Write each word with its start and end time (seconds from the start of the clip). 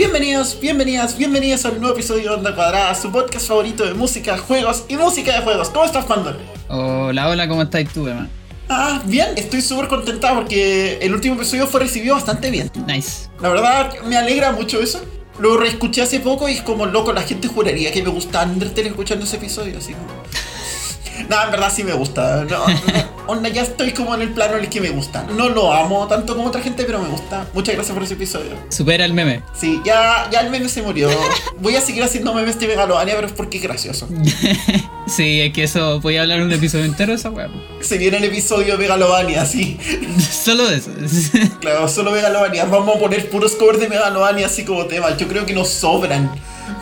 Bienvenidos, 0.00 0.58
bienvenidas, 0.58 1.18
bienvenidos 1.18 1.66
a 1.66 1.68
un 1.68 1.80
nuevo 1.80 1.94
episodio 1.94 2.30
de 2.30 2.36
Onda 2.36 2.54
Cuadrada, 2.54 2.94
su 2.94 3.12
podcast 3.12 3.46
favorito 3.46 3.84
de 3.84 3.92
música, 3.92 4.38
juegos 4.38 4.86
y 4.88 4.96
música 4.96 5.34
de 5.34 5.42
juegos. 5.42 5.68
¿Cómo 5.68 5.84
estás, 5.84 6.06
Pandor? 6.06 6.38
Hola, 6.68 7.28
hola, 7.28 7.46
¿cómo 7.46 7.60
estás 7.60 7.84
tú, 7.92 8.06
hermano? 8.06 8.30
Ah, 8.70 9.02
bien, 9.04 9.28
estoy 9.36 9.60
súper 9.60 9.88
contenta 9.88 10.34
porque 10.34 10.96
el 11.02 11.12
último 11.12 11.34
episodio 11.34 11.66
fue 11.66 11.80
recibido 11.80 12.14
bastante 12.14 12.50
bien. 12.50 12.70
Nice. 12.86 13.28
La 13.42 13.50
verdad, 13.50 13.92
me 14.06 14.16
alegra 14.16 14.52
mucho 14.52 14.80
eso. 14.80 15.02
Lo 15.38 15.58
reescuché 15.58 16.00
hace 16.00 16.20
poco 16.20 16.48
y 16.48 16.52
es 16.52 16.62
como 16.62 16.86
loco, 16.86 17.12
la 17.12 17.20
gente 17.20 17.48
juraría 17.48 17.92
que 17.92 18.02
me 18.02 18.08
gusta 18.08 18.42
Undertale 18.42 18.88
escuchando 18.88 19.26
ese 19.26 19.36
episodio, 19.36 19.76
así 19.76 19.92
como... 19.92 20.08
No, 21.28 21.44
en 21.44 21.50
verdad 21.50 21.70
sí 21.70 21.84
me 21.84 21.92
gusta. 21.92 22.46
No, 22.48 22.66
no, 22.66 22.74
onda, 23.30 23.48
ya 23.48 23.62
estoy 23.62 23.92
como 23.92 24.14
en 24.14 24.22
el 24.22 24.30
plano 24.30 24.56
en 24.56 24.64
el 24.64 24.68
que 24.68 24.80
me 24.80 24.90
gusta. 24.90 25.24
No 25.36 25.48
lo 25.48 25.72
amo 25.72 26.06
tanto 26.06 26.36
como 26.36 26.48
otra 26.48 26.60
gente, 26.60 26.84
pero 26.84 27.00
me 27.00 27.08
gusta. 27.08 27.46
Muchas 27.54 27.74
gracias 27.74 27.94
por 27.94 28.02
ese 28.02 28.14
episodio. 28.14 28.50
Supera 28.68 29.04
el 29.04 29.12
meme. 29.12 29.42
Sí, 29.58 29.80
ya, 29.84 30.28
ya 30.30 30.40
el 30.40 30.50
meme 30.50 30.68
se 30.68 30.82
murió. 30.82 31.08
Voy 31.60 31.76
a 31.76 31.80
seguir 31.80 32.02
haciendo 32.02 32.34
memes 32.34 32.58
de 32.58 32.66
Megalovania, 32.66 33.14
pero 33.14 33.26
es 33.26 33.32
porque 33.32 33.58
es 33.58 33.62
gracioso. 33.62 34.08
sí, 35.06 35.40
es 35.40 35.52
que 35.52 35.64
eso, 35.64 36.00
voy 36.00 36.16
a 36.16 36.22
hablar 36.22 36.42
un 36.42 36.52
episodio 36.52 36.84
entero 36.84 37.12
de 37.12 37.18
esa 37.18 37.30
weá. 37.30 37.48
Se 37.80 37.98
viene 37.98 38.18
el 38.18 38.24
episodio 38.24 38.78
Megalovania, 38.78 39.44
sí. 39.44 39.78
solo 40.30 40.66
de 40.66 40.76
eso. 40.76 40.90
claro, 41.60 41.88
solo 41.88 42.10
Megalovania. 42.10 42.64
Vamos 42.64 42.96
a 42.96 42.98
poner 42.98 43.28
puros 43.28 43.52
covers 43.52 43.80
de 43.80 43.88
Megalovania 43.88 44.46
así 44.46 44.64
como 44.64 44.86
tema. 44.86 45.16
Yo 45.16 45.28
creo 45.28 45.46
que 45.46 45.54
nos 45.54 45.68
sobran. 45.68 46.30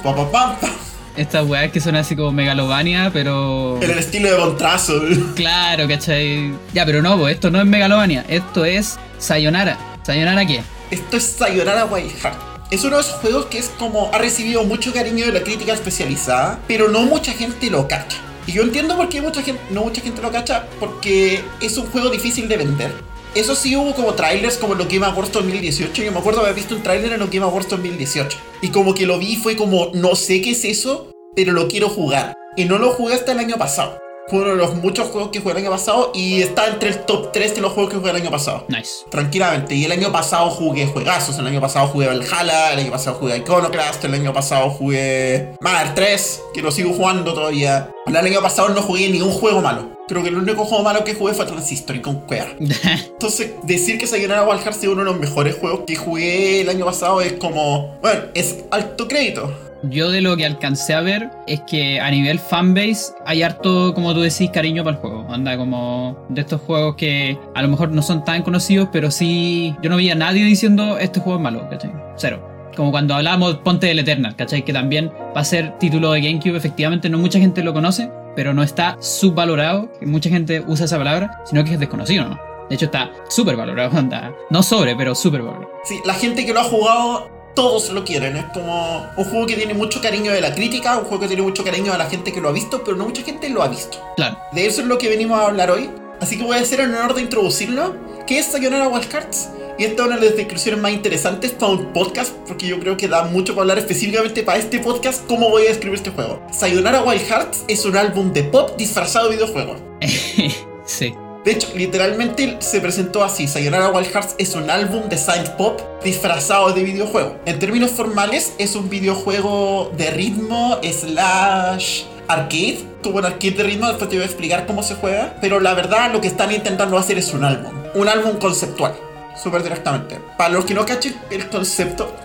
Pa, 0.02 0.14
pa, 0.14 0.30
pa, 0.30 0.58
pa 0.60 0.87
estas 1.18 1.46
weas 1.46 1.70
que 1.72 1.80
son 1.80 1.96
así 1.96 2.16
como 2.16 2.32
megalovania, 2.32 3.10
pero. 3.12 3.78
En 3.82 3.90
el 3.90 3.98
estilo 3.98 4.30
de 4.30 4.38
Montrazo. 4.38 4.94
Claro, 5.34 5.86
¿cachai? 5.88 6.52
Ya, 6.72 6.84
pero 6.86 7.02
no, 7.02 7.18
pues 7.18 7.34
esto 7.34 7.50
no 7.50 7.60
es 7.60 7.66
megalovania, 7.66 8.24
esto 8.28 8.64
es 8.64 8.98
Sayonara. 9.18 9.78
¿Sayonara 10.02 10.46
qué? 10.46 10.62
Esto 10.90 11.16
es 11.16 11.24
Sayonara 11.24 11.84
Wild 11.84 12.12
Heart. 12.22 12.38
Es 12.70 12.84
uno 12.84 12.96
de 12.96 13.02
esos 13.02 13.14
juegos 13.16 13.46
que 13.46 13.58
es 13.58 13.70
como 13.78 14.10
ha 14.12 14.18
recibido 14.18 14.62
mucho 14.64 14.92
cariño 14.92 15.26
de 15.26 15.32
la 15.32 15.42
crítica 15.42 15.72
especializada, 15.72 16.58
pero 16.66 16.88
no 16.88 17.02
mucha 17.02 17.32
gente 17.32 17.70
lo 17.70 17.88
cacha. 17.88 18.18
Y 18.46 18.52
yo 18.52 18.62
entiendo 18.62 18.96
por 18.96 19.08
qué 19.08 19.20
mucha 19.20 19.42
gente, 19.42 19.60
no 19.70 19.82
mucha 19.82 20.00
gente 20.00 20.22
lo 20.22 20.30
cacha, 20.30 20.66
porque 20.80 21.42
es 21.60 21.76
un 21.76 21.86
juego 21.86 22.10
difícil 22.10 22.48
de 22.48 22.56
vender. 22.56 22.92
Eso 23.38 23.54
sí 23.54 23.76
hubo 23.76 23.94
como 23.94 24.14
trailers 24.14 24.56
como 24.56 24.72
en 24.72 24.80
los 24.80 24.88
Game 24.88 25.06
Awards 25.06 25.30
2018. 25.30 26.02
Yo 26.02 26.10
me 26.10 26.18
acuerdo 26.18 26.40
haber 26.40 26.54
visto 26.54 26.74
un 26.74 26.82
trailer 26.82 27.12
en 27.12 27.20
los 27.20 27.30
Game 27.30 27.46
Awards 27.46 27.68
2018. 27.68 28.36
Y 28.62 28.70
como 28.70 28.94
que 28.94 29.06
lo 29.06 29.16
vi 29.16 29.36
fue 29.36 29.56
como, 29.56 29.92
no 29.94 30.16
sé 30.16 30.42
qué 30.42 30.50
es 30.50 30.64
eso, 30.64 31.12
pero 31.36 31.52
lo 31.52 31.68
quiero 31.68 31.88
jugar. 31.88 32.34
Y 32.56 32.64
no 32.64 32.78
lo 32.78 32.90
jugué 32.90 33.14
hasta 33.14 33.30
el 33.30 33.38
año 33.38 33.56
pasado. 33.56 33.96
Fue 34.26 34.40
uno 34.40 34.50
de 34.50 34.56
los 34.56 34.74
muchos 34.74 35.10
juegos 35.10 35.30
que 35.30 35.38
jugué 35.38 35.52
el 35.52 35.58
año 35.58 35.70
pasado 35.70 36.10
y 36.16 36.42
está 36.42 36.66
entre 36.66 36.88
el 36.88 37.04
top 37.04 37.30
3 37.30 37.54
de 37.54 37.60
los 37.60 37.74
juegos 37.74 37.92
que 37.92 37.98
jugué 38.00 38.10
el 38.10 38.16
año 38.16 38.30
pasado. 38.32 38.64
Nice. 38.70 39.04
Tranquilamente. 39.08 39.76
Y 39.76 39.84
el 39.84 39.92
año 39.92 40.10
pasado 40.10 40.50
jugué 40.50 40.88
juegazos. 40.88 41.38
El 41.38 41.46
año 41.46 41.60
pasado 41.60 41.86
jugué 41.86 42.08
Valhalla, 42.08 42.72
el 42.72 42.80
año 42.80 42.90
pasado 42.90 43.18
jugué 43.20 43.36
Iconoclast, 43.36 44.04
el 44.04 44.14
año 44.14 44.32
pasado 44.32 44.68
jugué 44.70 45.54
Mother 45.60 45.94
3, 45.94 46.42
que 46.54 46.60
lo 46.60 46.72
sigo 46.72 46.92
jugando 46.92 47.32
todavía. 47.34 47.88
El 48.04 48.16
año 48.16 48.42
pasado 48.42 48.70
no 48.70 48.82
jugué 48.82 49.08
ni 49.10 49.20
un 49.20 49.30
juego 49.30 49.60
malo. 49.60 49.97
Creo 50.08 50.22
que 50.22 50.30
el 50.30 50.36
único 50.36 50.64
juego 50.64 50.82
malo 50.82 51.04
que 51.04 51.14
jugué 51.14 51.34
fue 51.34 51.44
Transistor 51.44 51.96
y 51.96 52.00
con 52.00 52.20
Cueva. 52.20 52.48
Entonces, 52.58 53.52
decir 53.64 53.98
que 53.98 54.06
Sayonara 54.06 54.44
Wild 54.44 54.62
Hearts 54.62 54.82
es 54.82 54.88
uno 54.88 55.00
de 55.00 55.04
los 55.04 55.18
mejores 55.18 55.54
juegos 55.56 55.80
que 55.86 55.96
jugué 55.96 56.62
el 56.62 56.68
año 56.70 56.86
pasado 56.86 57.20
es 57.20 57.34
como. 57.34 57.98
Bueno, 58.00 58.22
es 58.34 58.64
alto 58.70 59.06
crédito. 59.06 59.52
Yo 59.82 60.10
de 60.10 60.20
lo 60.20 60.36
que 60.36 60.44
alcancé 60.44 60.92
a 60.94 61.00
ver 61.02 61.30
es 61.46 61.60
que 61.60 62.00
a 62.00 62.10
nivel 62.10 62.40
fanbase 62.40 63.12
hay 63.24 63.42
harto, 63.42 63.94
como 63.94 64.12
tú 64.12 64.22
decís, 64.22 64.50
cariño 64.50 64.82
para 64.82 64.96
el 64.96 65.00
juego. 65.00 65.26
Anda 65.30 65.56
como 65.56 66.26
de 66.30 66.40
estos 66.40 66.60
juegos 66.62 66.96
que 66.96 67.38
a 67.54 67.62
lo 67.62 67.68
mejor 67.68 67.92
no 67.92 68.02
son 68.02 68.24
tan 68.24 68.42
conocidos, 68.42 68.88
pero 68.90 69.10
sí. 69.10 69.76
Yo 69.82 69.90
no 69.90 69.96
vi 69.96 70.10
a 70.10 70.16
nadie 70.16 70.44
diciendo 70.44 70.98
este 70.98 71.20
juego 71.20 71.38
es 71.38 71.42
malo, 71.42 71.68
¿cachai? 71.70 71.92
Cero. 72.16 72.42
Como 72.76 72.90
cuando 72.92 73.14
hablábamos 73.14 73.56
Ponte 73.58 73.88
del 73.88 73.98
Eternal, 73.98 74.36
¿cachai? 74.36 74.64
Que 74.64 74.72
también 74.72 75.12
va 75.36 75.40
a 75.40 75.44
ser 75.44 75.76
título 75.78 76.12
de 76.12 76.22
GameCube, 76.22 76.56
efectivamente 76.56 77.08
no 77.08 77.18
mucha 77.18 77.38
gente 77.38 77.62
lo 77.62 77.74
conoce, 77.74 78.08
pero 78.38 78.54
no 78.54 78.62
está 78.62 78.96
subvalorado, 79.00 79.90
que 79.98 80.06
mucha 80.06 80.30
gente 80.30 80.62
usa 80.64 80.84
esa 80.84 80.96
palabra, 80.96 81.42
sino 81.44 81.64
que 81.64 81.72
es 81.72 81.80
desconocido, 81.80 82.28
¿no? 82.28 82.38
De 82.68 82.76
hecho 82.76 82.84
está 82.84 83.10
súper 83.28 83.56
valorado, 83.56 83.90
anda. 83.98 84.32
No 84.48 84.62
sobre, 84.62 84.94
pero 84.94 85.16
súper 85.16 85.42
valorado. 85.42 85.72
Sí, 85.82 85.98
la 86.04 86.14
gente 86.14 86.46
que 86.46 86.52
lo 86.52 86.60
ha 86.60 86.62
jugado 86.62 87.28
todos 87.56 87.90
lo 87.90 88.04
quieren. 88.04 88.36
Es 88.36 88.44
como 88.54 89.04
un 89.16 89.24
juego 89.24 89.44
que 89.44 89.56
tiene 89.56 89.74
mucho 89.74 90.00
cariño 90.00 90.30
de 90.30 90.40
la 90.40 90.54
crítica, 90.54 90.98
un 90.98 91.06
juego 91.06 91.22
que 91.22 91.26
tiene 91.26 91.42
mucho 91.42 91.64
cariño 91.64 91.90
de 91.90 91.98
la 91.98 92.06
gente 92.06 92.32
que 92.32 92.40
lo 92.40 92.48
ha 92.48 92.52
visto, 92.52 92.84
pero 92.84 92.96
no 92.96 93.06
mucha 93.06 93.22
gente 93.22 93.48
lo 93.48 93.60
ha 93.60 93.66
visto. 93.66 93.98
Claro. 94.14 94.38
De 94.52 94.66
eso 94.66 94.82
es 94.82 94.86
lo 94.86 94.98
que 94.98 95.08
venimos 95.08 95.36
a 95.40 95.46
hablar 95.46 95.72
hoy. 95.72 95.90
Así 96.20 96.36
que 96.36 96.44
voy 96.44 96.56
a 96.56 96.60
hacer 96.60 96.80
el 96.80 96.90
honor 96.90 97.14
de 97.14 97.22
introducirlo. 97.22 97.94
¿Qué 98.26 98.38
es 98.40 98.46
Sayonara 98.46 98.88
Wild 98.88 99.08
Cards? 99.08 99.50
Y 99.78 99.84
esta 99.84 100.02
es 100.02 100.08
una 100.08 100.16
de 100.18 100.26
las 100.26 100.36
descripciones 100.36 100.80
más 100.80 100.90
interesantes 100.90 101.52
para 101.52 101.72
un 101.72 101.92
podcast, 101.92 102.32
porque 102.48 102.66
yo 102.66 102.80
creo 102.80 102.96
que 102.96 103.06
da 103.06 103.24
mucho 103.24 103.54
para 103.54 103.62
hablar 103.62 103.78
específicamente 103.78 104.42
para 104.42 104.58
este 104.58 104.80
podcast 104.80 105.24
cómo 105.26 105.48
voy 105.50 105.62
a 105.62 105.68
describir 105.68 105.98
este 105.98 106.10
juego. 106.10 106.42
Sayonara 106.52 107.04
Wild 107.04 107.22
Hearts 107.22 107.64
es 107.68 107.84
un 107.84 107.96
álbum 107.96 108.32
de 108.32 108.42
pop 108.42 108.76
disfrazado 108.76 109.28
de 109.28 109.36
videojuego. 109.36 109.76
sí. 110.84 111.14
De 111.44 111.52
hecho, 111.52 111.68
literalmente 111.76 112.56
se 112.58 112.80
presentó 112.80 113.22
así. 113.22 113.46
Sayonara 113.46 113.90
Wild 113.90 114.10
Hearts 114.12 114.34
es 114.38 114.54
un 114.56 114.68
álbum 114.68 115.08
de 115.08 115.16
synth 115.16 115.50
pop 115.50 115.80
disfrazado 116.02 116.72
de 116.72 116.82
videojuego. 116.82 117.36
En 117.46 117.60
términos 117.60 117.92
formales, 117.92 118.54
es 118.58 118.74
un 118.74 118.90
videojuego 118.90 119.92
de 119.96 120.10
ritmo 120.10 120.80
slash 120.82 122.02
arcade, 122.28 122.84
como 123.02 123.18
un 123.18 123.24
arcade 123.24 123.52
de 123.52 123.62
ritmo, 123.64 123.88
después 123.88 124.08
te 124.10 124.16
voy 124.16 124.22
a 124.22 124.26
explicar 124.26 124.66
cómo 124.66 124.82
se 124.82 124.94
juega, 124.94 125.36
pero 125.40 125.60
la 125.60 125.74
verdad 125.74 126.12
lo 126.12 126.20
que 126.20 126.28
están 126.28 126.52
intentando 126.52 126.98
hacer 126.98 127.18
es 127.18 127.32
un 127.32 127.44
álbum, 127.44 127.72
un 127.94 128.08
álbum 128.08 128.36
conceptual, 128.38 128.94
súper 129.42 129.62
directamente. 129.62 130.20
Para 130.36 130.50
los 130.50 130.64
que 130.64 130.74
no 130.74 130.84
cachen 130.84 131.16
el 131.30 131.48
concepto... 131.48 132.14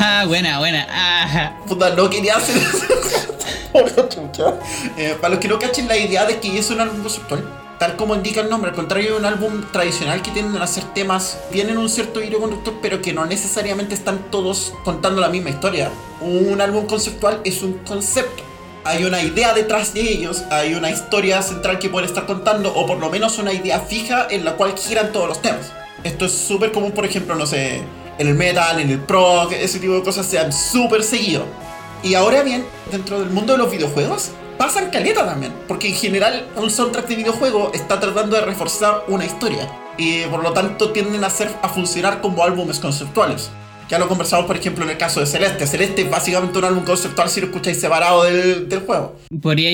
Ah, 0.00 0.24
buena, 0.26 0.58
buena. 0.58 0.86
Ah. 0.90 1.56
Puta, 1.66 1.90
no 1.90 2.08
quería 2.08 2.36
hacer 2.36 2.56
eh, 4.96 5.16
para 5.20 5.34
los 5.34 5.40
que 5.40 5.48
no 5.48 5.58
cachen 5.58 5.88
la 5.88 5.96
idea 5.96 6.24
de 6.24 6.38
que 6.38 6.58
es 6.58 6.70
un 6.70 6.80
álbum 6.80 7.02
conceptual, 7.02 7.44
tal 7.78 7.96
como 7.96 8.14
indica 8.14 8.40
el 8.40 8.50
nombre, 8.50 8.70
al 8.70 8.76
contrario 8.76 9.12
de 9.12 9.18
un 9.18 9.24
álbum 9.24 9.64
tradicional 9.72 10.22
que 10.22 10.30
tienden 10.30 10.60
a 10.60 10.64
hacer 10.64 10.84
temas, 10.94 11.38
tienen 11.50 11.78
un 11.78 11.88
cierto 11.88 12.22
hilo 12.22 12.40
conductor, 12.40 12.74
pero 12.82 13.00
que 13.00 13.12
no 13.12 13.24
necesariamente 13.24 13.94
están 13.94 14.30
todos 14.30 14.74
contando 14.84 15.20
la 15.20 15.28
misma 15.28 15.50
historia. 15.50 15.90
Un 16.20 16.60
álbum 16.60 16.86
conceptual 16.86 17.40
es 17.44 17.62
un 17.62 17.74
concepto. 17.78 18.42
Hay 18.84 19.04
una 19.04 19.22
idea 19.22 19.52
detrás 19.52 19.92
de 19.92 20.00
ellos, 20.00 20.44
hay 20.50 20.74
una 20.74 20.90
historia 20.90 21.42
central 21.42 21.78
que 21.78 21.88
pueden 21.88 22.08
estar 22.08 22.26
contando, 22.26 22.72
o 22.74 22.86
por 22.86 22.98
lo 22.98 23.10
menos 23.10 23.38
una 23.38 23.52
idea 23.52 23.80
fija 23.80 24.26
en 24.30 24.44
la 24.44 24.52
cual 24.56 24.74
giran 24.78 25.12
todos 25.12 25.28
los 25.28 25.42
temas. 25.42 25.72
Esto 26.04 26.26
es 26.26 26.32
súper 26.32 26.72
común, 26.72 26.92
por 26.92 27.04
ejemplo, 27.04 27.34
no 27.34 27.44
sé, 27.44 27.82
en 28.18 28.26
el 28.26 28.34
metal, 28.34 28.80
en 28.80 28.90
el 28.90 29.00
prog, 29.00 29.52
ese 29.52 29.78
tipo 29.78 29.94
de 29.94 30.02
cosas 30.02 30.26
se 30.26 30.38
han 30.38 30.52
súper 30.52 31.02
seguido. 31.02 31.44
Y 32.02 32.14
ahora 32.14 32.42
bien, 32.42 32.64
dentro 32.90 33.18
del 33.20 33.30
mundo 33.30 33.52
de 33.52 33.58
los 33.58 33.70
videojuegos, 33.70 34.30
pasan 34.56 34.90
caleta 34.90 35.26
también, 35.26 35.52
porque 35.66 35.88
en 35.88 35.94
general 35.94 36.48
un 36.56 36.70
soundtrack 36.70 37.08
de 37.08 37.16
videojuego 37.16 37.72
está 37.74 37.98
tratando 38.00 38.36
de 38.36 38.42
reforzar 38.42 39.04
una 39.08 39.24
historia 39.24 39.68
y 39.96 40.22
por 40.26 40.42
lo 40.42 40.52
tanto 40.52 40.90
tienden 40.92 41.24
a, 41.24 41.30
ser, 41.30 41.50
a 41.62 41.68
funcionar 41.68 42.20
como 42.20 42.42
álbumes 42.44 42.78
conceptuales. 42.78 43.50
Ya 43.88 43.98
lo 43.98 44.06
conversamos, 44.06 44.46
por 44.46 44.56
ejemplo, 44.56 44.84
en 44.84 44.90
el 44.90 44.98
caso 44.98 45.20
de 45.20 45.26
Celeste. 45.26 45.66
Celeste 45.66 46.02
es 46.02 46.10
básicamente 46.10 46.58
un 46.58 46.64
álbum 46.64 46.84
conceptual 46.84 47.30
si 47.30 47.40
lo 47.40 47.46
escucháis 47.46 47.80
separado 47.80 48.24
del, 48.24 48.68
del 48.68 48.80
juego. 48.80 49.16
Podría 49.40 49.70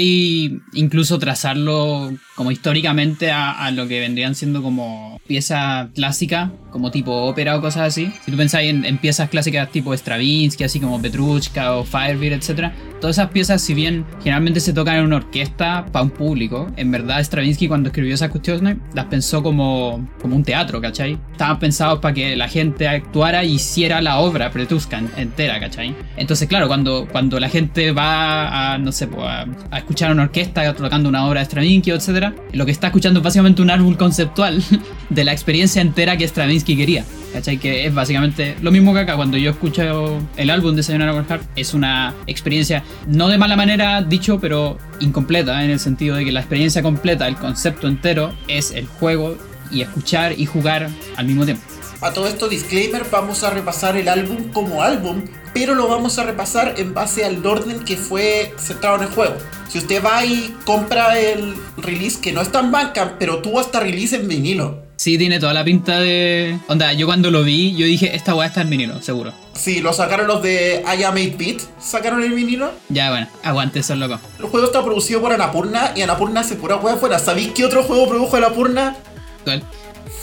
incluso 0.73 1.19
trazarlo 1.19 2.11
como 2.35 2.51
históricamente 2.51 3.31
a, 3.31 3.71
lo 3.71 3.87
que 3.87 4.01
vendrían 4.01 4.35
siendo 4.35 4.63
como 4.63 5.21
pieza 5.27 5.89
clásica, 5.95 6.51
como 6.71 6.91
tipo 6.91 7.13
ópera 7.13 7.57
o 7.57 7.61
cosas 7.61 7.83
así. 7.83 8.13
Si 8.25 8.31
tú 8.31 8.37
pensáis 8.37 8.71
en, 8.71 8.99
piezas 8.99 9.29
clásicas 9.29 9.71
tipo 9.71 9.95
Stravinsky, 9.95 10.65
así 10.65 10.81
como 10.81 11.01
Petrushka 11.01 11.75
o 11.75 11.85
Firebeat, 11.85 12.33
etc. 12.33 12.73
Todas 13.01 13.19
esas 13.19 13.31
piezas, 13.31 13.63
si 13.63 13.75
bien 13.75 14.05
generalmente 14.19 14.61
se 14.61 14.73
tocan 14.73 14.97
en 14.97 15.05
una 15.05 15.17
orquesta 15.17 15.87
para 15.93 16.05
un 16.05 16.11
público, 16.11 16.67
en 16.77 16.91
verdad 16.91 17.21
Stravinsky 17.21 17.69
cuando 17.69 17.89
escribió 17.91 18.15
esas 18.15 18.31
cuestiones 18.31 18.79
las 18.95 19.07
pensó 19.07 19.43
como, 19.43 20.09
como 20.21 20.35
un 20.35 20.43
teatro, 20.43 20.81
¿cachai? 20.81 21.19
Estaban 21.33 21.59
pensados 21.59 22.01
para 22.01 22.15
que 22.15 22.35
la 22.35 22.49
gente 22.49 22.89
actuara 22.89 23.45
y 23.45 23.55
hiciera 23.55 24.01
la 24.01 24.19
obra 24.19 24.51
Petrushka 24.51 25.03
entera, 25.17 25.61
¿cachai? 25.61 25.95
Entonces, 26.17 26.49
claro, 26.49 26.67
cuando, 26.67 27.07
cuando 27.11 27.39
la 27.39 27.49
gente 27.49 27.93
va 27.93 28.73
a, 28.73 28.79
no 28.79 28.91
sé, 28.91 29.09
a, 29.19 29.47
a 29.71 29.79
escuchar 29.79 30.11
una 30.11 30.25
orquesta 30.25 30.75
tocando 30.75 31.09
una 31.09 31.27
obra 31.27 31.41
de 31.41 31.47
Stravinsky, 31.47 31.91
etc., 31.93 32.24
lo 32.53 32.65
que 32.65 32.73
está 32.73 32.87
escuchando 32.89 33.21
es 33.21 33.25
básicamente 33.25 33.61
un 33.61 33.71
álbum 33.71 33.95
conceptual 33.95 34.63
de 35.11 35.25
la 35.25 35.33
experiencia 35.33 35.83
entera 35.83 36.17
que 36.17 36.27
Stravinsky 36.27 36.77
quería. 36.77 37.05
¿Cachai? 37.33 37.59
Que 37.59 37.87
es 37.87 37.93
básicamente 37.93 38.57
lo 38.63 38.71
mismo 38.71 38.95
que 38.95 39.01
acá. 39.01 39.17
Cuando 39.17 39.37
yo 39.37 39.51
escucho 39.51 40.23
el 40.37 40.51
álbum 40.51 40.77
de 40.77 40.85
Sayonara 40.85 41.13
Wild 41.15 41.41
es 41.57 41.75
una 41.75 42.15
experiencia, 42.29 42.85
no 43.09 43.29
de 43.29 43.39
mala 43.39 43.57
manera 43.57 44.03
dicho, 44.03 44.39
pero 44.39 44.79
incompleta, 45.01 45.65
en 45.65 45.71
el 45.71 45.81
sentido 45.81 46.15
de 46.15 46.25
que 46.25 46.31
la 46.31 46.41
experiencia 46.41 46.83
completa, 46.83 47.27
el 47.27 47.37
concepto 47.37 47.89
entero, 47.89 48.33
es 48.47 48.71
el 48.71 48.87
juego 48.87 49.37
y 49.73 49.83
escuchar 49.83 50.39
y 50.39 50.47
jugar 50.47 50.89
al 51.17 51.27
mismo 51.27 51.45
tiempo. 51.45 51.65
A 52.01 52.13
todo 52.13 52.29
esto, 52.29 52.49
disclaimer, 52.49 53.03
vamos 53.11 53.43
a 53.45 53.51
repasar 53.51 53.97
el 53.97 54.09
álbum 54.09 54.53
como 54.53 54.83
álbum, 54.83 55.23
pero 55.55 55.75
lo 55.75 55.89
vamos 55.89 56.19
a 56.19 56.25
repasar 56.25 56.75
en 56.77 56.93
base 56.93 57.25
al 57.25 57.45
orden 57.47 57.85
que 57.85 57.97
fue 57.97 58.53
centrado 58.59 58.97
en 58.97 59.03
el 59.05 59.09
juego. 59.09 59.37
Si 59.69 59.79
usted 59.79 60.05
va 60.05 60.25
y 60.25 60.55
compra 60.65 61.19
el 61.19 61.55
release 61.77 62.21
que 62.21 62.33
no 62.33 62.43
está 62.43 62.61
en 62.61 62.73
banca, 62.73 63.17
pero 63.19 63.39
tuvo 63.39 63.61
hasta 63.61 63.81
release 63.81 64.17
en 64.17 64.29
vinilo. 64.29 64.83
Sí, 64.97 65.19
tiene 65.19 65.41
toda 65.41 65.53
la 65.53 65.65
pinta 65.65 65.99
de. 65.99 66.59
Onda, 66.69 66.93
yo 66.93 67.07
cuando 67.07 67.31
lo 67.31 67.43
vi, 67.43 67.75
yo 67.75 67.85
dije, 67.85 68.15
esta 68.15 68.35
weá 68.35 68.47
está 68.47 68.61
en 68.61 68.71
vinilo, 68.71 69.03
seguro. 69.03 69.33
Sí, 69.55 69.81
lo 69.81 69.93
sacaron 69.93 70.27
los 70.27 70.43
de 70.43 70.85
I 70.87 71.03
Am 71.03 71.17
8-Bit, 71.17 71.63
sacaron 71.81 72.23
el 72.23 72.33
vinilo. 72.33 72.73
Ya, 72.89 73.11
bueno, 73.11 73.29
aguante 73.43 73.81
eso, 73.81 73.97
loco. 73.97 74.21
El 74.39 74.47
juego 74.47 74.67
está 74.67 74.85
producido 74.85 75.21
por 75.21 75.33
Anapurna 75.33 75.93
y 75.97 76.03
Anapurna 76.03 76.41
hace 76.41 76.55
pura 76.55 76.77
hueá 76.77 76.95
afuera. 76.95 77.19
¿Sabéis 77.19 77.51
qué 77.55 77.65
otro 77.65 77.83
juego 77.83 78.09
produjo 78.09 78.37
Anapurna? 78.37 78.97
¿Cuál? 79.43 79.63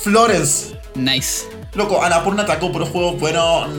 Florence. 0.04 0.78
Nice. 0.96 1.46
Loco, 1.74 2.04
Anapurna 2.04 2.44
atacó 2.44 2.70
puros 2.70 2.90
juegos 2.90 3.18
buenos. 3.18 3.70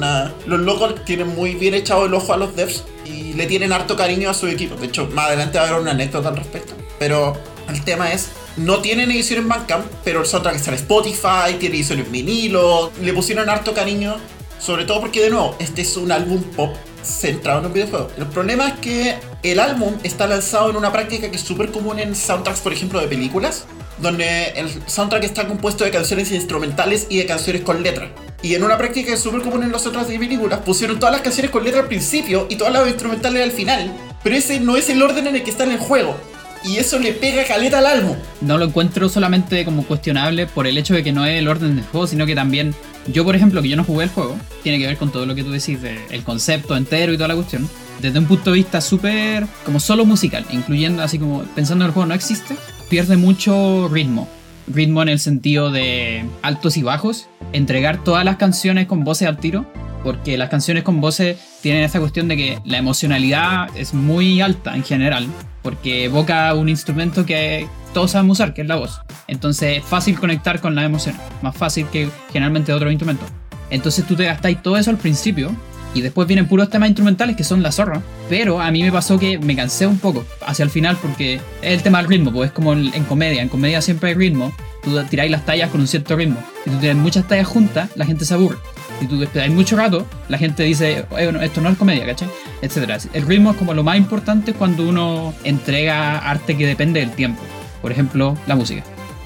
Los 0.46 0.60
locos 0.60 1.04
tienen 1.04 1.28
muy 1.28 1.54
bien 1.54 1.74
echado 1.74 2.06
el 2.06 2.14
ojo 2.14 2.32
a 2.32 2.38
los 2.38 2.56
devs 2.56 2.84
y 3.04 3.34
le 3.34 3.46
tienen 3.46 3.70
harto 3.70 3.96
cariño 3.96 4.30
a 4.30 4.34
su 4.34 4.46
equipo. 4.46 4.76
De 4.76 4.86
hecho, 4.86 5.08
más 5.12 5.26
adelante 5.26 5.58
va 5.58 5.68
a 5.68 5.78
una 5.78 5.90
anécdota 5.90 6.30
al 6.30 6.36
respecto. 6.36 6.72
Pero 6.98 7.36
el 7.68 7.84
tema 7.84 8.10
es, 8.12 8.30
no 8.56 8.78
tienen 8.78 9.10
edición 9.10 9.40
en 9.40 9.48
Bandcamp, 9.48 9.84
pero 10.04 10.20
el 10.20 10.26
soundtrack 10.26 10.56
está 10.56 10.70
en 10.70 10.76
Spotify, 10.76 11.54
tiene 11.60 11.76
edición 11.76 11.98
en 11.98 12.10
vinilo, 12.10 12.90
le 13.02 13.12
pusieron 13.12 13.50
harto 13.50 13.74
cariño. 13.74 14.16
Sobre 14.58 14.86
todo 14.86 15.00
porque, 15.00 15.20
de 15.20 15.28
nuevo, 15.30 15.54
este 15.58 15.82
es 15.82 15.96
un 15.96 16.12
álbum 16.12 16.40
pop 16.42 16.74
centrado 17.02 17.60
en 17.60 17.66
un 17.66 17.72
videojuego. 17.74 18.08
El 18.16 18.26
problema 18.26 18.68
es 18.68 18.74
que 18.74 19.16
el 19.42 19.60
álbum 19.60 19.96
está 20.02 20.26
lanzado 20.26 20.70
en 20.70 20.76
una 20.76 20.92
práctica 20.92 21.30
que 21.30 21.36
es 21.36 21.42
súper 21.42 21.70
común 21.70 21.98
en 21.98 22.14
soundtracks, 22.14 22.60
por 22.60 22.72
ejemplo, 22.72 23.00
de 23.00 23.08
películas, 23.08 23.66
donde 24.02 24.48
el 24.56 24.68
soundtrack 24.86 25.24
está 25.24 25.46
compuesto 25.46 25.84
de 25.84 25.90
canciones 25.90 26.30
instrumentales 26.32 27.06
y 27.08 27.18
de 27.18 27.26
canciones 27.26 27.62
con 27.62 27.82
letra. 27.82 28.10
Y 28.42 28.54
en 28.54 28.64
una 28.64 28.76
práctica 28.76 29.06
que 29.06 29.12
es 29.14 29.20
súper 29.20 29.42
común 29.42 29.62
en 29.62 29.70
los 29.70 29.84
de 29.84 30.18
películas, 30.18 30.60
pusieron 30.60 30.98
todas 30.98 31.12
las 31.12 31.22
canciones 31.22 31.52
con 31.52 31.62
letra 31.62 31.80
al 31.80 31.86
principio 31.86 32.46
y 32.50 32.56
todas 32.56 32.72
las 32.72 32.88
instrumentales 32.88 33.42
al 33.42 33.52
final. 33.52 33.92
Pero 34.24 34.36
ese 34.36 34.58
no 34.60 34.76
es 34.76 34.90
el 34.90 35.00
orden 35.00 35.28
en 35.28 35.36
el 35.36 35.44
que 35.44 35.50
está 35.50 35.64
en 35.64 35.72
el 35.72 35.78
juego. 35.78 36.16
Y 36.64 36.76
eso 36.76 36.98
le 36.98 37.12
pega 37.12 37.44
caleta 37.44 37.78
al 37.78 37.86
álbum. 37.86 38.16
No 38.40 38.58
lo 38.58 38.64
encuentro 38.64 39.08
solamente 39.08 39.64
como 39.64 39.84
cuestionable 39.84 40.46
por 40.46 40.66
el 40.66 40.76
hecho 40.78 40.94
de 40.94 41.02
que 41.02 41.12
no 41.12 41.24
es 41.24 41.38
el 41.38 41.48
orden 41.48 41.76
del 41.76 41.84
juego, 41.84 42.06
sino 42.06 42.26
que 42.26 42.34
también 42.34 42.74
yo, 43.06 43.24
por 43.24 43.34
ejemplo, 43.34 43.62
que 43.62 43.68
yo 43.68 43.76
no 43.76 43.84
jugué 43.84 44.04
el 44.04 44.10
juego, 44.10 44.36
tiene 44.62 44.78
que 44.78 44.86
ver 44.86 44.96
con 44.96 45.10
todo 45.10 45.26
lo 45.26 45.34
que 45.34 45.42
tú 45.42 45.50
decís, 45.50 45.80
de 45.82 45.98
el 46.10 46.22
concepto 46.22 46.76
entero 46.76 47.12
y 47.12 47.16
toda 47.16 47.28
la 47.28 47.34
cuestión. 47.34 47.68
Desde 48.00 48.18
un 48.18 48.26
punto 48.26 48.50
de 48.50 48.56
vista 48.56 48.80
súper 48.80 49.46
como 49.64 49.78
solo 49.78 50.04
musical, 50.04 50.44
incluyendo 50.50 51.02
así 51.02 51.18
como 51.18 51.42
pensando 51.54 51.84
en 51.84 51.90
el 51.90 51.94
juego 51.94 52.06
no 52.06 52.14
existe, 52.14 52.56
pierde 52.92 53.16
mucho 53.16 53.88
ritmo. 53.90 54.28
Ritmo 54.66 55.00
en 55.00 55.08
el 55.08 55.18
sentido 55.18 55.70
de 55.70 56.26
altos 56.42 56.76
y 56.76 56.82
bajos, 56.82 57.26
entregar 57.54 58.04
todas 58.04 58.22
las 58.22 58.36
canciones 58.36 58.86
con 58.86 59.02
voces 59.02 59.26
al 59.26 59.38
tiro, 59.38 59.64
porque 60.04 60.36
las 60.36 60.50
canciones 60.50 60.82
con 60.82 61.00
voces 61.00 61.38
tienen 61.62 61.84
esta 61.84 62.00
cuestión 62.00 62.28
de 62.28 62.36
que 62.36 62.58
la 62.66 62.76
emocionalidad 62.76 63.74
es 63.74 63.94
muy 63.94 64.42
alta 64.42 64.76
en 64.76 64.84
general, 64.84 65.26
porque 65.62 66.04
evoca 66.04 66.52
un 66.52 66.68
instrumento 66.68 67.24
que 67.24 67.66
todos 67.94 68.10
sabemos 68.10 68.40
usar, 68.40 68.52
que 68.52 68.60
es 68.60 68.68
la 68.68 68.76
voz. 68.76 69.00
Entonces 69.26 69.78
es 69.78 69.84
fácil 69.84 70.20
conectar 70.20 70.60
con 70.60 70.74
las 70.74 70.84
emociones, 70.84 71.18
más 71.40 71.56
fácil 71.56 71.86
que 71.86 72.10
generalmente 72.30 72.74
otro 72.74 72.90
instrumento. 72.90 73.24
Entonces 73.70 74.06
tú 74.06 74.16
te 74.16 74.26
gastáis 74.26 74.62
todo 74.62 74.76
eso 74.76 74.90
al 74.90 74.98
principio 74.98 75.50
y 75.94 76.00
después 76.00 76.26
vienen 76.26 76.46
puros 76.46 76.70
temas 76.70 76.88
instrumentales 76.88 77.36
que 77.36 77.44
son 77.44 77.62
la 77.62 77.72
zorra. 77.72 78.02
Pero 78.28 78.60
a 78.60 78.70
mí 78.70 78.82
me 78.82 78.92
pasó 78.92 79.18
que 79.18 79.38
me 79.38 79.56
cansé 79.56 79.86
un 79.86 79.98
poco 79.98 80.24
hacia 80.46 80.62
el 80.64 80.70
final 80.70 80.96
porque 81.00 81.34
es 81.34 81.72
el 81.72 81.82
tema 81.82 81.98
del 81.98 82.08
ritmo, 82.08 82.32
pues 82.32 82.48
es 82.48 82.52
como 82.54 82.72
en 82.72 83.04
comedia. 83.04 83.42
En 83.42 83.48
comedia 83.48 83.82
siempre 83.82 84.10
hay 84.10 84.14
ritmo. 84.14 84.52
Tú 84.82 85.00
tiráis 85.04 85.30
las 85.30 85.44
tallas 85.44 85.70
con 85.70 85.80
un 85.80 85.86
cierto 85.86 86.16
ritmo. 86.16 86.42
Si 86.64 86.70
tú 86.70 86.78
tienes 86.78 86.96
muchas 86.96 87.28
tallas 87.28 87.46
juntas, 87.46 87.90
la 87.94 88.04
gente 88.04 88.24
se 88.24 88.34
aburre. 88.34 88.58
Si 89.00 89.06
tú 89.06 89.22
esperáis 89.22 89.52
mucho 89.52 89.76
rato, 89.76 90.06
la 90.28 90.38
gente 90.38 90.62
dice, 90.62 91.06
"Oye, 91.10 91.24
bueno, 91.24 91.40
esto 91.40 91.60
no 91.60 91.68
es 91.68 91.76
comedia, 91.76 92.06
¿cachai? 92.06 92.28
Etcétera. 92.62 92.98
El 93.12 93.26
ritmo 93.26 93.50
es 93.52 93.56
como 93.56 93.74
lo 93.74 93.82
más 93.82 93.96
importante 93.96 94.54
cuando 94.54 94.88
uno 94.88 95.34
entrega 95.44 96.18
arte 96.18 96.56
que 96.56 96.66
depende 96.66 97.00
del 97.00 97.10
tiempo. 97.10 97.42
Por 97.80 97.92
ejemplo, 97.92 98.36
la 98.46 98.54
música. 98.54 98.84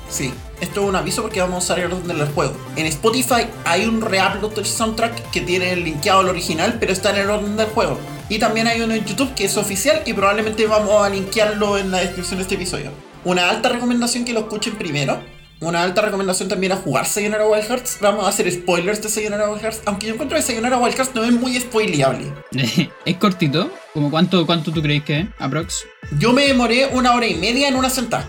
Sí, 0.09 0.33
esto 0.61 0.82
es 0.82 0.88
un 0.88 0.97
aviso 0.97 1.23
porque 1.23 1.41
vamos 1.41 1.56
a 1.56 1.58
usar 1.58 1.79
el 1.81 1.93
orden 1.93 2.08
del 2.08 2.29
juego. 2.29 2.55
En 2.76 2.87
Spotify 2.87 3.47
hay 3.64 3.85
un 3.85 4.00
reupload 4.00 4.55
del 4.55 4.67
soundtrack 4.67 5.31
que 5.31 5.41
tiene 5.43 5.76
linkeado 5.76 6.20
al 6.20 6.29
original, 6.29 6.76
pero 6.81 6.93
está 6.93 7.11
en 7.11 7.17
el 7.17 7.31
orden 7.31 7.56
del 7.56 7.67
juego. 7.67 7.99
Y 8.29 8.38
también 8.38 8.67
hay 8.67 8.81
uno 8.81 8.94
en 8.94 9.05
YouTube 9.05 9.35
que 9.35 9.44
es 9.44 9.56
oficial 9.56 10.03
y 10.05 10.12
probablemente 10.12 10.67
vamos 10.67 11.05
a 11.05 11.08
linkearlo 11.08 11.79
en 11.79 11.91
la 11.91 11.99
descripción 11.99 12.38
de 12.38 12.43
este 12.43 12.55
episodio. 12.56 12.91
Una 13.25 13.50
alta 13.50 13.69
recomendación 13.69 14.25
que 14.25 14.32
lo 14.32 14.41
escuchen 14.41 14.76
primero. 14.76 15.20
Una 15.58 15.82
alta 15.82 16.03
recomendación 16.03 16.50
también 16.50 16.73
a 16.73 16.76
jugar 16.76 17.06
Sayonara 17.06 17.47
Wild 17.49 17.64
Hearts. 17.64 17.99
Vamos 18.00 18.26
a 18.26 18.29
hacer 18.29 18.50
spoilers 18.52 19.02
de 19.02 19.09
Sayonara 19.09 19.49
Wild 19.49 19.62
Hearts. 19.62 19.82
Aunque 19.87 20.06
yo 20.06 20.12
encuentro 20.12 20.37
que 20.37 20.43
Sayonara 20.43 20.76
Wild 20.76 20.94
Hearts 20.97 21.14
no 21.14 21.25
es 21.25 21.32
muy 21.32 21.59
spoileable. 21.59 22.31
es 23.05 23.17
cortito. 23.17 23.70
¿Como 23.94 24.11
cuánto, 24.11 24.44
¿Cuánto 24.44 24.70
tú 24.70 24.82
crees 24.82 25.02
que 25.05 25.20
es? 25.20 25.26
Aprox. 25.38 25.87
Yo 26.19 26.32
me 26.32 26.47
demoré 26.47 26.87
una 26.93 27.14
hora 27.14 27.26
y 27.26 27.35
media 27.35 27.69
en 27.69 27.76
una 27.76 27.88
sentada. 27.88 28.26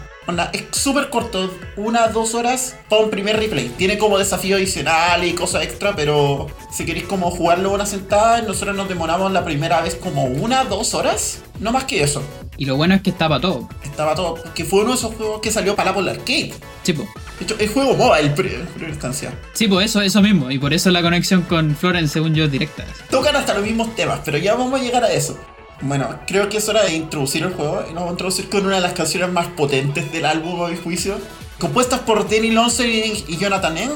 Es 0.51 0.65
súper 0.71 1.09
corto, 1.09 1.50
una, 1.77 2.07
dos 2.09 2.35
horas 2.35 2.75
para 2.89 3.01
un 3.01 3.09
primer 3.09 3.38
replay. 3.38 3.69
Tiene 3.77 3.97
como 3.97 4.18
desafío 4.18 4.57
adicional 4.57 5.24
y 5.24 5.33
cosas 5.33 5.63
extra, 5.63 5.95
pero 5.95 6.47
si 6.71 6.85
queréis 6.85 7.06
como 7.06 7.31
jugarlo 7.31 7.71
una 7.74 7.85
sentada, 7.85 8.41
nosotros 8.41 8.75
nos 8.75 8.89
demoramos 8.89 9.31
la 9.31 9.45
primera 9.45 9.79
vez 9.81 9.95
como 9.95 10.25
una, 10.25 10.65
dos 10.65 10.94
horas. 10.94 11.39
No 11.59 11.71
más 11.71 11.85
que 11.85 12.03
eso. 12.03 12.21
Y 12.57 12.65
lo 12.65 12.75
bueno 12.75 12.95
es 12.95 13.01
que 13.01 13.09
estaba 13.09 13.39
todo. 13.39 13.69
Estaba 13.83 14.15
todo, 14.15 14.35
que 14.53 14.65
fue 14.65 14.81
uno 14.81 14.89
de 14.91 14.97
esos 14.97 15.15
juegos 15.15 15.39
que 15.41 15.51
salió 15.51 15.75
para 15.75 15.91
la 15.91 15.97
Apple 15.97 16.12
Arcade. 16.12 16.53
Sí, 16.83 16.94
po. 16.94 17.07
De 17.39 17.45
hecho, 17.45 17.56
el 17.59 17.69
juego 17.69 17.95
pri- 18.35 18.56
en 18.56 18.65
primera 18.68 18.89
instancia. 18.91 19.31
Sí, 19.53 19.68
pues 19.68 19.85
eso, 19.85 20.01
eso 20.01 20.21
mismo. 20.21 20.51
Y 20.51 20.57
por 20.59 20.73
eso 20.73 20.89
la 20.91 21.01
conexión 21.01 21.44
con 21.44 21.75
Florence, 21.75 22.13
según 22.13 22.33
yo, 22.35 22.45
es 22.45 22.51
directa. 22.51 22.83
Tocan 23.09 23.35
hasta 23.35 23.53
los 23.53 23.63
mismos 23.63 23.95
temas, 23.95 24.19
pero 24.25 24.38
ya 24.39 24.56
vamos 24.56 24.80
a 24.80 24.83
llegar 24.83 25.03
a 25.03 25.12
eso. 25.12 25.38
Bueno, 25.81 26.19
creo 26.25 26.50
que 26.50 26.57
es 26.57 26.68
hora 26.69 26.83
de 26.83 26.95
introducir 26.95 27.44
el 27.44 27.53
juego 27.53 27.83
y 27.88 27.94
nos 27.94 27.95
vamos 27.95 28.09
a 28.09 28.12
introducir 28.12 28.50
con 28.50 28.65
una 28.65 28.75
de 28.75 28.81
las 28.81 28.94
canciones 28.94 29.31
más 29.31 29.47
potentes 29.47 30.12
del 30.12 30.25
álbum, 30.25 30.63
a 30.63 30.69
mi 30.69 30.77
juicio. 30.77 31.19
Compuestas 31.59 32.00
por 32.01 32.27
Danny 32.29 32.51
Lonson 32.51 32.88
y 32.88 33.24
y 33.27 33.38
Jonathan 33.38 33.77
Eng, 33.77 33.95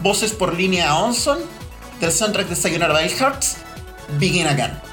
voces 0.00 0.32
por 0.32 0.54
Linnea 0.54 0.96
Onson, 0.96 1.38
del 2.00 2.10
soundtrack 2.10 2.48
de 2.48 2.56
Sayonara 2.56 2.94
Wild 2.94 3.12
Hearts, 3.18 3.56
Begin 4.18 4.46
Again. 4.46 4.91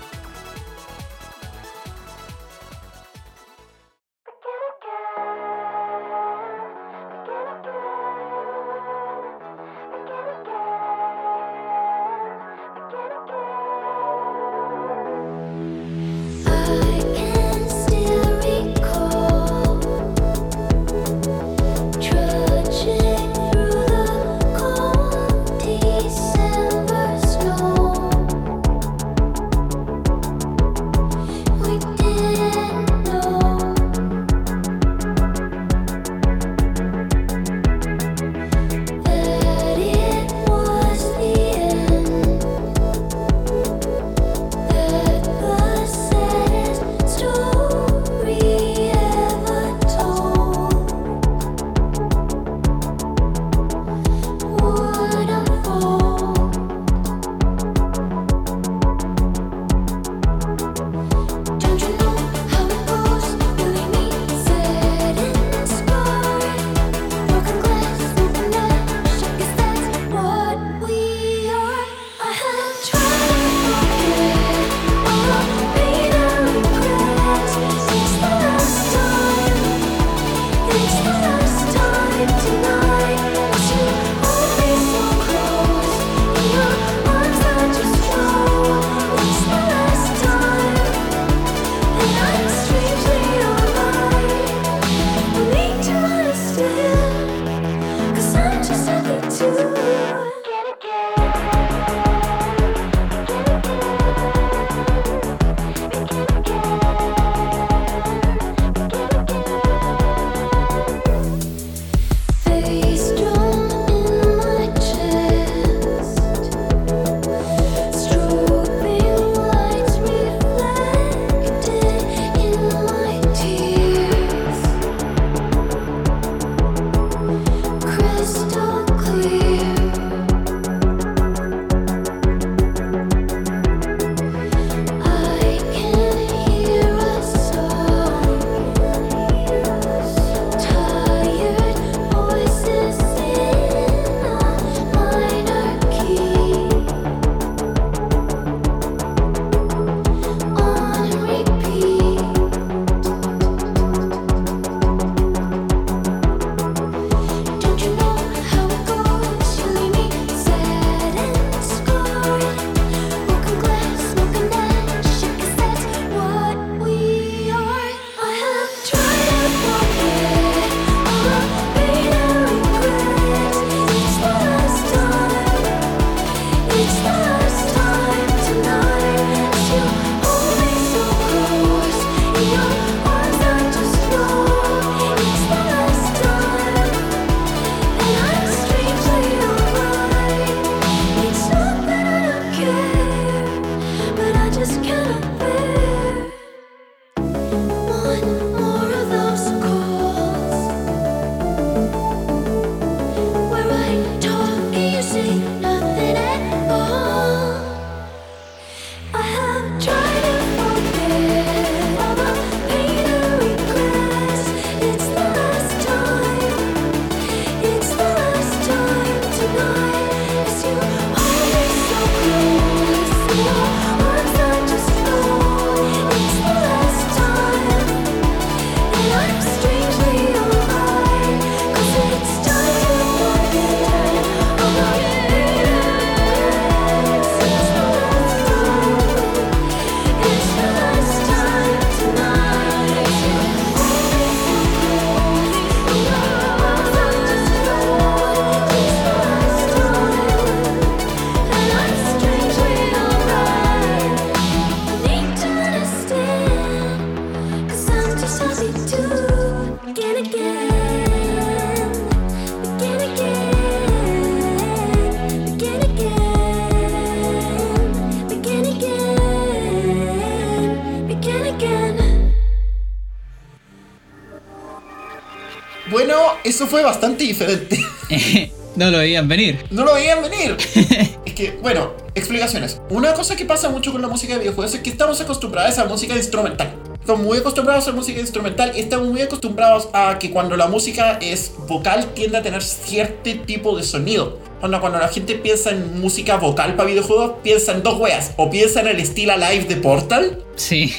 Eso 276.60 276.68
fue 276.68 276.84
bastante 276.84 277.24
diferente. 277.24 277.80
no 278.76 278.92
lo 278.92 278.98
veían 278.98 279.30
venir. 279.30 279.66
No 279.72 279.86
lo 279.86 279.94
veían 279.94 280.22
venir. 280.22 280.58
es 281.26 281.34
que, 281.34 281.52
bueno, 281.62 281.94
explicaciones. 282.16 282.82
Una 282.90 283.14
cosa 283.14 283.38
que 283.38 283.46
pasa 283.46 283.70
mucho 283.70 283.94
con 283.94 284.02
la 284.02 284.10
música 284.10 284.34
de 284.34 284.40
videojuegos 284.40 284.76
es 284.76 284.82
que 284.82 284.90
estamos 284.90 285.22
acostumbrados 285.22 285.78
a 285.78 285.86
música 285.86 286.18
instrumental. 286.18 286.76
Estamos 287.00 287.26
muy 287.26 287.38
acostumbrados 287.38 287.88
a 287.88 287.94
música 287.94 288.20
instrumental 288.20 288.74
y 288.76 288.82
estamos 288.82 289.08
muy 289.08 289.22
acostumbrados 289.22 289.88
a 289.94 290.20
que 290.20 290.32
cuando 290.32 290.58
la 290.58 290.68
música 290.68 291.18
es 291.22 291.54
vocal 291.66 292.14
tiende 292.14 292.40
a 292.40 292.42
tener 292.42 292.62
cierto 292.62 293.30
tipo 293.46 293.78
de 293.78 293.84
sonido. 293.84 294.38
Cuando, 294.60 294.82
cuando 294.82 295.00
la 295.00 295.08
gente 295.08 295.36
piensa 295.36 295.70
en 295.70 296.02
música 296.02 296.36
vocal 296.36 296.76
para 296.76 296.90
videojuegos, 296.90 297.36
piensa 297.42 297.72
en 297.72 297.84
dos 297.84 297.98
weas. 298.02 298.34
O 298.36 298.50
piensa 298.50 298.82
en 298.82 298.88
el 298.88 299.00
estilo 299.00 299.32
Alive 299.32 299.64
de 299.64 299.78
Portal, 299.78 300.44
Sí. 300.58 300.94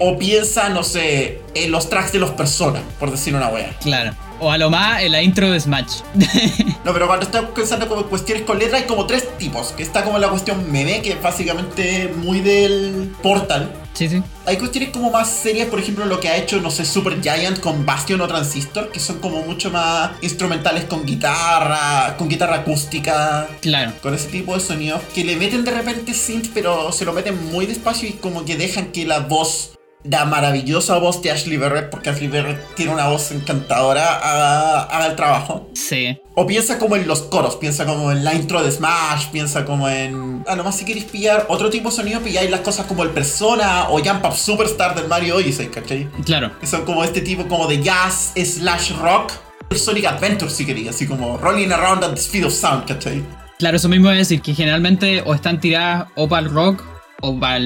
O 0.00 0.18
piensa, 0.18 0.68
no 0.68 0.82
sé, 0.82 1.40
en 1.54 1.70
los 1.70 1.88
tracks 1.88 2.12
de 2.12 2.18
los 2.18 2.30
personas, 2.30 2.82
por 2.98 3.10
decir 3.10 3.34
una 3.34 3.48
wea. 3.48 3.76
Claro. 3.80 4.14
O 4.40 4.50
a 4.50 4.56
lo 4.56 4.70
más 4.70 5.02
en 5.02 5.12
la 5.12 5.22
intro 5.22 5.50
de 5.50 5.60
Smash. 5.60 6.00
No, 6.82 6.94
pero 6.94 7.06
cuando 7.06 7.26
estás 7.26 7.44
pensando 7.54 7.86
como 7.88 8.04
cuestiones 8.04 8.44
con 8.44 8.58
letra 8.58 8.78
hay 8.78 8.84
como 8.84 9.06
tres 9.06 9.36
tipos. 9.36 9.72
Que 9.72 9.82
está 9.82 10.02
como 10.02 10.18
la 10.18 10.28
cuestión 10.28 10.72
meme, 10.72 11.02
que 11.02 11.12
es 11.12 11.22
básicamente 11.22 12.10
muy 12.16 12.40
del 12.40 13.12
Portal. 13.22 13.70
Sí, 13.94 14.08
sí. 14.08 14.22
Hay 14.46 14.56
cuestiones 14.56 14.90
como 14.90 15.10
más 15.10 15.30
serias, 15.30 15.68
por 15.68 15.78
ejemplo, 15.78 16.04
lo 16.06 16.20
que 16.20 16.28
ha 16.28 16.36
hecho, 16.36 16.60
no 16.60 16.70
sé, 16.70 16.84
Super 16.84 17.20
Giant 17.20 17.60
con 17.60 17.84
Bastion 17.86 18.20
o 18.20 18.26
Transistor, 18.28 18.90
que 18.90 19.00
son 19.00 19.18
como 19.18 19.42
mucho 19.42 19.70
más 19.70 20.12
instrumentales 20.22 20.84
con 20.84 21.04
guitarra, 21.06 22.16
con 22.16 22.28
guitarra 22.28 22.56
acústica, 22.56 23.48
Claro. 23.60 23.92
con 24.02 24.14
ese 24.14 24.28
tipo 24.28 24.54
de 24.54 24.60
sonidos, 24.60 25.02
que 25.14 25.24
le 25.24 25.36
meten 25.36 25.64
de 25.64 25.70
repente 25.72 26.14
synth, 26.14 26.48
pero 26.54 26.92
se 26.92 27.04
lo 27.04 27.12
meten 27.12 27.50
muy 27.50 27.66
despacio 27.66 28.08
y 28.08 28.12
como 28.12 28.44
que 28.44 28.56
dejan 28.56 28.86
que 28.92 29.04
la 29.06 29.20
voz, 29.20 29.72
la 30.04 30.24
maravillosa 30.24 30.98
voz 30.98 31.22
de 31.22 31.30
Ashley 31.30 31.56
Barrett, 31.56 31.90
porque 31.90 32.10
Ashley 32.10 32.28
Barrett 32.28 32.74
tiene 32.74 32.92
una 32.92 33.08
voz 33.08 33.30
encantadora, 33.32 34.88
el 35.06 35.16
trabajo. 35.16 35.68
Sí. 35.74 36.18
O 36.34 36.46
piensa 36.46 36.78
como 36.78 36.96
en 36.96 37.06
los 37.06 37.22
coros, 37.22 37.56
piensa 37.56 37.84
como 37.84 38.10
en 38.10 38.24
la 38.24 38.34
intro 38.34 38.62
de 38.62 38.70
Smash, 38.70 39.28
piensa 39.30 39.64
como 39.64 39.88
en... 39.88 40.42
A 40.46 40.56
lo 40.56 40.64
más 40.64 40.76
si 40.76 40.84
queréis 40.84 41.04
pillar 41.04 41.46
otro 41.48 41.68
tipo 41.68 41.90
de 41.90 41.96
sonido, 41.96 42.20
pilláis 42.20 42.50
las 42.50 42.60
cosas 42.60 42.86
como 42.86 43.02
el 43.02 43.10
Persona 43.10 43.88
o 43.90 43.98
Jump 43.98 44.24
Up 44.24 44.34
Superstar 44.34 44.94
del 44.94 45.08
Mario 45.08 45.36
Odyssey, 45.36 45.68
¿cachai? 45.68 46.08
Claro. 46.24 46.58
Que 46.58 46.66
son 46.66 46.84
como 46.84 47.04
este 47.04 47.20
tipo 47.20 47.46
como 47.46 47.66
de 47.66 47.82
jazz 47.82 48.32
slash 48.36 48.92
rock. 48.92 49.32
Sonic 49.72 50.06
Adventure, 50.06 50.50
si 50.50 50.66
queréis, 50.66 50.88
así 50.88 51.06
como 51.06 51.38
rolling 51.38 51.70
around 51.70 52.02
at 52.02 52.10
the 52.10 52.20
speed 52.20 52.44
of 52.44 52.52
sound, 52.52 52.86
¿cachai? 52.86 53.22
Claro, 53.56 53.76
eso 53.76 53.88
mismo 53.88 54.10
es 54.10 54.18
decir, 54.18 54.42
que 54.42 54.52
generalmente 54.52 55.22
o 55.24 55.32
están 55.32 55.60
tiradas 55.60 56.08
o 56.16 56.28
para 56.28 56.46
el 56.46 56.52
rock, 56.52 56.82
o 57.20 57.38
para 57.38 57.58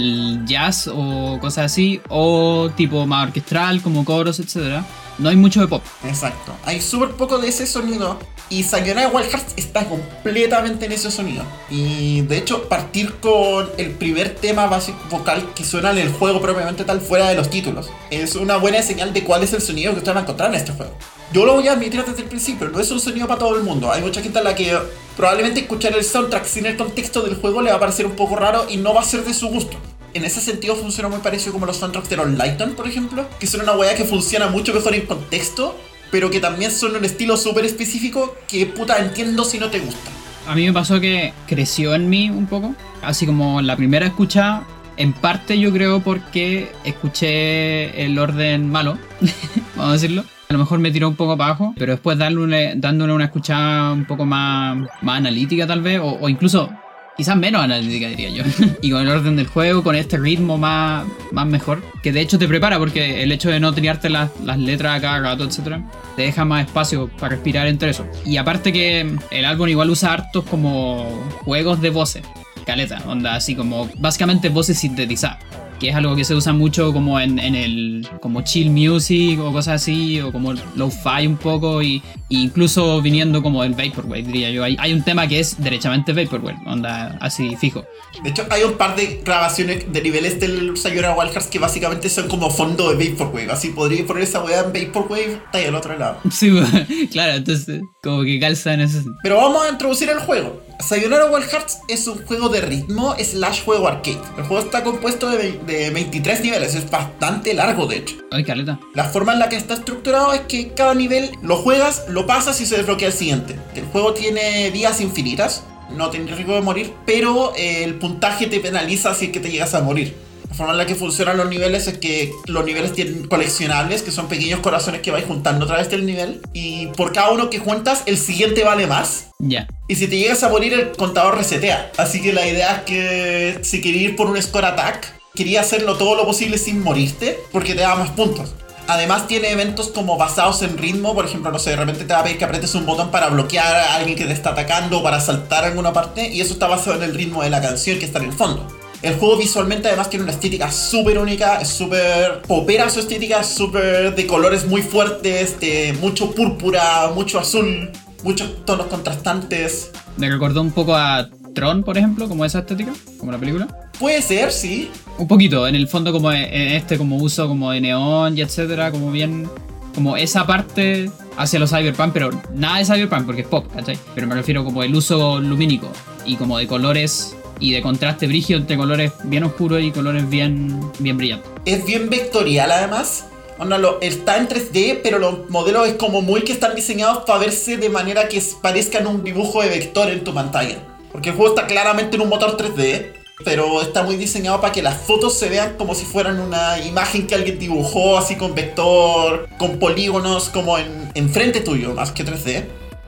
jazz, 0.44 0.88
o 0.92 1.38
cosas 1.40 1.72
así, 1.72 2.00
o 2.08 2.70
tipo 2.76 3.06
más 3.06 3.28
orquestral, 3.28 3.82
como 3.82 4.04
coros, 4.04 4.40
etc. 4.40 4.82
No 5.18 5.28
hay 5.28 5.36
mucho 5.36 5.60
de 5.60 5.68
pop. 5.68 5.82
Exacto. 6.04 6.52
Hay 6.64 6.80
súper 6.80 7.10
poco 7.10 7.38
de 7.38 7.48
ese 7.48 7.66
sonido. 7.66 8.18
Y 8.50 8.62
Sayonara 8.62 9.08
Wild 9.08 9.30
Hearts 9.30 9.54
está 9.56 9.86
completamente 9.86 10.86
en 10.86 10.92
ese 10.92 11.10
sonido. 11.10 11.44
Y 11.70 12.20
de 12.22 12.38
hecho, 12.38 12.68
partir 12.68 13.14
con 13.14 13.68
el 13.78 13.92
primer 13.92 14.34
tema 14.34 14.66
básico 14.66 14.98
vocal 15.10 15.48
que 15.54 15.64
suena 15.64 15.92
en 15.92 15.98
el 15.98 16.12
juego 16.12 16.42
propiamente 16.42 16.84
tal 16.84 17.00
fuera 17.00 17.28
de 17.28 17.36
los 17.36 17.48
títulos. 17.48 17.88
Es 18.10 18.34
una 18.34 18.56
buena 18.56 18.82
señal 18.82 19.12
de 19.12 19.24
cuál 19.24 19.42
es 19.42 19.52
el 19.54 19.62
sonido 19.62 19.92
que 19.92 19.98
ustedes 19.98 20.14
van 20.14 20.24
a 20.24 20.26
encontrar 20.26 20.50
en 20.50 20.56
este 20.56 20.72
juego. 20.72 20.92
Yo 21.34 21.44
lo 21.44 21.54
voy 21.54 21.66
a 21.66 21.72
admitir 21.72 22.00
desde 22.04 22.22
el 22.22 22.28
principio, 22.28 22.68
no 22.68 22.78
es 22.78 22.88
un 22.92 23.00
sonido 23.00 23.26
para 23.26 23.40
todo 23.40 23.56
el 23.56 23.64
mundo. 23.64 23.90
Hay 23.90 24.00
mucha 24.00 24.22
gente 24.22 24.38
a 24.38 24.42
la 24.42 24.54
que 24.54 24.72
probablemente 25.16 25.58
escuchar 25.58 25.92
el 25.92 26.04
soundtrack 26.04 26.44
sin 26.44 26.64
el 26.64 26.76
contexto 26.76 27.22
del 27.22 27.34
juego 27.34 27.60
le 27.60 27.70
va 27.70 27.76
a 27.78 27.80
parecer 27.80 28.06
un 28.06 28.12
poco 28.12 28.36
raro 28.36 28.66
y 28.70 28.76
no 28.76 28.94
va 28.94 29.00
a 29.00 29.04
ser 29.04 29.24
de 29.24 29.34
su 29.34 29.48
gusto. 29.48 29.76
En 30.12 30.24
ese 30.24 30.40
sentido 30.40 30.76
funciona 30.76 31.08
muy 31.08 31.18
parecido 31.18 31.52
como 31.52 31.66
los 31.66 31.76
soundtracks 31.76 32.08
de 32.08 32.18
los 32.18 32.30
Lighton, 32.30 32.74
por 32.76 32.86
ejemplo, 32.86 33.26
que 33.40 33.48
son 33.48 33.62
una 33.62 33.72
weá 33.72 33.96
que 33.96 34.04
funciona 34.04 34.46
mucho 34.46 34.72
mejor 34.72 34.94
en 34.94 35.06
contexto, 35.06 35.76
pero 36.12 36.30
que 36.30 36.38
también 36.38 36.70
son 36.70 36.94
un 36.94 37.04
estilo 37.04 37.36
súper 37.36 37.64
específico 37.64 38.36
que 38.46 38.66
puta 38.66 38.98
entiendo 38.98 39.44
si 39.44 39.58
no 39.58 39.70
te 39.70 39.80
gusta. 39.80 40.10
A 40.46 40.54
mí 40.54 40.64
me 40.64 40.72
pasó 40.72 41.00
que 41.00 41.32
creció 41.48 41.96
en 41.96 42.08
mí 42.08 42.30
un 42.30 42.46
poco, 42.46 42.76
así 43.02 43.26
como 43.26 43.60
la 43.60 43.74
primera 43.74 44.06
escucha, 44.06 44.62
en 44.96 45.12
parte 45.12 45.58
yo 45.58 45.72
creo 45.72 45.98
porque 45.98 46.70
escuché 46.84 48.04
el 48.04 48.20
orden 48.20 48.70
malo, 48.70 48.98
vamos 49.74 49.90
a 49.90 49.92
decirlo. 49.94 50.24
A 50.48 50.52
lo 50.52 50.58
mejor 50.58 50.78
me 50.78 50.90
tiró 50.90 51.08
un 51.08 51.16
poco 51.16 51.36
para 51.36 51.50
abajo, 51.50 51.74
pero 51.76 51.92
después 51.92 52.18
darle, 52.18 52.74
dándole 52.76 53.12
una 53.12 53.24
escuchada 53.24 53.92
un 53.92 54.04
poco 54.04 54.24
más, 54.26 54.78
más 55.02 55.18
analítica 55.18 55.66
tal 55.66 55.80
vez, 55.80 56.00
o, 56.00 56.18
o 56.20 56.28
incluso 56.28 56.70
quizás 57.16 57.36
menos 57.36 57.62
analítica 57.62 58.08
diría 58.08 58.30
yo. 58.30 58.44
y 58.82 58.90
con 58.90 59.02
el 59.02 59.08
orden 59.08 59.36
del 59.36 59.46
juego, 59.46 59.82
con 59.82 59.94
este 59.94 60.18
ritmo 60.18 60.58
más, 60.58 61.04
más 61.32 61.46
mejor, 61.46 61.82
que 62.02 62.12
de 62.12 62.20
hecho 62.20 62.38
te 62.38 62.48
prepara 62.48 62.78
porque 62.78 63.22
el 63.22 63.32
hecho 63.32 63.50
de 63.50 63.60
no 63.60 63.72
tirarte 63.72 64.10
las, 64.10 64.30
las 64.42 64.58
letras 64.58 64.98
a 64.98 65.00
cada 65.00 65.20
gato, 65.20 65.44
etc., 65.44 65.80
te 66.16 66.22
deja 66.22 66.44
más 66.44 66.66
espacio 66.66 67.08
para 67.08 67.34
respirar 67.34 67.66
entre 67.66 67.90
eso. 67.90 68.06
Y 68.24 68.36
aparte 68.36 68.72
que 68.72 69.16
el 69.30 69.44
álbum 69.44 69.68
igual 69.68 69.90
usa 69.90 70.12
hartos 70.12 70.44
como 70.44 71.06
juegos 71.44 71.80
de 71.80 71.90
voces, 71.90 72.22
caleta, 72.66 73.02
onda 73.06 73.34
así 73.34 73.54
como 73.54 73.88
básicamente 73.98 74.48
voces 74.48 74.78
sintetizadas. 74.78 75.38
Que 75.84 75.90
es 75.90 75.96
algo 75.96 76.16
que 76.16 76.24
se 76.24 76.34
usa 76.34 76.54
mucho 76.54 76.94
como 76.94 77.20
en, 77.20 77.38
en 77.38 77.54
el 77.54 78.08
como 78.22 78.40
chill 78.40 78.70
music 78.70 79.38
o 79.38 79.52
cosas 79.52 79.82
así, 79.82 80.18
o 80.18 80.32
como 80.32 80.54
lo-fi 80.76 81.26
un 81.26 81.36
poco, 81.36 81.82
y, 81.82 82.02
y 82.30 82.44
incluso 82.44 83.02
viniendo 83.02 83.42
como 83.42 83.62
del 83.62 83.74
Vaporwave, 83.74 84.22
diría 84.22 84.50
yo. 84.50 84.64
Hay, 84.64 84.78
hay 84.80 84.94
un 84.94 85.02
tema 85.02 85.28
que 85.28 85.40
es 85.40 85.62
derechamente 85.62 86.14
Vaporwave, 86.14 86.56
onda 86.64 87.18
así 87.20 87.54
fijo. 87.56 87.84
De 88.22 88.30
hecho, 88.30 88.46
hay 88.48 88.62
un 88.62 88.78
par 88.78 88.96
de 88.96 89.20
grabaciones 89.22 89.92
de 89.92 90.00
niveles 90.00 90.40
del 90.40 90.74
Sayonara 90.74 91.14
Wild 91.14 91.32
Hearts 91.32 91.48
que 91.48 91.58
básicamente 91.58 92.08
son 92.08 92.28
como 92.28 92.48
fondo 92.48 92.94
de 92.94 93.10
Vaporwave. 93.10 93.52
Así 93.52 93.68
podría 93.68 94.06
poner 94.06 94.22
esa 94.22 94.42
weá 94.42 94.60
en 94.60 94.72
Vaporwave, 94.72 95.34
está 95.34 95.58
ahí 95.58 95.66
al 95.66 95.74
otro 95.74 95.98
lado. 95.98 96.16
Sí, 96.30 96.50
claro, 97.12 97.34
entonces 97.34 97.82
como 98.02 98.22
que 98.22 98.40
calza 98.40 98.72
en 98.72 98.80
ese 98.80 98.94
sentido. 98.94 99.16
Pero 99.22 99.36
vamos 99.36 99.66
a 99.66 99.68
introducir 99.68 100.08
el 100.08 100.20
juego. 100.20 100.63
Sayonara 100.80 101.26
Wild 101.26 101.48
Hearts 101.48 101.80
es 101.88 102.06
un 102.06 102.24
juego 102.26 102.48
de 102.48 102.60
ritmo 102.60 103.14
slash 103.18 103.64
juego 103.64 103.88
arcade. 103.88 104.18
El 104.36 104.44
juego 104.44 104.64
está 104.64 104.82
compuesto 104.82 105.30
de, 105.30 105.52
de 105.66 105.90
23 105.90 106.40
niveles, 106.42 106.74
es 106.74 106.90
bastante 106.90 107.54
largo 107.54 107.86
de 107.86 107.98
hecho. 107.98 108.16
Ay, 108.30 108.44
caleta. 108.44 108.78
La 108.94 109.04
forma 109.04 109.32
en 109.32 109.38
la 109.38 109.48
que 109.48 109.56
está 109.56 109.74
estructurado 109.74 110.32
es 110.32 110.40
que 110.42 110.72
cada 110.72 110.94
nivel 110.94 111.30
lo 111.42 111.56
juegas, 111.56 112.04
lo 112.08 112.26
pasas 112.26 112.60
y 112.60 112.66
se 112.66 112.76
desbloquea 112.76 113.08
el 113.08 113.14
siguiente. 113.14 113.56
El 113.74 113.84
juego 113.86 114.14
tiene 114.14 114.70
vías 114.70 115.00
infinitas, 115.00 115.64
no 115.90 116.10
tienes 116.10 116.34
riesgo 116.34 116.54
de 116.54 116.62
morir, 116.62 116.92
pero 117.06 117.54
eh, 117.56 117.84
el 117.84 117.94
puntaje 117.94 118.46
te 118.46 118.60
penaliza 118.60 119.14
si 119.14 119.26
es 119.26 119.32
que 119.32 119.40
te 119.40 119.50
llegas 119.50 119.74
a 119.74 119.82
morir. 119.82 120.14
La 120.54 120.58
forma 120.58 120.72
en 120.74 120.78
la 120.78 120.86
que 120.86 120.94
funcionan 120.94 121.36
los 121.36 121.48
niveles 121.48 121.88
es 121.88 121.98
que 121.98 122.32
los 122.46 122.64
niveles 122.64 122.92
tienen 122.92 123.26
coleccionables, 123.26 124.02
que 124.02 124.12
son 124.12 124.28
pequeños 124.28 124.60
corazones 124.60 125.00
que 125.00 125.10
vais 125.10 125.24
juntando 125.26 125.64
a 125.64 125.66
través 125.66 125.90
del 125.90 126.06
nivel, 126.06 126.42
y 126.52 126.86
por 126.96 127.12
cada 127.12 127.32
uno 127.32 127.50
que 127.50 127.58
juntas, 127.58 128.04
el 128.06 128.16
siguiente 128.16 128.62
vale 128.62 128.86
más. 128.86 129.30
Ya. 129.40 129.66
Y 129.88 129.96
si 129.96 130.06
te 130.06 130.16
llegas 130.16 130.44
a 130.44 130.48
morir, 130.50 130.72
el 130.72 130.92
contador 130.92 131.36
resetea. 131.36 131.90
Así 131.96 132.22
que 132.22 132.32
la 132.32 132.46
idea 132.46 132.76
es 132.76 132.82
que 132.82 133.58
si 133.64 133.80
quería 133.80 134.02
ir 134.02 134.14
por 134.14 134.28
un 134.28 134.40
score 134.40 134.66
attack, 134.66 135.12
quería 135.34 135.60
hacerlo 135.60 135.96
todo 135.96 136.14
lo 136.14 136.24
posible 136.24 136.56
sin 136.56 136.84
morirte, 136.84 137.36
porque 137.50 137.74
te 137.74 137.80
da 137.80 137.96
más 137.96 138.10
puntos. 138.10 138.54
Además 138.86 139.26
tiene 139.26 139.50
eventos 139.50 139.88
como 139.88 140.16
basados 140.16 140.62
en 140.62 140.78
ritmo, 140.78 141.16
por 141.16 141.24
ejemplo, 141.24 141.50
no 141.50 141.58
sé, 141.58 141.70
de 141.70 141.76
repente 141.76 142.04
te 142.04 142.12
va 142.12 142.20
a 142.20 142.22
pedir 142.22 142.38
que 142.38 142.44
apretes 142.44 142.76
un 142.76 142.86
botón 142.86 143.10
para 143.10 143.28
bloquear 143.28 143.74
a 143.74 143.96
alguien 143.96 144.16
que 144.16 144.24
te 144.24 144.32
está 144.32 144.50
atacando 144.50 145.00
o 145.00 145.02
para 145.02 145.20
saltar 145.20 145.64
a 145.64 145.66
alguna 145.66 145.92
parte, 145.92 146.28
y 146.28 146.40
eso 146.40 146.52
está 146.52 146.68
basado 146.68 146.98
en 146.98 147.02
el 147.02 147.14
ritmo 147.16 147.42
de 147.42 147.50
la 147.50 147.60
canción 147.60 147.98
que 147.98 148.04
está 148.04 148.20
en 148.20 148.26
el 148.26 148.32
fondo. 148.32 148.68
El 149.04 149.16
juego 149.16 149.36
visualmente 149.36 149.88
además 149.88 150.08
tiene 150.08 150.22
una 150.22 150.32
estética 150.32 150.72
súper 150.72 151.18
única, 151.18 151.60
es 151.60 151.68
súper 151.68 152.40
popera 152.48 152.88
su 152.88 153.00
estética, 153.00 153.40
es 153.40 153.48
súper 153.48 154.14
de 154.14 154.26
colores 154.26 154.66
muy 154.66 154.80
fuertes, 154.80 155.60
de 155.60 155.94
mucho 156.00 156.30
púrpura, 156.30 157.10
mucho 157.14 157.38
azul, 157.38 157.90
muchos 158.22 158.64
tonos 158.64 158.86
contrastantes. 158.86 159.90
Me 160.16 160.30
recordó 160.30 160.62
un 160.62 160.70
poco 160.70 160.96
a 160.96 161.28
Tron, 161.54 161.84
por 161.84 161.98
ejemplo, 161.98 162.26
como 162.30 162.46
esa 162.46 162.60
estética, 162.60 162.94
como 163.18 163.30
la 163.30 163.36
película. 163.36 163.68
Puede 164.00 164.22
ser, 164.22 164.50
sí, 164.50 164.90
Un 165.18 165.28
poquito, 165.28 165.68
en 165.68 165.74
el 165.74 165.86
fondo 165.86 166.10
como 166.10 166.32
en 166.32 166.70
este 166.70 166.96
como 166.96 167.18
uso 167.18 167.46
como 167.46 167.72
de 167.72 167.82
neón 167.82 168.38
y 168.38 168.40
etcétera, 168.40 168.90
como 168.90 169.10
bien 169.10 169.46
como 169.94 170.16
esa 170.16 170.46
parte 170.46 171.10
hacia 171.36 171.58
los 171.58 171.68
cyberpunk, 171.68 172.14
pero 172.14 172.30
nada 172.54 172.78
de 172.78 172.86
cyberpunk 172.86 173.26
porque 173.26 173.42
es 173.42 173.48
pop, 173.48 173.66
¿cachai? 173.70 173.98
Pero 174.14 174.26
me 174.26 174.34
refiero 174.34 174.64
como 174.64 174.82
el 174.82 174.94
uso 174.94 175.40
lumínico 175.40 175.92
y 176.24 176.36
como 176.36 176.56
de 176.56 176.66
colores 176.66 177.36
y 177.60 177.72
de 177.72 177.82
contraste 177.82 178.26
brígido 178.26 178.58
entre 178.58 178.76
colores 178.76 179.12
bien 179.24 179.44
oscuros 179.44 179.82
y 179.82 179.90
colores 179.90 180.28
bien 180.28 180.80
bien 180.98 181.16
brillantes. 181.16 181.50
es 181.64 181.84
bien 181.84 182.08
vectorial 182.10 182.70
además. 182.70 183.26
Onda, 183.56 183.78
lo, 183.78 184.00
está 184.00 184.38
en 184.38 184.48
3D, 184.48 185.00
pero 185.02 185.20
los 185.20 185.48
modelos 185.48 185.86
es 185.86 185.94
como 185.94 186.22
muy 186.22 186.42
que 186.42 186.52
están 186.52 186.74
diseñados 186.74 187.24
para 187.24 187.38
verse 187.38 187.76
de 187.76 187.88
manera 187.88 188.28
que 188.28 188.42
parezcan 188.60 189.06
un 189.06 189.22
dibujo 189.22 189.62
de 189.62 189.68
vector 189.68 190.10
en 190.10 190.24
tu 190.24 190.34
pantalla. 190.34 190.78
Porque 191.12 191.28
el 191.28 191.36
juego 191.36 191.54
está 191.54 191.68
claramente 191.68 192.16
en 192.16 192.22
un 192.22 192.28
motor 192.28 192.56
3D, 192.56 193.12
pero 193.44 193.80
está 193.80 194.02
muy 194.02 194.16
diseñado 194.16 194.60
para 194.60 194.72
que 194.72 194.82
las 194.82 195.00
fotos 195.00 195.38
se 195.38 195.48
vean 195.48 195.76
como 195.76 195.94
si 195.94 196.04
fueran 196.04 196.40
una 196.40 196.78
imagen 196.80 197.28
que 197.28 197.36
alguien 197.36 197.58
dibujó, 197.58 198.18
así 198.18 198.34
con 198.34 198.56
vector, 198.56 199.48
con 199.56 199.78
polígonos, 199.78 200.48
como 200.48 200.76
en, 200.76 201.12
en 201.14 201.30
frente 201.30 201.60
tuyo, 201.60 201.94
más 201.94 202.10
que 202.10 202.24
3D. 202.24 202.64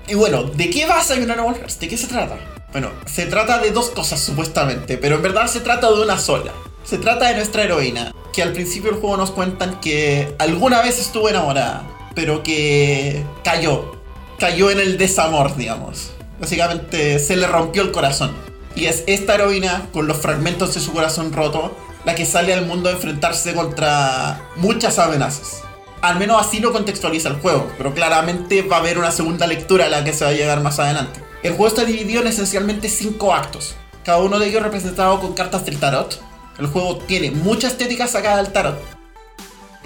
Y 0.09 0.15
bueno, 0.15 0.45
¿de 0.45 0.71
qué 0.71 0.87
va 0.87 1.03
Sayonara 1.03 1.43
Wild 1.43 1.59
Hearts? 1.59 1.81
¿De 1.81 1.89
qué 1.89 1.97
se 1.97 2.07
trata? 2.07 2.39
Bueno, 2.73 2.91
se 3.07 3.27
trata 3.27 3.59
de 3.59 3.71
dos 3.71 3.91
cosas 3.91 4.21
supuestamente, 4.21 4.99
pero 4.99 5.17
en 5.17 5.23
verdad 5.23 5.47
se 5.47 5.61
trata 5.61 5.91
de 5.91 6.03
una 6.03 6.19
sola. 6.19 6.53
Se 6.85 6.99
trata 6.99 7.29
de 7.29 7.37
nuestra 7.37 7.65
heroína, 7.65 8.13
que 8.33 8.43
al 8.43 8.53
principio 8.53 8.91
del 8.91 9.01
juego 9.01 9.17
nos 9.17 9.31
cuentan 9.31 9.81
que 9.81 10.35
alguna 10.39 10.83
vez 10.83 10.99
estuvo 10.99 11.29
enamorada, 11.29 11.85
pero 12.15 12.43
que 12.43 13.25
cayó. 13.43 13.97
Cayó 14.39 14.71
en 14.71 14.81
el 14.81 14.99
desamor, 14.99 15.57
digamos. 15.57 16.11
Básicamente 16.39 17.19
se 17.19 17.37
le 17.37 17.47
rompió 17.47 17.83
el 17.83 17.93
corazón. 17.93 18.33
Y 18.75 18.87
es 18.87 19.05
esta 19.07 19.35
heroína, 19.35 19.89
con 19.93 20.07
los 20.07 20.19
fragmentos 20.19 20.75
de 20.75 20.81
su 20.81 20.93
corazón 20.93 21.33
roto, 21.33 21.75
la 22.05 22.15
que 22.15 22.27
sale 22.27 22.53
al 22.53 22.67
mundo 22.67 22.89
a 22.89 22.93
enfrentarse 22.93 23.55
contra 23.55 24.51
muchas 24.57 24.99
amenazas. 24.99 25.63
Al 26.03 26.19
menos 26.19 26.41
así 26.41 26.61
lo 26.61 26.73
contextualiza 26.73 27.31
el 27.31 27.37
juego, 27.37 27.69
pero 27.79 27.95
claramente 27.95 28.63
va 28.63 28.77
a 28.77 28.81
haber 28.81 28.99
una 28.99 29.11
segunda 29.11 29.47
lectura 29.47 29.87
a 29.87 29.89
la 29.89 30.05
que 30.05 30.13
se 30.13 30.25
va 30.25 30.31
a 30.31 30.35
llegar 30.35 30.61
más 30.61 30.79
adelante. 30.79 31.26
El 31.43 31.53
juego 31.53 31.69
está 31.69 31.85
dividido 31.85 32.23
en 32.23 32.29
esencialmente 32.29 32.89
cinco 32.89 33.35
actos, 33.35 33.75
cada 34.05 34.19
uno 34.19 34.39
de 34.39 34.49
ellos 34.49 34.63
representado 34.63 35.21
con 35.21 35.35
cartas 35.35 35.65
del 35.65 35.79
tarot. 35.79 36.21
El 36.59 36.67
juego 36.67 36.97
tiene 36.99 37.31
mucha 37.31 37.69
estética 37.69 38.07
sacada 38.07 38.39
del 38.39 38.53
tarot. 38.53 38.79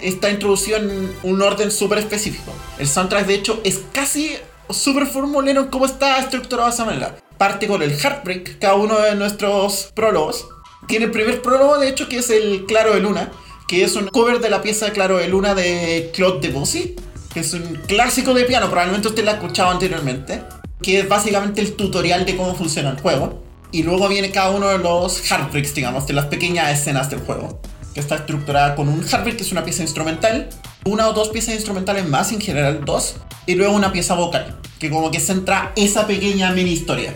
Está 0.01 0.31
introducido 0.31 0.79
en 0.79 1.15
un 1.23 1.43
orden 1.43 1.71
súper 1.71 1.99
específico. 1.99 2.53
El 2.79 2.89
soundtrack, 2.89 3.27
de 3.27 3.35
hecho, 3.35 3.61
es 3.65 3.81
casi 3.93 4.37
súper 4.71 5.07
formulero 5.07 5.63
en 5.63 5.69
cómo 5.69 5.85
está 5.85 6.19
estructurado 6.19 6.71
esa 6.71 6.85
manera. 6.85 7.17
Parte 7.37 7.67
con 7.67 7.83
el 7.83 7.93
Heartbreak, 7.93 8.59
cada 8.59 8.75
uno 8.75 8.99
de 9.01 9.15
nuestros 9.17 9.91
prólogos. 9.95 10.47
Tiene 10.87 11.07
el 11.07 11.11
primer 11.11 11.43
prólogo, 11.43 11.79
de 11.79 11.89
hecho, 11.89 12.09
que 12.09 12.19
es 12.19 12.31
el 12.31 12.65
Claro 12.67 12.95
de 12.95 13.01
Luna, 13.01 13.31
que 13.69 13.85
es 13.85 13.97
un 13.97 14.09
cover 14.09 14.41
de 14.41 14.51
la 14.51 14.63
pieza 14.63 14.91
Claro 14.91 15.19
de 15.19 15.29
Luna 15.29 15.55
de 15.55 16.11
Claude 16.15 16.41
Debussy, 16.41 16.97
que 17.33 17.41
es 17.41 17.53
un 17.53 17.81
clásico 17.87 18.35
de 18.35 18.45
piano, 18.45 18.67
probablemente 18.67 19.09
usted 19.09 19.25
la 19.25 19.33
ha 19.33 19.35
escuchado 19.35 19.71
anteriormente, 19.71 20.43
que 20.83 21.01
es 21.01 21.09
básicamente 21.09 21.61
el 21.61 21.75
tutorial 21.75 22.25
de 22.25 22.37
cómo 22.37 22.55
funciona 22.55 22.91
el 22.91 23.01
juego. 23.01 23.43
Y 23.73 23.83
luego 23.83 24.09
viene 24.09 24.31
cada 24.31 24.51
uno 24.51 24.69
de 24.69 24.79
los 24.79 25.21
Heartbreaks, 25.31 25.75
digamos, 25.75 26.07
de 26.07 26.13
las 26.15 26.27
pequeñas 26.27 26.71
escenas 26.71 27.09
del 27.09 27.21
juego, 27.21 27.61
que 27.95 28.01
está 28.01 28.17
estructurada 28.17 28.75
con 28.75 28.89
un 28.89 29.07
Heartbreak, 29.07 29.37
que 29.37 29.43
es 29.43 29.53
una 29.53 29.65
pieza 29.65 29.83
instrumental, 29.83 30.49
una 30.85 31.09
o 31.09 31.13
dos 31.13 31.29
piezas 31.29 31.55
instrumentales 31.55 32.09
más, 32.09 32.33
en 32.33 32.41
general 32.41 32.85
dos, 32.85 33.17
y 33.47 33.55
luego 33.55 33.75
una 33.75 33.93
pieza 33.93 34.15
vocal, 34.15 34.59
que 34.81 34.91
como 34.91 35.11
que 35.11 35.21
centra 35.21 35.73
esa 35.77 36.07
pequeña 36.07 36.51
mini 36.51 36.73
historia. 36.73 37.15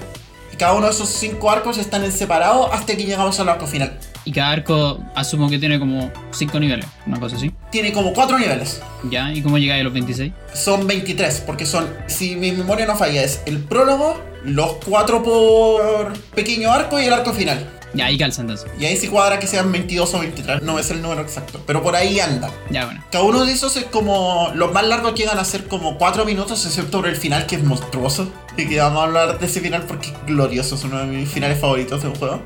Y 0.53 0.57
cada 0.57 0.75
uno 0.75 0.87
de 0.87 0.93
esos 0.93 1.09
cinco 1.09 1.51
arcos 1.51 1.79
están 1.79 2.05
en 2.05 2.13
separado 2.13 2.73
hasta 2.73 2.97
que 2.97 3.05
llegamos 3.05 3.41
al 3.41 3.49
arco 3.49 3.67
final. 3.67 3.99
Y 4.25 4.33
cada 4.33 4.53
arco 4.53 5.01
asumo 5.15 5.51
que 5.51 5.59
tiene 5.59 5.79
como 5.79 6.11
5 6.31 6.59
niveles, 6.59 6.87
una 7.07 7.21
cosa 7.21 7.37
así. 7.37 7.53
Tiene 7.71 7.93
como 7.93 8.13
cuatro 8.13 8.39
niveles. 8.39 8.81
¿Ya? 9.11 9.33
¿Y 9.33 9.43
cómo 9.43 9.59
llegáis 9.59 9.83
a 9.83 9.85
los 9.85 9.93
26? 9.93 10.33
Son 10.55 10.87
23, 10.87 11.43
porque 11.47 11.67
son, 11.67 11.89
si 12.07 12.35
mi 12.37 12.53
memoria 12.53 12.87
no 12.87 12.97
falla, 12.97 13.23
es 13.23 13.43
el 13.45 13.59
prólogo, 13.59 14.19
los 14.45 14.77
cuatro 14.85 15.23
por 15.23 16.19
pequeño 16.35 16.73
arco 16.73 16.99
y 17.01 17.05
el 17.05 17.13
arco 17.13 17.33
final. 17.33 17.69
Ya, 17.95 18.07
ahí 18.07 18.19
calza 18.19 18.43
entonces. 18.43 18.67
Y 18.79 18.85
ahí 18.85 18.97
sí 18.97 19.09
cuadra 19.09 19.39
que 19.39 19.47
sean 19.47 19.71
22 19.71 20.15
o 20.15 20.19
23, 20.19 20.63
no 20.63 20.79
es 20.79 20.91
el 20.91 21.01
número 21.03 21.23
exacto, 21.23 21.61
pero 21.67 21.83
por 21.83 21.97
ahí 21.97 22.21
anda. 22.21 22.51
Ya, 22.71 22.87
bueno. 22.87 23.03
Cada 23.11 23.25
uno 23.25 23.45
de 23.45 23.53
esos 23.53 23.77
es 23.77 23.85
como. 23.85 24.51
Los 24.55 24.73
más 24.73 24.87
largos 24.87 25.15
llegan 25.15 25.39
a 25.39 25.45
ser 25.45 25.67
como 25.67 25.97
4 25.99 26.25
minutos, 26.25 26.65
excepto 26.67 26.99
por 26.99 27.09
el 27.09 27.17
final 27.17 27.47
que 27.47 27.57
es 27.57 27.65
monstruoso. 27.65 28.29
Y 28.57 28.69
que 28.69 28.79
vamos 28.79 29.01
a 29.01 29.05
hablar 29.05 29.39
de 29.41 29.47
ese 29.47 29.61
final 29.61 29.83
porque 29.83 30.11
es 30.11 30.15
glorioso, 30.27 30.77
es 30.77 30.85
uno 30.85 30.99
de 30.99 31.07
mis 31.07 31.29
finales 31.29 31.59
favoritos 31.59 32.03
de 32.03 32.09
un 32.09 32.15
juego. 32.15 32.41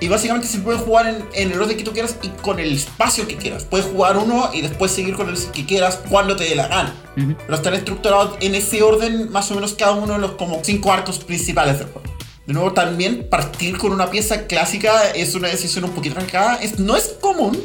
Y 0.00 0.06
básicamente 0.08 0.46
se 0.46 0.58
puede 0.60 0.78
jugar 0.78 1.08
en, 1.08 1.24
en 1.34 1.50
el 1.50 1.60
orden 1.60 1.76
que 1.76 1.82
tú 1.82 1.92
quieras 1.92 2.16
y 2.22 2.28
con 2.28 2.60
el 2.60 2.72
espacio 2.72 3.26
que 3.26 3.36
quieras. 3.36 3.64
Puedes 3.64 3.86
jugar 3.86 4.16
uno 4.18 4.50
y 4.54 4.60
después 4.62 4.92
seguir 4.92 5.14
con 5.16 5.28
el 5.28 5.36
que 5.52 5.66
quieras 5.66 6.00
cuando 6.08 6.36
te 6.36 6.44
dé 6.44 6.54
la 6.54 6.68
gana. 6.68 6.94
Pero 7.16 7.54
están 7.54 7.74
estructurados 7.74 8.36
en 8.40 8.54
ese 8.54 8.82
orden, 8.82 9.32
más 9.32 9.50
o 9.50 9.54
menos 9.54 9.74
cada 9.74 9.92
uno 9.92 10.12
de 10.12 10.18
los 10.20 10.32
como 10.32 10.60
5 10.62 10.92
arcos 10.92 11.18
principales 11.18 11.78
del 11.78 11.88
juego. 11.88 12.15
De 12.46 12.52
nuevo, 12.52 12.72
también 12.72 13.28
partir 13.28 13.76
con 13.76 13.92
una 13.92 14.08
pieza 14.10 14.46
clásica 14.46 15.10
es 15.10 15.34
una 15.34 15.48
decisión 15.48 15.84
un 15.84 15.90
poquito 15.90 16.16
arrancada. 16.16 16.56
Es, 16.62 16.78
no 16.78 16.96
es 16.96 17.16
común, 17.20 17.58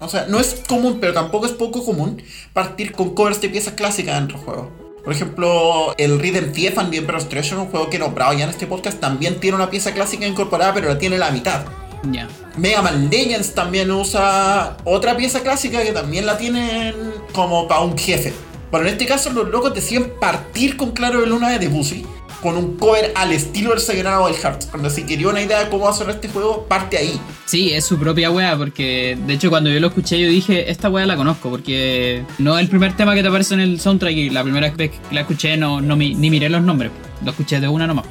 o 0.00 0.08
sea, 0.08 0.26
no 0.28 0.38
es 0.38 0.62
común, 0.68 0.98
pero 1.00 1.14
tampoco 1.14 1.46
es 1.46 1.52
poco 1.52 1.84
común 1.84 2.22
partir 2.52 2.92
con 2.92 3.14
covers 3.14 3.40
de 3.40 3.48
piezas 3.48 3.72
clásicas 3.72 4.16
dentro 4.16 4.36
del 4.36 4.44
juego. 4.44 4.70
Por 5.02 5.14
ejemplo, 5.14 5.94
el 5.96 6.18
Rhythm 6.18 6.52
Thief 6.52 6.78
and 6.78 6.92
Emperor's 6.92 7.28
Treasure, 7.28 7.62
un 7.62 7.68
juego 7.68 7.88
que 7.88 7.96
he 7.96 7.98
nombrado 7.98 8.34
ya 8.34 8.44
en 8.44 8.50
este 8.50 8.66
podcast, 8.66 9.00
también 9.00 9.40
tiene 9.40 9.56
una 9.56 9.70
pieza 9.70 9.92
clásica 9.92 10.26
incorporada, 10.26 10.74
pero 10.74 10.88
la 10.88 10.98
tiene 10.98 11.16
la 11.16 11.30
mitad. 11.30 11.64
Ya. 12.12 12.28
Mega 12.58 12.82
Man 12.82 13.08
Legends 13.10 13.54
también 13.54 13.90
usa 13.90 14.76
otra 14.84 15.16
pieza 15.16 15.40
clásica 15.40 15.82
que 15.82 15.92
también 15.92 16.26
la 16.26 16.36
tienen 16.36 16.94
como 17.32 17.66
para 17.66 17.80
un 17.80 17.96
jefe. 17.96 18.34
Pero 18.70 18.84
en 18.84 18.90
este 18.92 19.06
caso 19.06 19.30
los 19.30 19.48
locos 19.48 19.74
deciden 19.74 20.12
partir 20.20 20.76
con 20.76 20.90
Claro 20.90 21.22
de 21.22 21.26
Luna 21.26 21.48
de 21.48 21.58
Debussy 21.58 22.04
con 22.42 22.56
un 22.56 22.76
cover 22.76 23.12
al 23.14 23.32
estilo 23.32 23.70
del 23.70 23.80
Sagrado 23.80 24.26
del 24.26 24.36
Heart. 24.36 24.70
Cuando 24.70 24.90
se 24.90 25.04
quería 25.04 25.28
una 25.28 25.40
idea 25.40 25.64
de 25.64 25.70
cómo 25.70 25.84
va 25.84 25.90
a 25.90 25.94
sonar 25.94 26.14
este 26.16 26.28
juego, 26.28 26.66
parte 26.66 26.96
ahí. 26.96 27.20
Sí, 27.46 27.72
es 27.72 27.84
su 27.84 27.98
propia 27.98 28.30
wea, 28.30 28.56
porque 28.56 29.18
de 29.26 29.34
hecho 29.34 29.50
cuando 29.50 29.70
yo 29.70 29.80
lo 29.80 29.88
escuché 29.88 30.20
yo 30.20 30.28
dije, 30.28 30.70
esta 30.70 30.88
wea 30.88 31.06
la 31.06 31.16
conozco, 31.16 31.50
porque 31.50 32.24
no 32.38 32.56
es 32.56 32.62
el 32.62 32.68
primer 32.68 32.96
tema 32.96 33.14
que 33.14 33.22
te 33.22 33.28
aparece 33.28 33.54
en 33.54 33.60
el 33.60 33.80
soundtrack 33.80 34.12
y 34.12 34.30
la 34.30 34.42
primera 34.42 34.70
vez 34.70 34.90
que 34.90 34.98
la 35.10 35.22
escuché 35.22 35.56
no, 35.56 35.80
no 35.80 35.96
ni 35.96 36.14
miré 36.14 36.48
los 36.48 36.62
nombres, 36.62 36.92
lo 37.24 37.30
escuché 37.30 37.60
de 37.60 37.68
una 37.68 37.86
nomás. 37.86 38.06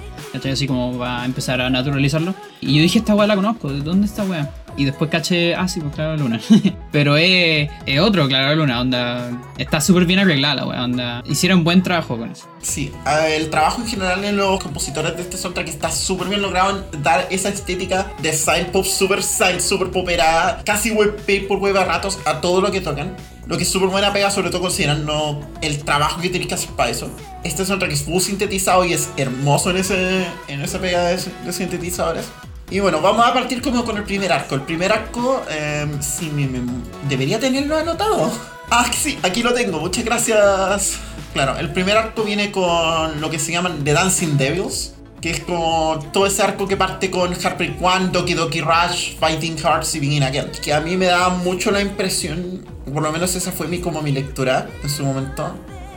Así 0.51 0.67
como 0.67 0.97
va 0.97 1.23
a 1.23 1.25
empezar 1.25 1.59
a 1.61 1.69
naturalizarlo. 1.69 2.35
Y 2.61 2.75
yo 2.75 2.81
dije, 2.81 2.99
esta 2.99 3.15
wea 3.15 3.27
la 3.27 3.35
conozco, 3.35 3.71
¿de 3.71 3.81
dónde 3.81 4.05
está 4.05 4.23
wea? 4.23 4.51
Y 4.77 4.85
después 4.85 5.09
caché, 5.09 5.55
ah, 5.55 5.67
sí, 5.67 5.79
pues 5.79 5.95
Claro 5.95 6.11
de 6.11 6.17
Luna. 6.19 6.39
Pero 6.91 7.17
es, 7.17 7.69
es 7.87 7.99
otro 7.99 8.27
Claro 8.27 8.51
de 8.51 8.55
Luna, 8.55 8.79
onda. 8.79 9.31
Está 9.57 9.81
súper 9.81 10.05
bien 10.05 10.19
arreglada 10.19 10.55
la 10.55 10.65
wea, 10.67 10.83
onda. 10.83 11.23
Hicieron 11.25 11.63
buen 11.63 11.81
trabajo 11.81 12.15
con 12.15 12.31
eso. 12.31 12.47
Sí, 12.61 12.91
el 13.29 13.49
trabajo 13.49 13.81
en 13.81 13.87
general 13.87 14.21
de 14.21 14.33
los 14.33 14.61
compositores 14.61 15.15
de 15.15 15.23
este 15.23 15.37
soundtrack 15.37 15.67
está 15.67 15.89
súper 15.89 16.27
bien 16.27 16.41
logrado 16.41 16.83
en 16.91 17.03
dar 17.03 17.27
esa 17.31 17.49
estética 17.49 18.11
de 18.21 18.33
side 18.33 18.65
pop, 18.65 18.85
super 18.85 19.23
side, 19.23 19.59
super 19.61 19.89
poperada, 19.89 20.61
casi 20.63 20.91
web 20.91 21.15
por 21.47 21.59
web 21.59 21.75
a 21.77 21.83
ratos 21.83 22.19
a 22.25 22.39
todo 22.39 22.61
lo 22.61 22.71
que 22.71 22.81
tocan. 22.81 23.15
Lo 23.47 23.57
que 23.57 23.63
es 23.63 23.69
súper 23.69 23.87
buena 23.87 24.11
pega, 24.11 24.29
sobre 24.29 24.49
todo 24.49 24.61
considerando 24.61 25.39
el 25.61 25.83
trabajo 25.83 26.21
que 26.21 26.29
tienes 26.29 26.49
que 26.49 26.55
hacer 26.55 26.69
para 26.71 26.89
eso. 26.89 27.09
Este 27.43 27.65
soundtrack 27.65 27.93
es 27.93 28.03
full 28.03 28.19
sintetizado 28.19 28.83
y 28.83 28.93
es 28.93 29.09
hermoso 29.15 29.71
en, 29.71 29.77
ese, 29.77 30.27
en 30.49 30.61
esa 30.61 30.79
pega 30.79 31.05
de, 31.05 31.17
de 31.45 31.53
sintetizadores. 31.53 32.25
Y 32.69 32.79
bueno, 32.79 32.99
vamos 33.01 33.25
a 33.25 33.33
partir 33.33 33.61
como 33.61 33.85
con 33.85 33.97
el 33.97 34.03
primer 34.03 34.31
arco. 34.31 34.55
El 34.55 34.61
primer 34.61 34.91
arco, 34.91 35.41
eh, 35.49 35.87
sí, 36.01 36.29
me- 36.33 36.47
me- 36.47 36.61
debería 37.07 37.39
tenerlo 37.39 37.77
anotado. 37.77 38.31
Ah, 38.69 38.85
sí, 38.91 39.17
aquí 39.23 39.43
lo 39.43 39.53
tengo, 39.53 39.79
muchas 39.79 40.03
gracias. 40.03 40.97
Claro, 41.31 41.57
el 41.57 41.71
primer 41.71 41.95
arco 41.95 42.23
viene 42.23 42.51
con 42.51 43.21
lo 43.21 43.29
que 43.29 43.39
se 43.39 43.53
llaman 43.53 43.81
The 43.85 43.93
Dancing 43.93 44.35
Devils, 44.37 44.93
que 45.21 45.29
es 45.31 45.39
como 45.39 45.97
todo 46.11 46.25
ese 46.27 46.41
arco 46.43 46.67
que 46.67 46.75
parte 46.75 47.09
con 47.09 47.31
Heartbreak 47.33 47.81
One, 47.81 48.09
Doki 48.11 48.33
Doki 48.33 48.59
Rush, 48.59 49.15
Fighting 49.21 49.57
Hearts 49.57 49.95
y 49.95 50.01
Begin 50.01 50.23
Again. 50.23 50.51
Que 50.61 50.73
a 50.73 50.81
mí 50.81 50.97
me 50.97 51.05
da 51.05 51.29
mucho 51.29 51.71
la 51.71 51.79
impresión, 51.79 52.65
por 52.93 53.01
lo 53.01 53.09
menos 53.13 53.33
esa 53.35 53.53
fue 53.53 53.69
mi, 53.69 53.79
como 53.79 54.01
mi 54.01 54.11
lectura 54.11 54.67
en 54.83 54.89
su 54.89 55.05
momento. 55.05 55.49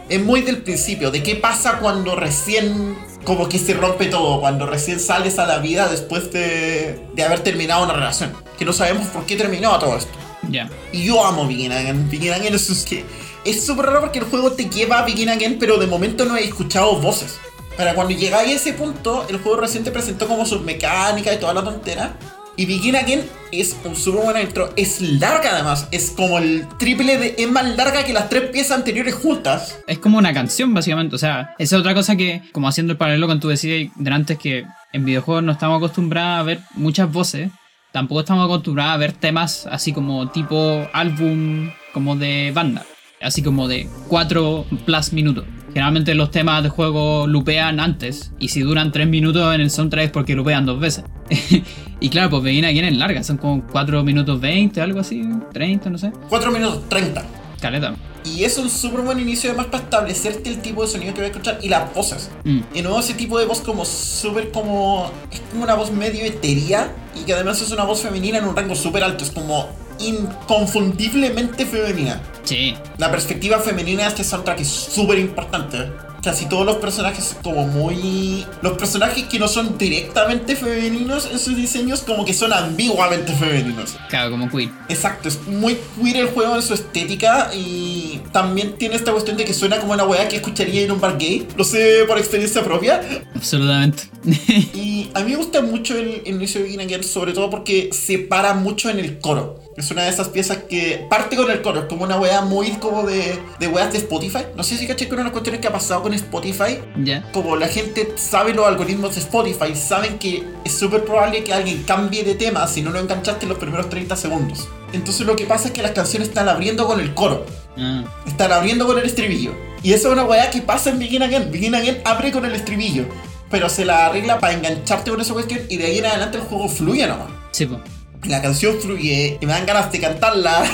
Es 0.08 0.22
muy 0.22 0.42
del 0.42 0.58
principio, 0.58 1.10
de 1.10 1.24
qué 1.24 1.34
pasa 1.34 1.78
cuando 1.80 2.14
recién 2.14 2.96
como 3.24 3.48
que 3.48 3.58
se 3.58 3.74
rompe 3.74 4.06
todo, 4.06 4.40
cuando 4.40 4.66
recién 4.66 5.00
sales 5.00 5.38
a 5.38 5.46
la 5.46 5.58
vida 5.58 5.88
después 5.88 6.32
de, 6.32 7.00
de 7.14 7.22
haber 7.22 7.40
terminado 7.40 7.84
una 7.84 7.92
relación. 7.92 8.32
Que 8.58 8.64
no 8.64 8.72
sabemos 8.72 9.06
por 9.08 9.24
qué 9.26 9.36
terminó 9.36 9.78
todo 9.78 9.96
esto. 9.96 10.12
Ya. 10.48 10.70
Y 10.92 11.04
yo 11.04 11.24
amo 11.24 11.46
Begin 11.46 11.72
Again. 11.72 12.10
Begin 12.10 12.32
Again 12.32 12.54
es, 12.54 12.70
es 12.70 12.84
que 12.84 13.04
es 13.44 13.64
súper 13.64 13.86
raro 13.86 14.00
porque 14.00 14.18
el 14.18 14.24
juego 14.24 14.52
te 14.52 14.68
lleva 14.68 15.00
a 15.00 15.04
Begin 15.04 15.28
Again, 15.28 15.58
pero 15.58 15.76
de 15.78 15.86
momento 15.86 16.24
no 16.24 16.36
he 16.36 16.44
escuchado 16.44 16.96
voces. 16.96 17.38
Para 17.76 17.94
cuando 17.94 18.14
llegáis 18.14 18.52
a 18.52 18.54
ese 18.56 18.72
punto, 18.74 19.26
el 19.28 19.38
juego 19.38 19.60
recién 19.60 19.84
te 19.84 19.90
presentó 19.90 20.26
como 20.26 20.44
sus 20.44 20.62
mecánicas 20.62 21.34
y 21.34 21.38
toda 21.38 21.54
la 21.54 21.64
tontera. 21.64 22.16
Y 22.60 22.66
Begin 22.66 22.94
Again 22.94 23.22
es 23.52 23.74
un 23.86 23.96
súper 23.96 24.22
buen 24.22 24.42
intro. 24.42 24.68
Es 24.76 25.00
larga 25.00 25.52
además. 25.54 25.88
Es 25.92 26.10
como 26.10 26.36
el 26.36 26.66
triple 26.78 27.16
de. 27.16 27.34
Es 27.38 27.50
más 27.50 27.64
larga 27.74 28.04
que 28.04 28.12
las 28.12 28.28
tres 28.28 28.50
piezas 28.50 28.76
anteriores 28.76 29.14
juntas. 29.14 29.78
Es 29.86 29.98
como 29.98 30.18
una 30.18 30.34
canción, 30.34 30.74
básicamente. 30.74 31.16
O 31.16 31.18
sea, 31.18 31.54
esa 31.58 31.76
es 31.76 31.80
otra 31.80 31.94
cosa 31.94 32.16
que, 32.16 32.42
como 32.52 32.68
haciendo 32.68 32.92
el 32.92 32.98
paralelo 32.98 33.28
con 33.28 33.40
tu 33.40 33.48
decías 33.48 33.90
delante, 33.96 34.34
es 34.34 34.38
que 34.38 34.66
en 34.92 35.06
videojuegos 35.06 35.42
no 35.42 35.52
estamos 35.52 35.78
acostumbrados 35.78 36.38
a 36.38 36.42
ver 36.42 36.60
muchas 36.74 37.10
voces. 37.10 37.50
Tampoco 37.92 38.20
estamos 38.20 38.44
acostumbrados 38.44 38.92
a 38.92 38.98
ver 38.98 39.12
temas 39.12 39.66
así 39.66 39.94
como 39.94 40.30
tipo 40.30 40.86
álbum, 40.92 41.70
como 41.94 42.14
de 42.14 42.52
banda. 42.54 42.84
Así 43.22 43.42
como 43.42 43.68
de 43.68 43.88
4 44.08 44.66
plus 44.84 45.14
minutos. 45.14 45.46
Generalmente 45.72 46.14
los 46.14 46.30
temas 46.30 46.62
de 46.62 46.68
juego 46.68 47.26
lupean 47.26 47.80
antes. 47.80 48.32
Y 48.38 48.48
si 48.48 48.60
duran 48.60 48.92
3 48.92 49.06
minutos 49.08 49.54
en 49.54 49.60
el 49.60 49.70
soundtrack 49.70 50.06
es 50.06 50.10
porque 50.10 50.34
lupean 50.34 50.66
dos 50.66 50.80
veces. 50.80 51.04
y 52.00 52.08
claro, 52.08 52.30
pues 52.30 52.42
Begin 52.42 52.64
Again 52.64 52.84
es 52.86 52.96
larga. 52.96 53.22
Son 53.22 53.36
como 53.36 53.62
4 53.66 54.02
minutos 54.02 54.40
20, 54.40 54.80
algo 54.80 55.00
así. 55.00 55.22
30, 55.52 55.90
no 55.90 55.98
sé. 55.98 56.12
4 56.28 56.50
minutos 56.50 56.88
30. 56.88 57.24
Caleta. 57.60 57.94
Y 58.24 58.44
es 58.44 58.58
un 58.58 58.68
súper 58.68 59.00
buen 59.00 59.18
inicio 59.18 59.50
además 59.50 59.66
para 59.66 59.84
establecerte 59.84 60.50
el 60.50 60.60
tipo 60.60 60.82
de 60.82 60.88
sonido 60.88 61.14
que 61.14 61.20
voy 61.20 61.28
a 61.28 61.30
escuchar 61.30 61.58
y 61.62 61.68
las 61.68 61.92
voces. 61.94 62.30
Mm. 62.44 62.60
Y 62.74 62.82
nuevo 62.82 63.00
ese 63.00 63.14
tipo 63.14 63.38
de 63.38 63.46
voz 63.46 63.60
como 63.60 63.84
súper 63.84 64.50
como... 64.50 65.10
Es 65.30 65.40
como 65.50 65.64
una 65.64 65.74
voz 65.74 65.90
medio 65.90 66.24
etérea 66.24 66.92
y 67.14 67.24
que 67.24 67.32
además 67.32 67.60
es 67.62 67.70
una 67.70 67.84
voz 67.84 68.02
femenina 68.02 68.38
en 68.38 68.44
un 68.44 68.54
rango 68.54 68.74
súper 68.74 69.04
alto. 69.04 69.24
Es 69.24 69.30
como 69.30 69.68
inconfundiblemente 70.00 71.66
femenina. 71.66 72.20
Sí. 72.44 72.74
La 72.98 73.10
perspectiva 73.10 73.58
femenina 73.58 74.02
de 74.04 74.08
este 74.08 74.24
soundtrack 74.24 74.60
es 74.60 74.68
súper 74.68 75.18
importante. 75.18 75.90
casi 76.22 76.46
todos 76.46 76.66
los 76.66 76.76
personajes 76.76 77.24
son 77.24 77.42
como 77.42 77.66
muy... 77.66 78.44
Los 78.60 78.76
personajes 78.76 79.24
que 79.24 79.38
no 79.38 79.48
son 79.48 79.78
directamente 79.78 80.54
femeninos 80.54 81.26
en 81.30 81.38
sus 81.38 81.56
diseños 81.56 82.00
como 82.00 82.24
que 82.24 82.34
son 82.34 82.52
ambiguamente 82.52 83.32
femeninos. 83.32 83.96
Claro, 84.10 84.30
como 84.32 84.50
queer. 84.50 84.70
Exacto, 84.88 85.28
es 85.28 85.40
muy 85.46 85.78
queer 85.98 86.16
el 86.16 86.26
juego 86.28 86.56
en 86.56 86.62
su 86.62 86.74
estética 86.74 87.50
y 87.54 88.20
también 88.32 88.76
tiene 88.76 88.96
esta 88.96 89.12
cuestión 89.12 89.36
de 89.38 89.44
que 89.44 89.54
suena 89.54 89.78
como 89.78 89.92
una 89.92 90.04
weá 90.04 90.28
que 90.28 90.36
escucharía 90.36 90.82
en 90.82 90.90
un 90.90 91.00
bar 91.00 91.16
gay. 91.18 91.46
Lo 91.56 91.64
sé 91.64 92.04
por 92.06 92.18
experiencia 92.18 92.62
propia. 92.62 93.00
Absolutamente. 93.34 94.04
Y 94.74 95.08
a 95.14 95.20
mí 95.20 95.30
me 95.30 95.36
gusta 95.36 95.62
mucho 95.62 95.96
el, 95.96 96.22
el 96.26 96.34
inicio 96.34 96.60
de 96.60 96.66
Begin 96.66 96.80
Again, 96.82 97.02
sobre 97.04 97.32
todo 97.32 97.48
porque 97.48 97.88
se 97.92 98.18
para 98.18 98.52
mucho 98.54 98.90
en 98.90 98.98
el 98.98 99.18
coro. 99.18 99.59
Es 99.80 99.90
una 99.90 100.02
de 100.02 100.10
esas 100.10 100.28
piezas 100.28 100.58
que 100.68 101.06
parte 101.08 101.36
con 101.36 101.50
el 101.50 101.62
coro, 101.62 101.80
es 101.80 101.86
como 101.86 102.04
una 102.04 102.18
weá 102.18 102.42
muy 102.42 102.72
como 102.72 103.02
de, 103.04 103.38
de 103.58 103.66
weas 103.66 103.90
de 103.92 103.98
Spotify. 103.98 104.40
No 104.54 104.62
sé 104.62 104.76
si 104.76 104.86
caché 104.86 105.06
que 105.06 105.14
una 105.14 105.22
de 105.22 105.24
las 105.24 105.32
cuestiones 105.32 105.60
que 105.60 105.68
ha 105.68 105.72
pasado 105.72 106.02
con 106.02 106.12
Spotify 106.14 106.78
ya. 107.02 107.22
como 107.32 107.56
la 107.56 107.66
gente 107.66 108.12
sabe 108.16 108.52
los 108.52 108.66
algoritmos 108.66 109.14
de 109.14 109.20
Spotify, 109.22 109.74
saben 109.74 110.18
que 110.18 110.44
es 110.64 110.72
súper 110.78 111.04
probable 111.04 111.42
que 111.44 111.52
alguien 111.54 111.82
cambie 111.84 112.22
de 112.24 112.34
tema 112.34 112.66
si 112.68 112.82
no 112.82 112.90
lo 112.90 112.98
enganchaste 113.00 113.46
en 113.46 113.48
los 113.48 113.58
primeros 113.58 113.88
30 113.88 114.14
segundos. 114.16 114.68
Entonces 114.92 115.26
lo 115.26 115.34
que 115.34 115.44
pasa 115.46 115.68
es 115.68 115.72
que 115.72 115.82
las 115.82 115.92
canciones 115.92 116.28
están 116.28 116.48
abriendo 116.48 116.86
con 116.86 117.00
el 117.00 117.14
coro, 117.14 117.46
Ah, 117.78 118.04
están 118.26 118.52
abriendo 118.52 118.86
con 118.86 118.98
el 118.98 119.06
estribillo. 119.06 119.54
Y 119.82 119.92
eso 119.94 120.08
es 120.08 120.12
una 120.12 120.24
weá 120.24 120.50
que 120.50 120.60
pasa 120.60 120.90
en 120.90 120.98
Begin 120.98 121.22
Again. 121.22 121.50
Begin 121.50 121.74
Again 121.74 122.02
abre 122.04 122.32
con 122.32 122.44
el 122.44 122.54
estribillo, 122.54 123.06
pero 123.50 123.68
se 123.70 123.84
la 123.86 124.06
arregla 124.06 124.38
para 124.40 124.52
engancharte 124.52 125.10
con 125.10 125.20
esa 125.20 125.32
cuestión 125.32 125.60
y 125.68 125.76
de 125.78 125.86
ahí 125.86 125.98
en 125.98 126.06
adelante 126.06 126.36
el 126.36 126.42
juego 126.44 126.68
fluye 126.68 127.06
nomás. 127.06 127.28
sí, 127.52 127.64
po. 127.66 127.80
La 128.24 128.42
canción 128.42 128.78
fluye 128.80 129.38
y 129.40 129.46
me 129.46 129.52
dan 129.52 129.66
ganas 129.66 129.90
de 129.90 130.00
cantarla. 130.00 130.64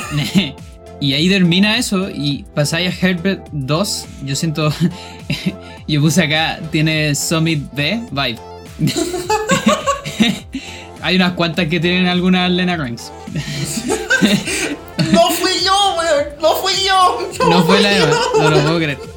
y 1.01 1.13
ahí 1.15 1.29
termina 1.29 1.79
eso 1.79 2.11
y 2.11 2.45
pasáis 2.55 2.91
a 2.91 3.07
Herbert 3.07 3.47
2. 3.53 4.07
Yo 4.25 4.37
siento. 4.37 4.73
yo 5.89 6.01
puse 6.01 6.25
acá, 6.25 6.61
tiene 6.71 7.15
Summit 7.15 7.63
B 7.73 8.01
vibe. 8.11 8.39
Hay 11.03 11.17
unas 11.17 11.33
cuantas 11.33 11.69
que 11.69 11.79
tienen 11.79 12.07
algunas 12.07 12.51
Lena 12.51 12.77
Ranks. 12.77 13.13
¡No 15.13 15.31
fui 15.31 15.53
yo, 15.65 15.97
weón! 15.99 16.27
¡No 16.41 16.57
fui 16.57 16.73
yo! 16.85 17.29
No 17.49 17.65
fue 17.65 17.81
la 17.81 17.97
yo! 17.97 18.07
No 18.39 18.51
lo 18.51 18.63
puedo 18.63 18.77
creer. 18.79 19.16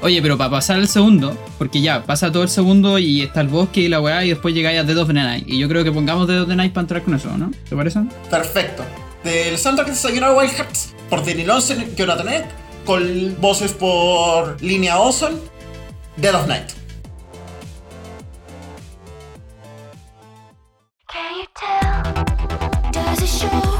Oye, 0.00 0.22
pero 0.22 0.38
para 0.38 0.50
pasar 0.50 0.76
al 0.76 0.86
segundo, 0.86 1.36
porque 1.58 1.80
ya 1.80 2.04
pasa 2.04 2.30
todo 2.30 2.44
el 2.44 2.48
segundo 2.48 3.00
y 3.00 3.22
está 3.22 3.40
el 3.40 3.48
bosque 3.48 3.80
y 3.80 3.88
la 3.88 4.00
weá, 4.00 4.24
y 4.24 4.28
después 4.28 4.54
llegáis 4.54 4.78
a 4.78 4.84
Dead 4.84 4.96
of 4.96 5.08
the 5.08 5.14
Night. 5.14 5.44
Y 5.48 5.58
yo 5.58 5.68
creo 5.68 5.82
que 5.82 5.90
pongamos 5.90 6.28
Dead 6.28 6.42
of 6.42 6.48
the 6.48 6.54
Night 6.54 6.72
para 6.72 6.82
entrar 6.82 7.02
con 7.02 7.14
eso, 7.14 7.36
¿no? 7.36 7.50
¿Te 7.68 7.74
parece? 7.74 8.00
Perfecto. 8.30 8.84
Del 9.24 9.58
soundtrack 9.58 9.88
de 9.88 9.94
Sayonara 9.96 10.34
Wild 10.34 10.52
Hearts 10.52 10.94
por 11.10 11.24
Danny 11.26 11.48
Olsen, 11.48 11.96
Jonathan 11.96 12.28
Eck, 12.28 12.46
con 12.84 13.36
voces 13.40 13.72
por 13.72 14.62
Linea 14.62 15.00
Olson, 15.00 15.40
Dead 16.16 16.34
of 16.34 16.46
Night. 16.46 16.70
Can 21.08 21.40
you 21.40 21.46
tell? 21.54 22.92
Does 22.92 23.22
it 23.22 23.28
show? 23.28 23.77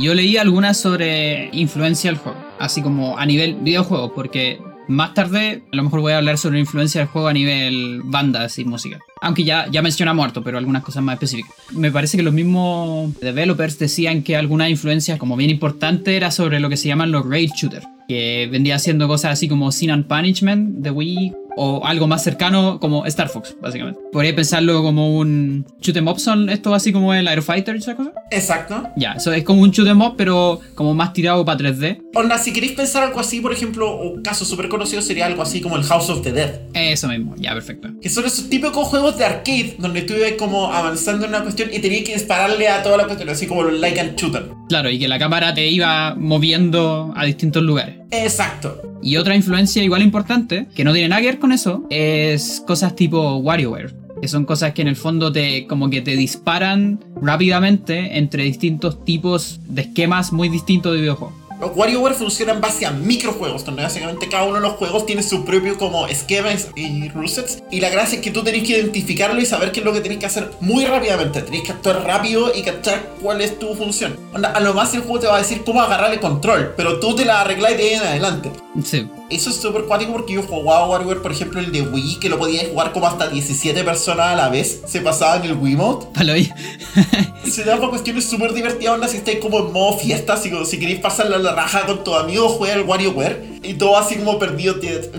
Yo 0.00 0.14
leí 0.14 0.36
algunas 0.36 0.76
sobre 0.76 1.50
influencia 1.52 2.10
del 2.10 2.20
juego, 2.20 2.38
así 2.60 2.82
como 2.82 3.18
a 3.18 3.26
nivel 3.26 3.56
videojuego, 3.56 4.14
porque 4.14 4.60
más 4.86 5.12
tarde 5.12 5.64
a 5.72 5.76
lo 5.76 5.82
mejor 5.82 6.00
voy 6.00 6.12
a 6.12 6.18
hablar 6.18 6.38
sobre 6.38 6.60
influencia 6.60 7.00
del 7.00 7.08
juego 7.08 7.26
a 7.26 7.32
nivel 7.32 8.02
bandas 8.04 8.60
y 8.60 8.64
música. 8.64 9.00
Aunque 9.20 9.42
ya, 9.42 9.66
ya 9.70 9.82
mencionamos 9.82 10.24
harto, 10.24 10.44
pero 10.44 10.56
algunas 10.56 10.84
cosas 10.84 11.02
más 11.02 11.14
específicas. 11.14 11.52
Me 11.72 11.90
parece 11.90 12.16
que 12.16 12.22
los 12.22 12.32
mismos 12.32 13.18
developers 13.18 13.76
decían 13.78 14.22
que 14.22 14.36
alguna 14.36 14.70
influencia 14.70 15.18
como 15.18 15.36
bien 15.36 15.50
importante 15.50 16.16
era 16.16 16.30
sobre 16.30 16.60
lo 16.60 16.68
que 16.68 16.76
se 16.76 16.86
llaman 16.86 17.10
los 17.10 17.26
raid 17.26 17.50
shooters, 17.56 17.86
que 18.06 18.48
vendría 18.52 18.78
siendo 18.78 19.08
cosas 19.08 19.32
así 19.32 19.48
como 19.48 19.72
Sin 19.72 19.90
and 19.90 20.06
Punishment 20.06 20.78
de 20.78 20.90
Wii 20.92 21.32
O 21.60 21.84
algo 21.84 22.06
más 22.06 22.22
cercano 22.22 22.78
como 22.78 23.04
Star 23.06 23.28
Fox, 23.28 23.56
básicamente. 23.60 24.00
Podría 24.12 24.34
pensarlo 24.34 24.80
como 24.82 25.18
un 25.18 25.66
shoot 25.80 25.96
'em 25.96 26.06
up, 26.06 26.20
son 26.20 26.48
esto 26.50 26.72
así 26.72 26.92
como 26.92 27.12
el 27.12 27.26
Aero 27.26 27.42
Fighter 27.42 27.74
y 27.74 27.78
esa 27.80 27.96
cosa. 27.96 28.12
Exacto. 28.30 28.84
Ya, 28.96 29.14
eso 29.14 29.32
es 29.32 29.42
como 29.42 29.62
un 29.62 29.72
shoot 29.72 29.88
'em 29.88 30.00
up, 30.00 30.14
pero 30.16 30.60
como 30.76 30.94
más 30.94 31.12
tirado 31.12 31.44
para 31.44 31.58
3D. 31.58 32.00
Onda, 32.14 32.38
si 32.38 32.52
queréis 32.52 32.72
pensar 32.72 33.02
algo 33.02 33.18
así, 33.18 33.40
por 33.40 33.52
ejemplo, 33.52 34.00
un 34.00 34.22
caso 34.22 34.44
súper 34.44 34.68
conocido 34.68 35.02
sería 35.02 35.26
algo 35.26 35.42
así 35.42 35.60
como 35.60 35.76
el 35.76 35.82
House 35.82 36.08
of 36.10 36.22
the 36.22 36.30
Dead. 36.32 36.60
Eso 36.74 37.08
mismo, 37.08 37.34
ya, 37.36 37.54
perfecto. 37.54 37.88
Que 38.00 38.08
son 38.08 38.24
esos 38.24 38.48
típicos 38.48 38.86
juegos 38.86 39.18
de 39.18 39.24
arcade 39.24 39.74
donde 39.78 40.02
tú 40.02 40.14
ibas 40.14 40.32
como 40.38 40.72
avanzando 40.72 41.24
en 41.26 41.30
una 41.30 41.42
cuestión 41.42 41.70
y 41.72 41.80
tenías 41.80 42.04
que 42.04 42.14
dispararle 42.14 42.68
a 42.68 42.84
toda 42.84 42.96
la 42.98 43.06
cuestión, 43.06 43.28
así 43.30 43.48
como 43.48 43.64
los 43.64 43.80
like 43.80 43.98
and 43.98 44.16
shooter. 44.16 44.44
Claro, 44.68 44.90
y 44.90 44.98
que 45.00 45.08
la 45.08 45.18
cámara 45.18 45.54
te 45.54 45.66
iba 45.66 46.14
moviendo 46.14 47.12
a 47.16 47.24
distintos 47.24 47.64
lugares. 47.64 47.96
Exacto. 48.10 48.82
Y 49.02 49.16
otra 49.16 49.36
influencia 49.36 49.82
igual 49.82 50.02
importante, 50.02 50.66
que 50.74 50.84
no 50.84 50.92
tiene 50.92 51.08
nada 51.08 51.20
que 51.20 51.28
ver 51.28 51.38
con 51.38 51.52
eso, 51.52 51.84
es 51.90 52.62
cosas 52.66 52.96
tipo 52.96 53.36
WarioWare. 53.36 53.94
Que 54.20 54.26
son 54.26 54.44
cosas 54.44 54.72
que 54.72 54.82
en 54.82 54.88
el 54.88 54.96
fondo 54.96 55.30
te 55.30 55.66
como 55.68 55.90
que 55.90 56.00
te 56.00 56.16
disparan 56.16 56.98
rápidamente 57.22 58.18
entre 58.18 58.42
distintos 58.42 59.04
tipos 59.04 59.60
de 59.68 59.82
esquemas 59.82 60.32
muy 60.32 60.48
distintos 60.48 60.92
de 60.94 61.00
videojuegos. 61.00 61.37
WarioWare 61.66 62.14
funcionan 62.14 62.56
en 62.56 62.60
base 62.60 62.86
a 62.86 62.90
microjuegos, 62.90 63.64
donde 63.64 63.82
básicamente 63.82 64.28
cada 64.28 64.44
uno 64.44 64.56
de 64.56 64.60
los 64.60 64.72
juegos 64.74 65.06
tiene 65.06 65.22
su 65.22 65.44
propio 65.44 65.76
como 65.76 66.06
esquemas 66.06 66.68
y 66.74 67.08
rusets. 67.08 67.62
Y 67.70 67.80
la 67.80 67.90
gracia 67.90 68.16
es 68.16 68.24
que 68.24 68.30
tú 68.30 68.42
tenés 68.44 68.62
que 68.62 68.78
identificarlo 68.78 69.40
y 69.40 69.46
saber 69.46 69.72
qué 69.72 69.80
es 69.80 69.86
lo 69.86 69.92
que 69.92 70.00
tenés 70.00 70.18
que 70.18 70.26
hacer 70.26 70.50
muy 70.60 70.84
rápidamente. 70.84 71.42
Tenés 71.42 71.62
que 71.62 71.72
actuar 71.72 72.04
rápido 72.04 72.52
y 72.54 72.62
cachar 72.62 73.14
cuál 73.20 73.40
es 73.40 73.58
tu 73.58 73.74
función. 73.74 74.16
A 74.32 74.60
lo 74.60 74.74
más 74.74 74.94
el 74.94 75.00
juego 75.00 75.20
te 75.20 75.26
va 75.26 75.36
a 75.36 75.38
decir 75.38 75.64
cómo 75.64 75.82
agarrar 75.82 76.12
el 76.12 76.20
control, 76.20 76.74
pero 76.76 77.00
tú 77.00 77.14
te 77.14 77.24
la 77.24 77.40
arreglás 77.40 77.76
de 77.76 77.82
ahí 77.82 77.94
en 77.94 78.02
adelante. 78.02 78.52
Sí. 78.84 79.08
Eso 79.30 79.50
es 79.50 79.56
súper 79.56 79.84
cuático 79.84 80.12
porque 80.12 80.32
yo 80.32 80.42
jugaba 80.42 80.88
WarioWare, 80.88 81.20
por 81.20 81.32
ejemplo, 81.32 81.60
el 81.60 81.70
de 81.70 81.82
Wii, 81.82 82.18
que 82.18 82.30
lo 82.30 82.38
podías 82.38 82.68
jugar 82.68 82.92
como 82.92 83.06
hasta 83.06 83.28
17 83.28 83.84
personas 83.84 84.28
a 84.28 84.36
la 84.36 84.48
vez. 84.48 84.80
Se 84.86 85.02
pasaba 85.02 85.36
en 85.36 85.42
el 85.44 85.52
Wiimote. 85.54 86.06
Palo 86.14 86.32
ahí. 86.32 86.50
Y 87.44 87.50
se 87.50 87.64
daba 87.64 87.88
cuestiones 87.88 88.24
súper 88.26 88.52
divertidas, 88.52 88.94
onda, 88.94 89.08
si 89.08 89.18
estáis 89.18 89.38
como 89.38 89.60
en 89.60 89.72
modo 89.72 89.96
fiesta, 89.96 90.34
así 90.34 90.50
como 90.50 90.66
si 90.66 90.78
queréis 90.78 90.98
pasarle 90.98 91.38
la 91.38 91.54
raja 91.54 91.86
con 91.86 92.04
tus 92.04 92.14
amigos, 92.14 92.52
juega 92.58 92.74
el 92.74 92.82
WarioWare. 92.82 93.60
Y 93.62 93.74
todo 93.74 93.96
así 93.96 94.16
como 94.16 94.38
perdido. 94.38 94.74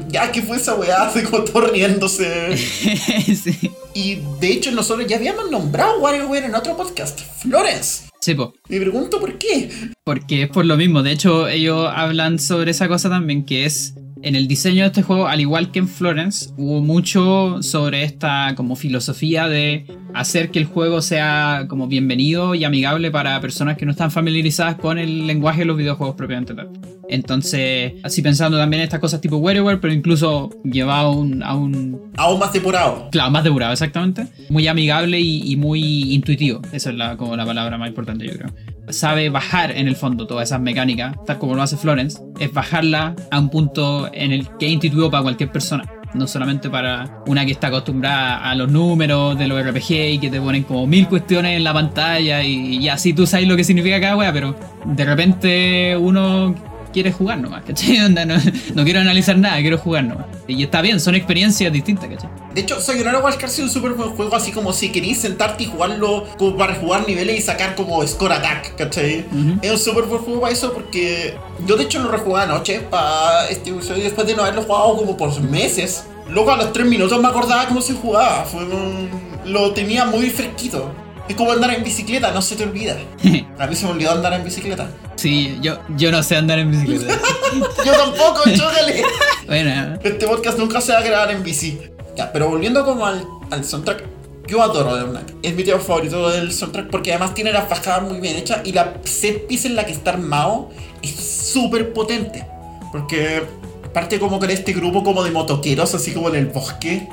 Ya, 0.09 0.31
¿qué 0.31 0.41
fue 0.41 0.57
esa 0.57 0.75
weá? 0.75 1.07
Así 1.07 1.23
como 1.23 1.43
todo 1.43 1.61
riéndose. 1.61 2.57
sí. 2.57 3.71
Y 3.93 4.19
de 4.39 4.51
hecho, 4.51 4.71
nosotros 4.71 5.07
ya 5.07 5.15
habíamos 5.15 5.49
nombrado 5.49 5.99
WarioWare 5.99 6.45
en 6.45 6.55
otro 6.55 6.75
podcast, 6.75 7.19
Florence. 7.41 8.08
Sí, 8.19 8.35
po. 8.35 8.53
Me 8.67 8.79
pregunto 8.79 9.19
por 9.19 9.37
qué. 9.37 9.69
Porque 10.03 10.43
es 10.43 10.49
por 10.49 10.65
lo 10.65 10.75
mismo. 10.75 11.03
De 11.03 11.11
hecho, 11.11 11.47
ellos 11.47 11.87
hablan 11.93 12.37
sobre 12.39 12.71
esa 12.71 12.87
cosa 12.87 13.09
también, 13.09 13.45
que 13.45 13.65
es 13.65 13.95
en 14.21 14.35
el 14.35 14.47
diseño 14.47 14.81
de 14.81 14.87
este 14.87 15.01
juego, 15.01 15.27
al 15.27 15.39
igual 15.39 15.71
que 15.71 15.79
en 15.79 15.87
Florence, 15.87 16.49
hubo 16.57 16.81
mucho 16.81 17.61
sobre 17.61 18.03
esta 18.03 18.53
como 18.55 18.75
filosofía 18.75 19.47
de 19.47 19.85
hacer 20.13 20.51
que 20.51 20.59
el 20.59 20.65
juego 20.65 21.01
sea 21.01 21.65
como 21.67 21.87
bienvenido 21.87 22.55
y 22.55 22.63
amigable 22.63 23.11
para 23.11 23.39
personas 23.39 23.77
que 23.77 23.85
no 23.85 23.91
están 23.91 24.11
familiarizadas 24.11 24.75
con 24.75 24.97
el 24.97 25.27
lenguaje 25.27 25.59
de 25.59 25.65
los 25.65 25.77
videojuegos 25.77 26.15
propiamente 26.15 26.53
tal. 26.53 26.69
Entonces, 27.07 27.93
así 28.03 28.21
pensando 28.21 28.57
también 28.57 28.81
en 28.81 28.83
estas 28.85 28.99
cosas 28.99 29.19
tipo 29.19 29.37
WarioWare, 29.37 29.79
pero 29.79 29.93
incluso 29.93 30.49
llevado 30.63 31.07
a 31.07 31.11
un, 31.11 31.41
a 31.41 31.55
un 31.55 31.99
Aún 32.17 32.39
más 32.39 32.53
depurado. 32.53 33.09
Claro, 33.11 33.31
más 33.31 33.43
depurado, 33.43 33.73
exactamente. 33.73 34.27
Muy 34.49 34.67
amigable 34.67 35.19
y, 35.19 35.51
y 35.51 35.55
muy 35.55 36.13
intuitivo. 36.13 36.61
Esa 36.71 36.91
es 36.91 36.95
la, 36.95 37.17
como 37.17 37.35
la 37.35 37.45
palabra 37.45 37.77
más 37.77 37.89
importante, 37.89 38.27
yo 38.27 38.33
creo. 38.33 38.49
Sabe 38.89 39.29
bajar 39.29 39.71
en 39.71 39.87
el 39.87 39.95
fondo 39.95 40.27
todas 40.27 40.49
esas 40.49 40.61
mecánicas, 40.61 41.15
tal 41.25 41.37
como 41.39 41.55
lo 41.55 41.61
hace 41.61 41.77
Florence. 41.77 42.21
Es 42.39 42.51
bajarla 42.53 43.15
a 43.31 43.39
un 43.39 43.49
punto 43.49 44.09
en 44.13 44.31
el 44.31 44.47
que 44.57 44.67
es 44.67 44.73
intuitivo 44.73 45.09
para 45.09 45.23
cualquier 45.23 45.51
persona. 45.51 45.83
No 46.13 46.25
solamente 46.25 46.69
para 46.69 47.21
una 47.27 47.45
que 47.45 47.51
está 47.51 47.67
acostumbrada 47.67 48.49
a 48.49 48.55
los 48.55 48.71
números 48.71 49.37
de 49.37 49.47
los 49.47 49.63
RPG 49.63 49.91
y 49.91 50.19
que 50.19 50.31
te 50.31 50.41
ponen 50.41 50.63
como 50.63 50.87
mil 50.87 51.07
cuestiones 51.07 51.55
en 51.55 51.63
la 51.63 51.71
pantalla 51.71 52.43
y, 52.43 52.77
y 52.77 52.89
así 52.89 53.13
tú 53.13 53.27
sabes 53.27 53.47
lo 53.47 53.55
que 53.55 53.63
significa 53.63 54.01
cada 54.01 54.17
wea, 54.17 54.33
pero 54.33 54.55
de 54.85 55.05
repente 55.05 55.95
uno 55.95 56.55
quiere 56.93 57.11
jugar 57.11 57.37
nomás, 57.39 57.63
¿cachai? 57.63 57.99
Onda, 58.05 58.25
No, 58.25 58.35
no 58.75 58.83
quiero 58.83 58.99
analizar 58.99 59.37
nada, 59.37 59.59
quiero 59.59 59.77
jugar 59.77 60.03
nomás. 60.05 60.25
Y 60.47 60.63
está 60.63 60.81
bien, 60.81 60.99
son 60.99 61.15
experiencias 61.15 61.71
distintas, 61.71 62.09
¿cachai? 62.09 62.29
De 62.53 62.61
hecho, 62.61 62.79
Sayonara 62.81 63.19
Wild 63.19 63.37
Cards 63.37 63.53
es 63.53 63.59
un 63.65 63.69
súper 63.69 63.91
buen 63.93 64.09
juego, 64.11 64.35
así 64.35 64.51
como 64.51 64.73
si 64.73 64.91
queréis 64.91 65.19
sentarte 65.21 65.63
y 65.63 65.67
jugarlo 65.67 66.25
como 66.37 66.57
para 66.57 66.75
jugar 66.75 67.07
niveles 67.07 67.37
y 67.37 67.41
sacar 67.41 67.75
como 67.75 68.05
score 68.07 68.33
attack, 68.33 68.75
¿cachai? 68.75 69.25
Ujú. 69.31 69.59
Es 69.61 69.71
un 69.71 69.77
súper 69.77 70.05
buen 70.05 70.21
juego 70.21 70.41
para 70.41 70.53
eso 70.53 70.73
porque 70.73 71.35
yo 71.67 71.75
de 71.77 71.83
hecho 71.83 71.99
lo 71.99 72.09
rejugué 72.09 72.41
anoche 72.41 72.79
para 72.79 73.47
este 73.49 73.69
episodio 73.69 74.03
después 74.03 74.25
de 74.27 74.35
no 74.35 74.41
haberlo 74.41 74.63
jugado 74.63 74.97
como 74.97 75.15
por 75.15 75.39
meses. 75.41 76.05
Luego 76.29 76.51
a 76.51 76.57
los 76.57 76.73
3 76.73 76.87
minutos 76.87 77.19
me 77.21 77.27
acordaba 77.27 77.67
cómo 77.67 77.81
se 77.81 77.93
jugaba, 77.93 78.45
fue 78.45 78.63
un- 78.65 79.09
lo 79.45 79.71
tenía 79.71 80.05
muy 80.05 80.29
fresquito. 80.29 80.91
Es 81.29 81.35
como 81.35 81.51
andar 81.51 81.73
en 81.73 81.83
bicicleta, 81.83 82.31
no 82.31 82.41
se 82.41 82.55
te 82.55 82.63
olvida. 82.63 82.97
A 83.59 83.67
mí 83.67 83.75
se 83.75 83.85
me 83.85 83.91
olvidó 83.91 84.11
andar 84.11 84.33
en 84.33 84.43
bicicleta. 84.43 84.89
Sí, 85.15 85.57
yo, 85.61 85.79
yo 85.95 86.11
no 86.11 86.21
sé 86.23 86.35
andar 86.35 86.59
en 86.59 86.71
bicicleta. 86.71 87.13
Yo 87.85 87.91
tampoco, 87.93 88.41
chócale. 88.55 89.03
bueno, 89.47 89.97
Este 90.03 90.27
podcast 90.27 90.57
nunca 90.59 90.81
se 90.81 90.91
va 90.91 90.99
a 90.99 91.01
grabar 91.01 91.31
en 91.31 91.43
bici. 91.43 91.79
Ya, 92.15 92.31
pero 92.31 92.47
volviendo 92.49 92.85
como 92.85 93.05
al, 93.05 93.25
al 93.49 93.63
soundtrack, 93.65 94.03
yo 94.47 94.61
adoro 94.61 94.97
The 94.97 95.09
Knack. 95.09 95.33
Es 95.43 95.53
mi 95.55 95.63
tema 95.63 95.79
favorito 95.79 96.29
del 96.29 96.51
soundtrack 96.51 96.89
porque 96.89 97.11
además 97.11 97.33
tiene 97.33 97.51
las 97.51 97.67
bajadas 97.69 98.03
muy 98.03 98.19
bien 98.19 98.35
hechas 98.37 98.59
y 98.65 98.71
la 98.71 98.95
set 99.03 99.47
piece 99.47 99.67
en 99.67 99.75
la 99.75 99.85
que 99.85 99.91
está 99.91 100.11
armado 100.11 100.69
es 101.01 101.11
súper 101.15 101.93
potente. 101.93 102.45
Porque 102.91 103.43
parte 103.93 104.19
como 104.19 104.39
con 104.39 104.49
este 104.49 104.73
grupo 104.73 105.03
como 105.03 105.23
de 105.23 105.31
motoqueros, 105.31 105.93
así 105.95 106.13
como 106.13 106.29
en 106.29 106.35
el 106.35 106.45
bosque. 106.47 107.07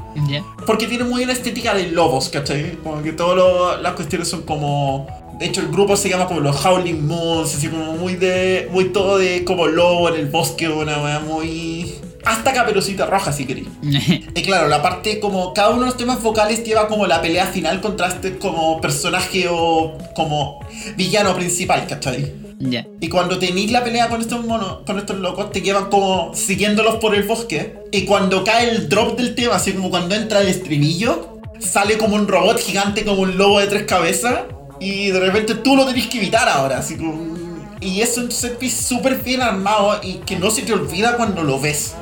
Porque 0.67 0.87
tiene 0.87 1.05
muy 1.05 1.25
una 1.25 1.33
estética 1.33 1.75
de 1.75 1.89
lobos, 1.89 2.29
¿cachai? 2.29 2.77
Como 2.83 3.03
que 3.03 3.12
todas 3.12 3.81
las 3.81 3.93
cuestiones 3.95 4.29
son 4.29 4.43
como... 4.43 5.07
De 5.39 5.47
hecho, 5.47 5.61
el 5.61 5.69
grupo 5.69 5.97
se 5.97 6.09
llama 6.09 6.27
como 6.27 6.41
los 6.41 6.65
Howling 6.65 7.07
Moons, 7.07 7.55
así 7.55 7.69
como 7.69 7.93
muy 7.93 8.17
de... 8.17 8.69
Muy 8.73 8.87
todo 8.87 9.19
de 9.19 9.45
como 9.45 9.67
lobo 9.67 10.09
en 10.09 10.17
el 10.17 10.27
bosque, 10.27 10.69
una 10.69 11.03
wea 11.03 11.21
muy... 11.21 11.95
Hasta 12.27 12.53
caperucita 12.53 13.07
roja, 13.07 13.33
si 13.33 13.47
queréis. 13.47 13.69
Y 14.35 14.43
claro, 14.43 14.69
la 14.69 14.83
parte 14.83 15.21
como... 15.21 15.55
Cada 15.55 15.71
uno 15.71 15.81
de 15.81 15.87
los 15.87 15.97
temas 15.97 16.23
vocales 16.23 16.65
lleva 16.65 16.89
como 16.89 17.07
la 17.07 17.23
pelea 17.23 17.47
final 17.47 17.81
contra 17.81 18.09
este 18.09 18.37
como 18.39 18.81
personaje 18.81 19.47
o 19.49 19.97
como 20.15 20.61
villano 20.97 21.35
principal, 21.35 21.87
¿cachai? 21.87 22.35
ya. 22.59 22.87
Y 23.01 23.09
cuando 23.09 23.39
tenéis 23.39 23.71
la 23.71 23.85
pelea 23.85 24.09
con 24.09 24.21
estos 24.21 24.45
monos, 24.45 24.79
con 24.87 24.99
estos 24.99 25.19
locos, 25.19 25.53
te 25.53 25.61
llevan 25.61 25.89
como 25.89 26.35
siguiéndolos 26.35 26.97
por 26.97 27.15
el 27.15 27.23
bosque. 27.23 27.79
Y 27.93 28.05
cuando 28.05 28.45
cae 28.45 28.71
el 28.71 28.89
drop 28.89 29.17
del 29.17 29.35
tema, 29.35 29.57
así 29.57 29.73
como 29.73 29.91
cuando 29.91 30.15
entra 30.15 30.41
el 30.41 30.49
estribillo, 30.49 31.41
sale 31.59 31.99
como 31.99 32.17
un 32.17 32.27
robot 32.29 32.59
gigante, 32.59 33.05
como 33.05 33.23
un 33.23 33.39
lobo 33.39 33.61
de 33.61 33.67
tres 33.67 33.85
cabezas. 33.85 34.41
Y 34.81 35.09
de 35.09 35.21
repente 35.21 35.55
tú 35.55 35.77
lo 35.77 35.87
tenés 35.87 36.07
que 36.09 36.19
evitar 36.19 36.49
ahora, 36.49 36.79
así 36.79 36.97
como. 36.97 37.37
Y 37.81 38.01
es 38.01 38.17
un 38.17 38.33
set 38.33 38.59
piece 38.59 38.83
súper 38.83 39.23
bien 39.23 39.43
armado 39.43 40.01
y 40.03 40.15
que 40.15 40.37
no 40.37 40.51
se 40.51 40.62
te 40.62 40.73
olvida 40.73 41.17
cuando 41.17 41.45
lo 41.45 41.61
ves. 41.61 41.95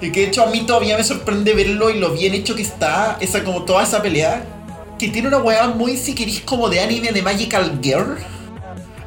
Y 0.00 0.12
que 0.12 0.20
de 0.20 0.26
hecho 0.26 0.42
a 0.42 0.46
mí 0.46 0.60
todavía 0.60 0.96
me 0.96 1.04
sorprende 1.04 1.54
verlo 1.54 1.90
y 1.90 1.98
lo 1.98 2.12
bien 2.12 2.34
hecho 2.34 2.54
que 2.54 2.62
está, 2.62 3.16
esa 3.20 3.42
como 3.44 3.64
toda 3.64 3.82
esa 3.82 4.00
pelea. 4.02 4.44
Que 4.98 5.08
tiene 5.08 5.28
una 5.28 5.38
weá 5.38 5.68
muy, 5.68 5.96
si 5.96 6.14
queréis, 6.14 6.40
como 6.40 6.68
de 6.68 6.80
anime 6.80 7.12
de 7.12 7.22
Magical 7.22 7.78
Girl. 7.82 8.16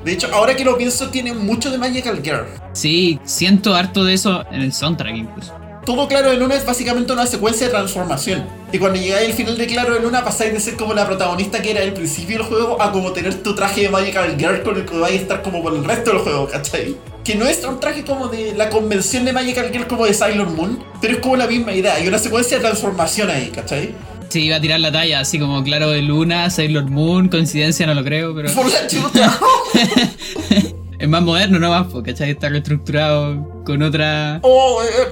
De 0.04 0.13
hecho, 0.13 0.27
ahora 0.34 0.56
que 0.56 0.65
lo 0.65 0.77
pienso, 0.77 1.10
tiene 1.10 1.34
mucho 1.34 1.69
de 1.69 1.77
Magical 1.77 2.21
Girl. 2.23 2.45
Sí, 2.73 3.19
siento 3.23 3.75
harto 3.75 4.04
de 4.04 4.13
eso 4.13 4.43
en 4.51 4.62
el 4.62 4.73
soundtrack 4.73 5.15
incluso. 5.15 5.54
Todo 5.86 6.08
Claro 6.08 6.30
de 6.30 6.38
Luna 6.38 6.56
es 6.56 6.65
básicamente 6.65 7.12
una 7.12 7.25
secuencia 7.25 7.67
de 7.67 7.73
transformación. 7.73 8.45
Y 8.71 8.77
cuando 8.77 8.99
llegáis 8.99 9.30
al 9.30 9.34
final 9.34 9.58
de 9.58 9.67
Claro 9.67 9.95
de 9.95 9.99
Luna 9.99 10.23
pasáis 10.23 10.54
de 10.54 10.60
ser 10.60 10.75
como 10.75 10.93
la 10.93 11.08
protagonista 11.08 11.62
que 11.62 11.71
era 11.71 11.82
el 11.82 11.93
principio 11.93 12.38
del 12.38 12.47
juego 12.47 12.82
a 12.82 12.91
como 12.91 13.12
tener 13.12 13.41
tu 13.41 13.56
traje 13.56 13.82
de 13.82 13.89
Magical 13.89 14.38
Girl 14.38 14.62
con 14.62 14.77
el 14.77 14.86
que 14.86 14.97
vais 14.97 15.13
a 15.13 15.21
estar 15.21 15.41
como 15.41 15.62
por 15.63 15.73
el 15.73 15.84
resto 15.84 16.12
del 16.12 16.19
juego, 16.19 16.47
¿cachai? 16.47 16.95
Que 17.24 17.36
no 17.36 17.46
es 17.48 17.64
un 17.64 17.80
traje 17.80 18.04
como 18.04 18.28
de 18.28 18.54
la 18.56 18.70
convención 18.70 19.26
de 19.26 19.34
Magical 19.34 19.70
Girl 19.72 19.88
como 19.88 20.06
de 20.06 20.14
Sailor 20.14 20.50
Moon, 20.50 20.84
pero 21.02 21.14
es 21.16 21.20
como 21.20 21.36
la 21.36 21.48
misma 21.48 21.72
idea. 21.74 21.94
Hay 21.96 22.08
una 22.08 22.18
secuencia 22.18 22.58
de 22.58 22.64
transformación 22.64 23.30
ahí, 23.30 23.50
¿cachai? 23.54 23.94
Sí, 24.30 24.46
iba 24.46 24.56
a 24.56 24.62
tirar 24.62 24.80
la 24.80 24.92
talla, 24.92 25.20
así 25.20 25.38
como 25.38 25.62
claro 25.64 25.90
de 25.90 26.02
Luna, 26.02 26.50
Sailor 26.50 26.90
Moon, 26.90 27.28
coincidencia 27.28 27.86
no 27.86 27.94
lo 27.94 28.04
creo, 28.04 28.34
pero 28.34 28.52
Por 28.56 28.72
la 28.72 28.88
chuta. 28.88 29.40
es 31.00 31.08
más 31.10 31.22
moderno 31.22 31.60
nomás, 31.60 31.88
¿cachai? 32.04 32.32
Está 32.32 32.50
reestructurado 32.50 33.64
con 33.66 33.82
otra 33.84 34.40
Oh, 34.42 34.82
eh, 34.84 35.08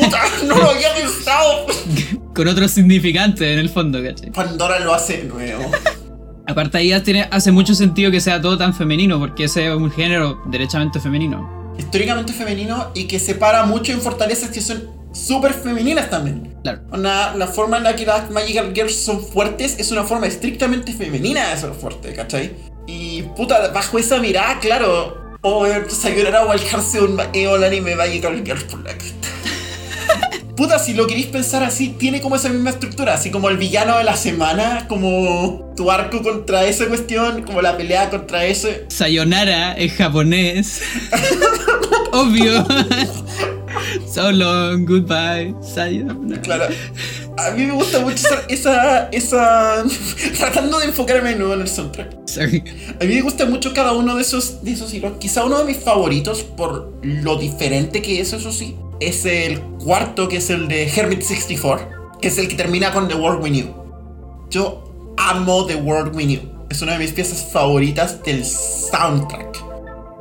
puta, 0.00 0.20
no 0.46 0.56
lo 0.56 0.70
había 0.70 0.94
pensado. 0.94 1.66
con 2.34 2.48
otro 2.48 2.66
significante 2.68 3.52
en 3.52 3.58
el 3.58 3.68
fondo, 3.68 4.02
¿cachai? 4.02 4.30
Pandora 4.32 4.80
lo 4.80 4.94
hace 4.94 5.24
nuevo. 5.24 5.70
Aparte 6.48 6.78
ahí 6.78 6.98
tiene, 7.02 7.28
hace 7.30 7.52
mucho 7.52 7.74
sentido 7.74 8.10
que 8.10 8.20
sea 8.22 8.40
todo 8.40 8.56
tan 8.56 8.72
femenino, 8.74 9.18
porque 9.18 9.44
ese 9.44 9.68
es 9.68 9.74
un 9.74 9.90
género 9.90 10.40
derechamente 10.46 10.98
femenino. 10.98 11.74
Históricamente 11.78 12.32
femenino 12.32 12.86
y 12.94 13.04
que 13.04 13.18
separa 13.18 13.66
mucho 13.66 13.92
en 13.92 14.00
fortalezas 14.00 14.48
que 14.48 14.62
son 14.62 14.82
súper 15.12 15.52
femeninas 15.52 16.08
también. 16.08 16.56
Claro. 16.62 16.80
Una- 16.90 17.34
la 17.36 17.46
forma 17.48 17.76
en 17.76 17.82
la 17.82 17.94
que 17.94 18.06
las 18.06 18.30
Magical 18.30 18.72
Girls 18.74 18.96
son 18.96 19.22
fuertes 19.22 19.78
es 19.78 19.92
una 19.92 20.04
forma 20.04 20.26
estrictamente 20.26 20.94
femenina 20.94 21.50
de 21.50 21.56
ser 21.58 21.72
fuerte, 21.74 22.14
¿cachai? 22.14 22.52
Y 22.86 23.22
puta, 23.36 23.68
bajo 23.68 23.98
esa 23.98 24.18
mirada, 24.18 24.58
claro, 24.58 25.36
o 25.42 25.66
oh, 25.66 25.66
Sayonara 25.90 26.46
o 26.46 26.50
aljarse 26.50 27.02
un 27.02 27.14
ma- 27.16 27.26
eh, 27.34 27.46
un 27.46 27.62
anime 27.62 27.94
Magical 27.94 28.42
Girls 28.42 28.64
por 28.64 28.82
la 28.82 28.96
cresta. 28.96 29.28
Puta, 30.58 30.80
si 30.80 30.92
lo 30.92 31.06
queréis 31.06 31.26
pensar 31.26 31.62
así, 31.62 31.90
tiene 31.90 32.20
como 32.20 32.34
esa 32.34 32.48
misma 32.48 32.70
estructura, 32.70 33.14
así 33.14 33.30
como 33.30 33.48
el 33.48 33.58
villano 33.58 33.96
de 33.96 34.02
la 34.02 34.16
semana, 34.16 34.86
como 34.88 35.72
tu 35.76 35.88
arco 35.88 36.20
contra 36.20 36.66
esa 36.66 36.86
cuestión, 36.86 37.42
como 37.44 37.62
la 37.62 37.76
pelea 37.76 38.10
contra 38.10 38.44
ese. 38.44 38.84
Sayonara 38.88 39.74
es 39.74 39.92
japonés. 39.92 40.82
Obvio. 42.12 42.66
so 44.12 44.32
long, 44.32 44.84
goodbye, 44.84 45.54
sayonara. 45.62 46.42
Claro. 46.42 46.64
A 47.36 47.52
mí 47.52 47.64
me 47.64 47.74
gusta 47.74 48.00
mucho 48.00 48.26
esa, 48.48 49.08
esa, 49.12 49.84
tratando 50.38 50.80
de 50.80 50.86
enfocarme 50.86 51.30
de 51.30 51.36
nuevo 51.36 51.54
en 51.54 51.60
el 51.60 51.68
soundtrack. 51.68 52.26
Sorry. 52.26 52.64
A 53.00 53.04
mí 53.04 53.14
me 53.14 53.20
gusta 53.20 53.46
mucho 53.46 53.72
cada 53.72 53.92
uno 53.92 54.16
de 54.16 54.22
esos, 54.22 54.64
de 54.64 54.72
esos 54.72 54.92
hilos. 54.92 55.12
Quizá 55.20 55.44
uno 55.44 55.60
de 55.60 55.66
mis 55.66 55.76
favoritos, 55.76 56.42
por 56.42 56.98
lo 57.04 57.36
diferente 57.36 58.02
que 58.02 58.20
es, 58.20 58.32
eso 58.32 58.50
sí, 58.50 58.74
es 59.00 59.24
el 59.24 59.60
cuarto, 59.82 60.28
que 60.28 60.38
es 60.38 60.50
el 60.50 60.68
de 60.68 60.88
Hermit 60.88 61.22
64, 61.22 61.88
que 62.20 62.28
es 62.28 62.38
el 62.38 62.48
que 62.48 62.54
termina 62.56 62.92
con 62.92 63.08
The 63.08 63.14
World 63.14 63.42
We 63.42 63.50
Knew. 63.50 63.74
Yo 64.50 65.14
amo 65.16 65.66
The 65.66 65.76
World 65.76 66.14
We 66.16 66.24
Knew. 66.24 66.40
Es 66.70 66.82
una 66.82 66.92
de 66.92 66.98
mis 66.98 67.12
piezas 67.12 67.48
favoritas 67.52 68.22
del 68.22 68.44
soundtrack. 68.44 69.64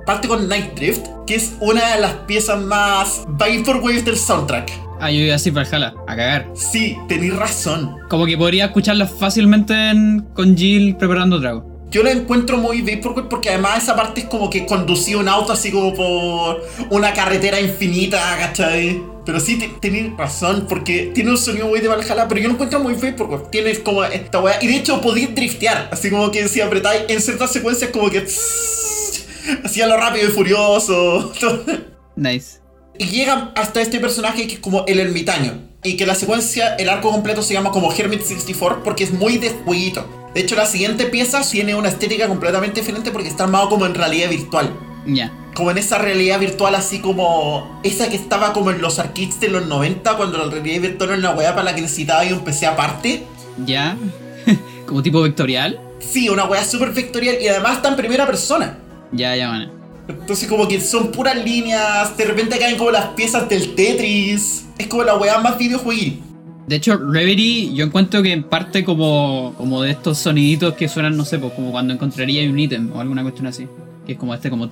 Parte 0.05 0.27
con 0.27 0.47
Night 0.47 0.75
Drift, 0.75 1.05
que 1.25 1.35
es 1.35 1.53
una 1.59 1.95
de 1.95 2.01
las 2.01 2.13
piezas 2.27 2.61
más 2.61 3.23
Vaporwave 3.27 4.01
del 4.03 4.17
soundtrack. 4.17 4.71
Ah, 4.99 5.11
yo 5.11 5.19
iba 5.19 5.31
a 5.33 5.37
decir 5.37 5.53
Valhalla, 5.53 5.93
a 6.07 6.15
cagar. 6.15 6.49
Sí, 6.55 6.97
tenéis 7.07 7.35
razón. 7.35 7.97
Como 8.09 8.25
que 8.25 8.37
podría 8.37 8.65
escucharla 8.65 9.05
fácilmente 9.05 9.73
en- 9.89 10.21
con 10.33 10.55
Jill 10.57 10.95
preparando 10.95 11.39
trago. 11.39 11.76
Yo 11.89 12.03
la 12.03 12.11
encuentro 12.11 12.57
muy 12.57 12.81
Vaporwave 12.81 13.29
porque 13.29 13.49
además 13.49 13.83
esa 13.83 13.95
parte 13.95 14.21
es 14.21 14.27
como 14.27 14.49
que 14.49 14.65
conducía 14.65 15.17
un 15.17 15.29
auto 15.29 15.53
así 15.53 15.71
como 15.71 15.93
por 15.93 16.61
una 16.89 17.13
carretera 17.13 17.61
infinita, 17.61 18.19
¿cachai? 18.37 19.01
Pero 19.25 19.39
sí, 19.39 19.57
tenés 19.81 20.15
razón, 20.17 20.65
porque 20.67 21.11
tiene 21.13 21.31
un 21.31 21.37
sonido 21.37 21.67
muy 21.67 21.79
de 21.79 21.87
Valhalla, 21.87 22.27
pero 22.27 22.41
yo 22.41 22.47
lo 22.47 22.53
encuentro 22.55 22.79
muy 22.79 22.93
Vaporwave. 22.93 23.45
Tienes 23.51 23.79
como 23.79 24.03
esta 24.03 24.39
weá, 24.39 24.57
y 24.61 24.67
de 24.67 24.75
hecho 24.75 24.99
podéis 25.01 25.33
driftear, 25.33 25.89
así 25.91 26.09
como 26.09 26.29
que 26.31 26.47
si 26.47 26.61
apretáis 26.61 27.03
en 27.07 27.21
ciertas 27.21 27.51
secuencias 27.51 27.91
como 27.91 28.09
que... 28.09 28.25
Hacía 29.63 29.87
lo 29.87 29.95
rápido 29.95 30.27
y 30.27 30.31
furioso. 30.31 31.31
Nice. 32.17 32.59
Y 32.97 33.05
llegan 33.05 33.51
hasta 33.55 33.79
este 33.79 33.99
personaje 33.99 34.47
que 34.47 34.55
es 34.55 34.59
como 34.59 34.85
el 34.87 34.99
ermitaño. 34.99 35.61
Y 35.83 35.95
que 35.97 36.07
la 36.07 36.15
secuencia, 36.15 36.75
el 36.75 36.89
arco 36.89 37.11
completo 37.11 37.43
se 37.43 37.53
llama 37.53 37.69
como 37.69 37.93
Hermit 37.93 38.21
64 38.21 38.83
porque 38.83 39.03
es 39.03 39.11
muy 39.11 39.37
de 39.37 39.51
jueguito. 39.51 40.16
De 40.37 40.43
hecho, 40.43 40.55
la 40.55 40.67
siguiente 40.67 41.07
pieza 41.07 41.41
tiene 41.41 41.73
una 41.73 41.89
estética 41.89 42.27
completamente 42.27 42.81
diferente 42.81 43.09
porque 43.09 43.27
está 43.27 43.45
armado 43.45 43.69
como 43.69 43.87
en 43.87 43.95
realidad 43.95 44.29
virtual. 44.29 44.71
Ya. 45.07 45.33
Como 45.55 45.71
en 45.71 45.79
esa 45.79 45.97
realidad 45.97 46.39
virtual 46.39 46.75
así 46.75 46.99
como... 46.99 47.81
Esa 47.83 48.07
que 48.07 48.17
estaba 48.17 48.53
como 48.53 48.69
en 48.69 48.79
los 48.79 48.99
arcades 48.99 49.39
de 49.39 49.47
los 49.47 49.65
90 49.65 50.15
cuando 50.15 50.37
la 50.37 50.51
realidad 50.51 50.79
virtual 50.79 51.09
era 51.09 51.17
una 51.17 51.31
weá 51.31 51.55
para 51.55 51.63
la 51.63 51.73
que 51.73 51.81
necesitaba 51.81 52.23
y 52.23 52.33
un 52.33 52.41
PC 52.41 52.67
aparte. 52.67 53.23
Ya. 53.65 53.97
Como 54.85 55.01
tipo 55.01 55.23
vectorial. 55.23 55.79
Sí, 55.97 56.29
una 56.29 56.45
weá 56.45 56.63
súper 56.63 56.91
vectorial 56.91 57.37
y 57.41 57.47
además 57.47 57.77
está 57.77 57.89
en 57.89 57.95
primera 57.95 58.27
persona. 58.27 58.77
Ya, 59.11 59.35
ya, 59.35 59.49
man. 59.49 59.71
Entonces 60.07 60.47
como 60.47 60.67
que 60.67 60.79
son 60.79 61.11
puras 61.11 61.43
líneas, 61.43 62.15
de 62.15 62.25
repente 62.25 62.59
caen 62.59 62.77
como 62.77 62.91
las 62.91 63.07
piezas 63.15 63.49
del 63.49 63.73
Tetris. 63.73 64.65
Es 64.77 64.85
como 64.85 65.01
la 65.01 65.15
weá 65.15 65.39
más 65.39 65.57
videojueguil. 65.57 66.21
De 66.67 66.75
hecho, 66.75 66.97
Reverie 66.97 67.73
yo 67.73 67.85
encuentro 67.85 68.21
que 68.21 68.33
en 68.33 68.43
parte 68.43 68.83
como, 68.83 69.53
como 69.57 69.81
de 69.81 69.91
estos 69.91 70.17
soniditos 70.17 70.73
que 70.73 70.89
suenan, 70.89 71.15
no 71.15 71.23
sé, 71.23 71.39
pues 71.39 71.53
como 71.53 71.71
cuando 71.71 71.93
encontraría 71.93 72.47
un 72.49 72.59
ítem 72.59 72.91
o 72.93 72.99
alguna 72.99 73.21
cuestión 73.23 73.47
así. 73.47 73.67
Que 74.05 74.13
es 74.13 74.17
como 74.17 74.33
este, 74.33 74.49
como 74.49 74.67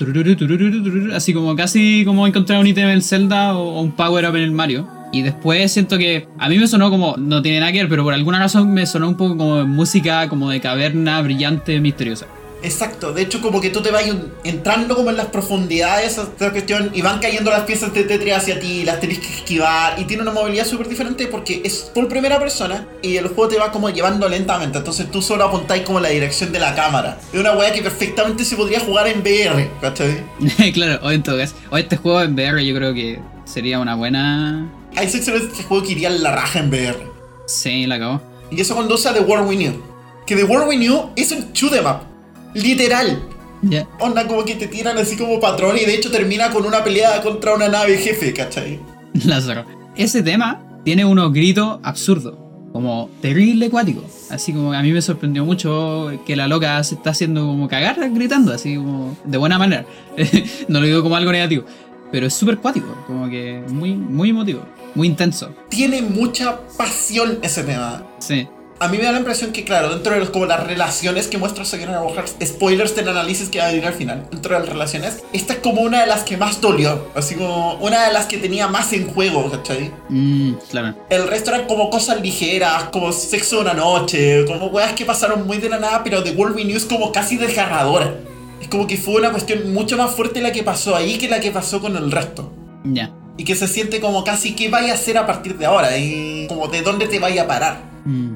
así 1.13 1.33
como 1.33 1.55
casi 1.55 2.03
como 2.05 2.27
encontrar 2.27 2.59
un 2.59 2.67
ítem 2.67 2.85
en 2.85 2.91
el 2.91 3.01
Zelda 3.01 3.57
o, 3.57 3.75
o 3.75 3.81
un 3.81 3.93
power 3.93 4.29
up 4.29 4.35
en 4.35 4.43
el 4.43 4.51
Mario. 4.51 4.85
Y 5.13 5.21
después 5.21 5.71
siento 5.71 5.97
que 5.97 6.27
a 6.37 6.49
mí 6.49 6.57
me 6.57 6.67
sonó 6.67 6.91
como, 6.91 7.15
no 7.17 7.41
tiene 7.41 7.61
nada 7.61 7.71
que 7.71 7.77
ver, 7.77 7.87
pero 7.87 8.03
por 8.03 8.13
alguna 8.13 8.39
razón 8.39 8.73
me 8.73 8.85
sonó 8.85 9.07
un 9.07 9.15
poco 9.15 9.37
como 9.37 9.65
música 9.65 10.27
como 10.27 10.49
de 10.49 10.59
caverna 10.59 11.21
brillante, 11.21 11.79
misteriosa. 11.79 12.27
Exacto, 12.65 13.13
de 13.13 13.21
hecho 13.21 13.41
como 13.41 13.61
que 13.61 13.69
tú 13.69 13.83
te 13.83 13.91
vas 13.91 14.03
entrando 14.43 14.95
como 14.95 15.11
en 15.11 15.17
las 15.17 15.27
profundidades 15.27 16.15
de 16.15 16.23
esta 16.23 16.51
cuestión 16.51 16.89
y 16.95 17.03
van 17.03 17.19
cayendo 17.19 17.51
las 17.51 17.61
piezas 17.61 17.93
de 17.93 18.03
Tetris 18.03 18.33
hacia 18.33 18.59
ti, 18.59 18.83
las 18.83 18.99
tenés 18.99 19.19
que 19.19 19.27
esquivar 19.27 19.99
y 19.99 20.05
tiene 20.05 20.23
una 20.23 20.31
movilidad 20.31 20.65
súper 20.65 20.89
diferente 20.89 21.27
porque 21.27 21.61
es 21.63 21.91
por 21.93 22.07
primera 22.07 22.39
persona 22.39 22.87
y 23.03 23.17
el 23.17 23.27
juego 23.27 23.49
te 23.49 23.59
va 23.59 23.71
como 23.71 23.91
llevando 23.91 24.27
lentamente, 24.27 24.79
entonces 24.79 25.11
tú 25.11 25.21
solo 25.21 25.43
apuntáis 25.43 25.83
como 25.83 25.99
la 25.99 26.09
dirección 26.09 26.51
de 26.51 26.59
la 26.59 26.73
cámara. 26.73 27.19
Es 27.31 27.39
una 27.39 27.51
weá 27.51 27.71
que 27.71 27.83
perfectamente 27.83 28.43
se 28.43 28.55
podría 28.55 28.79
jugar 28.79 29.07
en 29.09 29.19
VR, 29.19 29.69
¿cachai? 29.79 30.23
claro, 30.73 30.99
o 31.03 31.11
en 31.11 31.21
todo 31.21 31.37
caso. 31.37 31.53
O 31.69 31.77
este 31.77 31.97
juego 31.97 32.19
en 32.23 32.33
VR 32.33 32.65
yo 32.65 32.75
creo 32.75 32.95
que 32.95 33.19
sería 33.45 33.77
una 33.77 33.93
buena... 33.93 34.67
Hay 34.95 35.07
secciones 35.07 35.43
de 35.43 35.47
este 35.49 35.63
juego 35.65 35.85
que 35.85 35.91
irían 35.91 36.23
la 36.23 36.31
raja 36.31 36.57
en 36.57 36.69
VR. 36.69 36.97
Sí, 37.45 37.85
la 37.85 37.95
acabó. 37.95 38.21
Y 38.49 38.59
eso 38.59 38.75
conduce 38.75 39.07
a 39.07 39.13
The 39.13 39.19
World 39.19 39.47
We 39.47 39.55
Knew. 39.55 39.83
Que 40.25 40.35
The 40.35 40.45
World 40.45 40.67
We 40.67 40.77
Knew 40.77 41.11
es 41.15 41.31
un 41.31 41.53
shoot 41.53 41.73
'em 41.73 41.85
up. 41.85 42.14
Literal. 42.55 43.21
Ya. 43.61 43.87
Onda 43.99 44.27
como 44.27 44.43
que 44.43 44.55
te 44.55 44.67
tiran 44.67 44.97
así 44.97 45.15
como 45.15 45.39
patrón 45.39 45.77
y 45.77 45.85
de 45.85 45.95
hecho 45.95 46.09
termina 46.09 46.49
con 46.49 46.65
una 46.65 46.83
pelea 46.83 47.21
contra 47.21 47.53
una 47.53 47.67
nave 47.67 47.97
jefe, 47.97 48.33
¿cachai? 48.33 48.79
Lázaro. 49.25 49.65
Ese 49.95 50.23
tema 50.23 50.61
tiene 50.83 51.05
unos 51.05 51.31
gritos 51.31 51.79
absurdos, 51.83 52.35
como 52.71 53.09
terrible 53.21 53.67
acuático. 53.67 54.03
Así 54.29 54.53
como 54.53 54.73
a 54.73 54.81
mí 54.81 54.91
me 54.91 55.01
sorprendió 55.01 55.45
mucho 55.45 56.11
que 56.25 56.35
la 56.35 56.47
loca 56.47 56.83
se 56.83 56.95
está 56.95 57.11
haciendo 57.11 57.45
como 57.45 57.67
cagar 57.67 57.97
gritando, 58.11 58.53
así 58.53 58.75
como 58.75 59.17
de 59.23 59.37
buena 59.37 59.57
manera. 59.57 59.85
no 60.67 60.79
lo 60.79 60.85
digo 60.85 61.01
como 61.01 61.15
algo 61.15 61.31
negativo, 61.31 61.65
pero 62.11 62.27
es 62.27 62.33
súper 62.33 62.57
cuático, 62.57 62.87
como 63.07 63.29
que 63.29 63.63
muy, 63.69 63.95
muy 63.95 64.29
emotivo, 64.29 64.65
muy 64.93 65.07
intenso. 65.07 65.53
Tiene 65.69 66.01
mucha 66.01 66.59
pasión 66.77 67.39
ese 67.41 67.63
tema. 67.63 68.03
Sí. 68.19 68.47
A 68.77 68.89
mí 68.89 68.97
me 68.97 69.05
da 69.05 69.13
la 69.13 69.19
impresión 69.19 69.53
que, 69.53 69.63
claro, 69.63 69.89
dentro 69.89 70.13
de 70.13 70.19
los, 70.19 70.31
como 70.31 70.45
las 70.45 70.65
relaciones 70.67 71.27
que 71.27 71.37
muestra 71.37 71.63
Sakura 71.63 72.01
Hearts, 72.13 72.35
spoilers 72.43 72.93
del 72.93 73.07
análisis 73.07 73.47
que 73.47 73.59
va 73.59 73.65
a 73.65 73.67
venir 73.69 73.85
al 73.85 73.93
final, 73.93 74.27
dentro 74.29 74.53
de 74.53 74.59
las 74.59 74.69
relaciones, 74.69 75.23
esta 75.31 75.53
es 75.53 75.59
como 75.59 75.81
una 75.81 76.01
de 76.01 76.07
las 76.07 76.23
que 76.23 76.35
más 76.35 76.59
dolió, 76.59 77.07
así 77.15 77.35
como 77.35 77.75
una 77.75 78.05
de 78.07 78.13
las 78.13 78.25
que 78.25 78.37
tenía 78.37 78.67
más 78.67 78.91
en 78.91 79.07
juego, 79.07 79.49
¿cachai? 79.49 79.91
Mm, 80.09 80.55
claro. 80.69 80.95
El 81.09 81.25
resto 81.27 81.51
eran 81.51 81.67
como 81.67 81.89
cosas 81.89 82.19
ligeras, 82.19 82.89
como 82.91 83.13
sexo 83.13 83.57
de 83.57 83.61
una 83.61 83.73
noche, 83.73 84.43
como 84.45 84.67
weas 84.67 84.91
que 84.91 85.05
pasaron 85.05 85.47
muy 85.47 85.57
de 85.57 85.69
la 85.69 85.79
nada, 85.79 86.03
pero 86.03 86.21
The 86.21 86.31
World 86.31 86.57
We 86.57 86.63
Knew 86.63 86.75
es 86.75 86.85
como 86.85 87.13
casi 87.13 87.37
desgarradora. 87.37 88.13
Es 88.61 88.67
como 88.67 88.87
que 88.87 88.97
fue 88.97 89.15
una 89.15 89.31
cuestión 89.31 89.73
mucho 89.73 89.95
más 89.95 90.11
fuerte 90.11 90.41
la 90.41 90.51
que 90.51 90.63
pasó 90.63 90.95
ahí 90.95 91.17
que 91.17 91.29
la 91.29 91.39
que 91.39 91.51
pasó 91.51 91.79
con 91.79 91.95
el 91.95 92.11
resto. 92.11 92.51
Ya. 92.83 93.13
Y 93.37 93.45
que 93.45 93.55
se 93.55 93.69
siente 93.69 94.01
como 94.01 94.23
casi 94.25 94.53
qué 94.53 94.69
vaya 94.69 94.91
a 94.91 94.95
hacer 94.95 95.17
a 95.17 95.25
partir 95.25 95.57
de 95.57 95.65
ahora 95.65 95.97
y 95.97 96.45
como 96.47 96.67
de 96.67 96.81
dónde 96.81 97.07
te 97.07 97.19
vaya 97.19 97.43
a 97.43 97.47
parar. 97.47 97.95
Mm. 98.05 98.34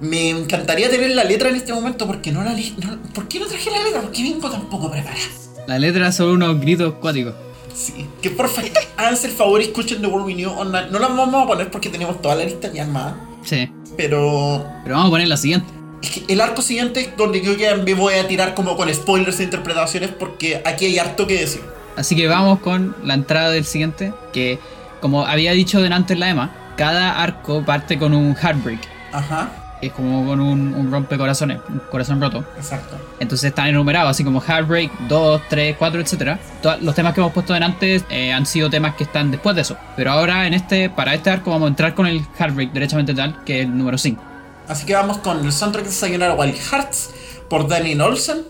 Me 0.00 0.30
encantaría 0.30 0.88
tener 0.88 1.10
la 1.10 1.24
letra 1.24 1.48
en 1.48 1.56
este 1.56 1.72
momento 1.72 2.06
porque 2.06 2.30
no 2.32 2.42
la 2.44 2.52
li- 2.52 2.74
no- 2.84 2.98
¿Por 3.12 3.26
qué 3.28 3.40
no 3.40 3.46
traje 3.46 3.70
la 3.70 3.82
letra? 3.82 4.00
Porque 4.02 4.22
vengo 4.22 4.48
tampoco 4.50 4.90
preparada. 4.90 5.20
La 5.66 5.78
letra 5.78 6.12
son 6.12 6.30
unos 6.30 6.60
gritos 6.60 6.94
cuáticos. 6.94 7.34
Sí. 7.74 8.06
Que 8.22 8.30
porfa, 8.30 8.62
háganse 8.96 9.26
el 9.28 9.32
favor 9.32 9.60
y 9.60 9.64
escuchen 9.64 10.00
The 10.00 10.06
World 10.06 10.26
We 10.26 10.34
Knew. 10.34 10.50
Onda, 10.50 10.86
No 10.86 10.98
la 10.98 11.08
vamos 11.08 11.42
a 11.44 11.46
poner 11.46 11.70
porque 11.70 11.88
tenemos 11.88 12.20
toda 12.22 12.34
la 12.36 12.44
lista 12.44 12.72
ya 12.72 12.82
armada. 12.84 13.16
Sí. 13.44 13.70
Pero 13.96 14.64
Pero 14.84 14.94
vamos 14.96 15.08
a 15.08 15.10
poner 15.10 15.28
la 15.28 15.36
siguiente. 15.36 15.66
es 16.02 16.10
que 16.10 16.32
el 16.32 16.40
arco 16.40 16.62
siguiente 16.62 17.00
es 17.00 17.16
donde 17.16 17.40
yo 17.40 17.54
ya 17.54 17.74
me 17.76 17.94
voy 17.94 18.14
a 18.14 18.26
tirar 18.28 18.54
como 18.54 18.76
con 18.76 18.92
spoilers 18.94 19.40
e 19.40 19.44
interpretaciones 19.44 20.10
porque 20.10 20.62
aquí 20.64 20.86
hay 20.86 20.98
harto 20.98 21.26
que 21.26 21.40
decir. 21.40 21.60
Así 21.96 22.14
que 22.14 22.28
vamos 22.28 22.60
con 22.60 22.94
la 23.02 23.14
entrada 23.14 23.50
del 23.50 23.64
siguiente, 23.64 24.12
que 24.32 24.60
como 25.00 25.26
había 25.26 25.52
dicho 25.52 25.80
delante 25.82 26.12
en 26.12 26.20
la 26.20 26.30
EMA, 26.30 26.74
cada 26.76 27.20
arco 27.20 27.64
parte 27.64 27.98
con 27.98 28.14
un 28.14 28.36
heartbreak. 28.36 28.80
Ajá, 29.12 29.50
es 29.80 29.92
como 29.92 30.26
con 30.26 30.40
un, 30.40 30.74
un 30.74 30.90
rompecorazones, 30.90 31.58
un 31.68 31.80
corazón 31.90 32.20
roto. 32.20 32.44
exacto. 32.56 32.96
Entonces 33.20 33.48
están 33.48 33.68
enumerados, 33.68 34.10
así 34.10 34.24
como 34.24 34.40
Heartbreak 34.40 34.90
2, 35.08 35.42
3, 35.48 35.76
4, 35.78 36.00
etc. 36.00 36.38
Todos 36.62 36.82
los 36.82 36.94
temas 36.94 37.14
que 37.14 37.20
hemos 37.20 37.32
puesto 37.32 37.52
delante 37.52 38.02
eh, 38.10 38.32
han 38.32 38.46
sido 38.46 38.70
temas 38.70 38.94
que 38.94 39.04
están 39.04 39.30
después 39.30 39.56
de 39.56 39.62
eso. 39.62 39.76
Pero 39.96 40.10
ahora, 40.12 40.46
en 40.46 40.54
este, 40.54 40.90
para 40.90 41.14
este 41.14 41.30
arco, 41.30 41.50
vamos 41.50 41.66
a 41.66 41.70
entrar 41.70 41.94
con 41.94 42.06
el 42.06 42.22
Heartbreak 42.38 42.72
derechamente 42.72 43.14
tal, 43.14 43.42
que 43.44 43.60
es 43.60 43.66
el 43.66 43.76
número 43.76 43.98
5. 43.98 44.22
Así 44.68 44.86
que 44.86 44.94
vamos 44.94 45.18
con 45.18 45.44
el 45.44 45.52
soundtrack 45.52 45.86
de 45.86 45.92
Sayonara 45.92 46.34
Wild 46.34 46.56
Hearts 46.56 47.10
por 47.48 47.66
Danny 47.68 47.98
Olsen, 47.98 48.44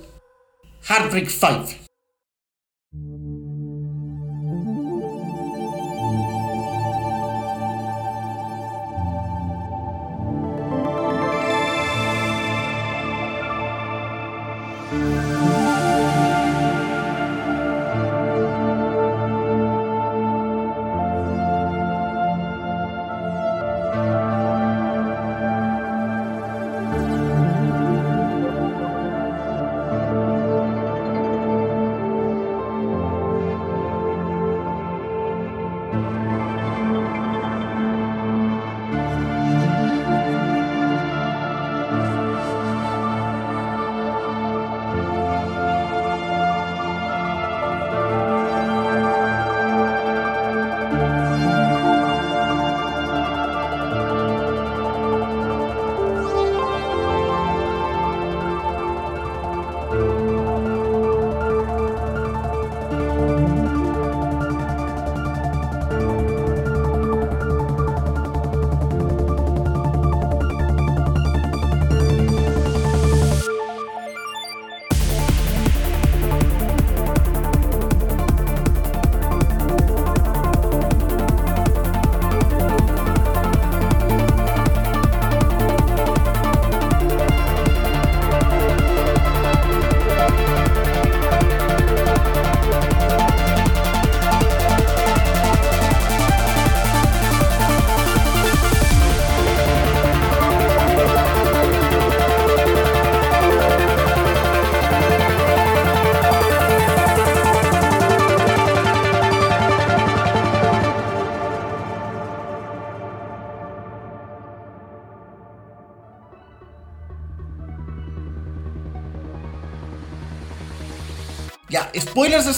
Heartbreak 0.89 1.29
5. 1.29 1.88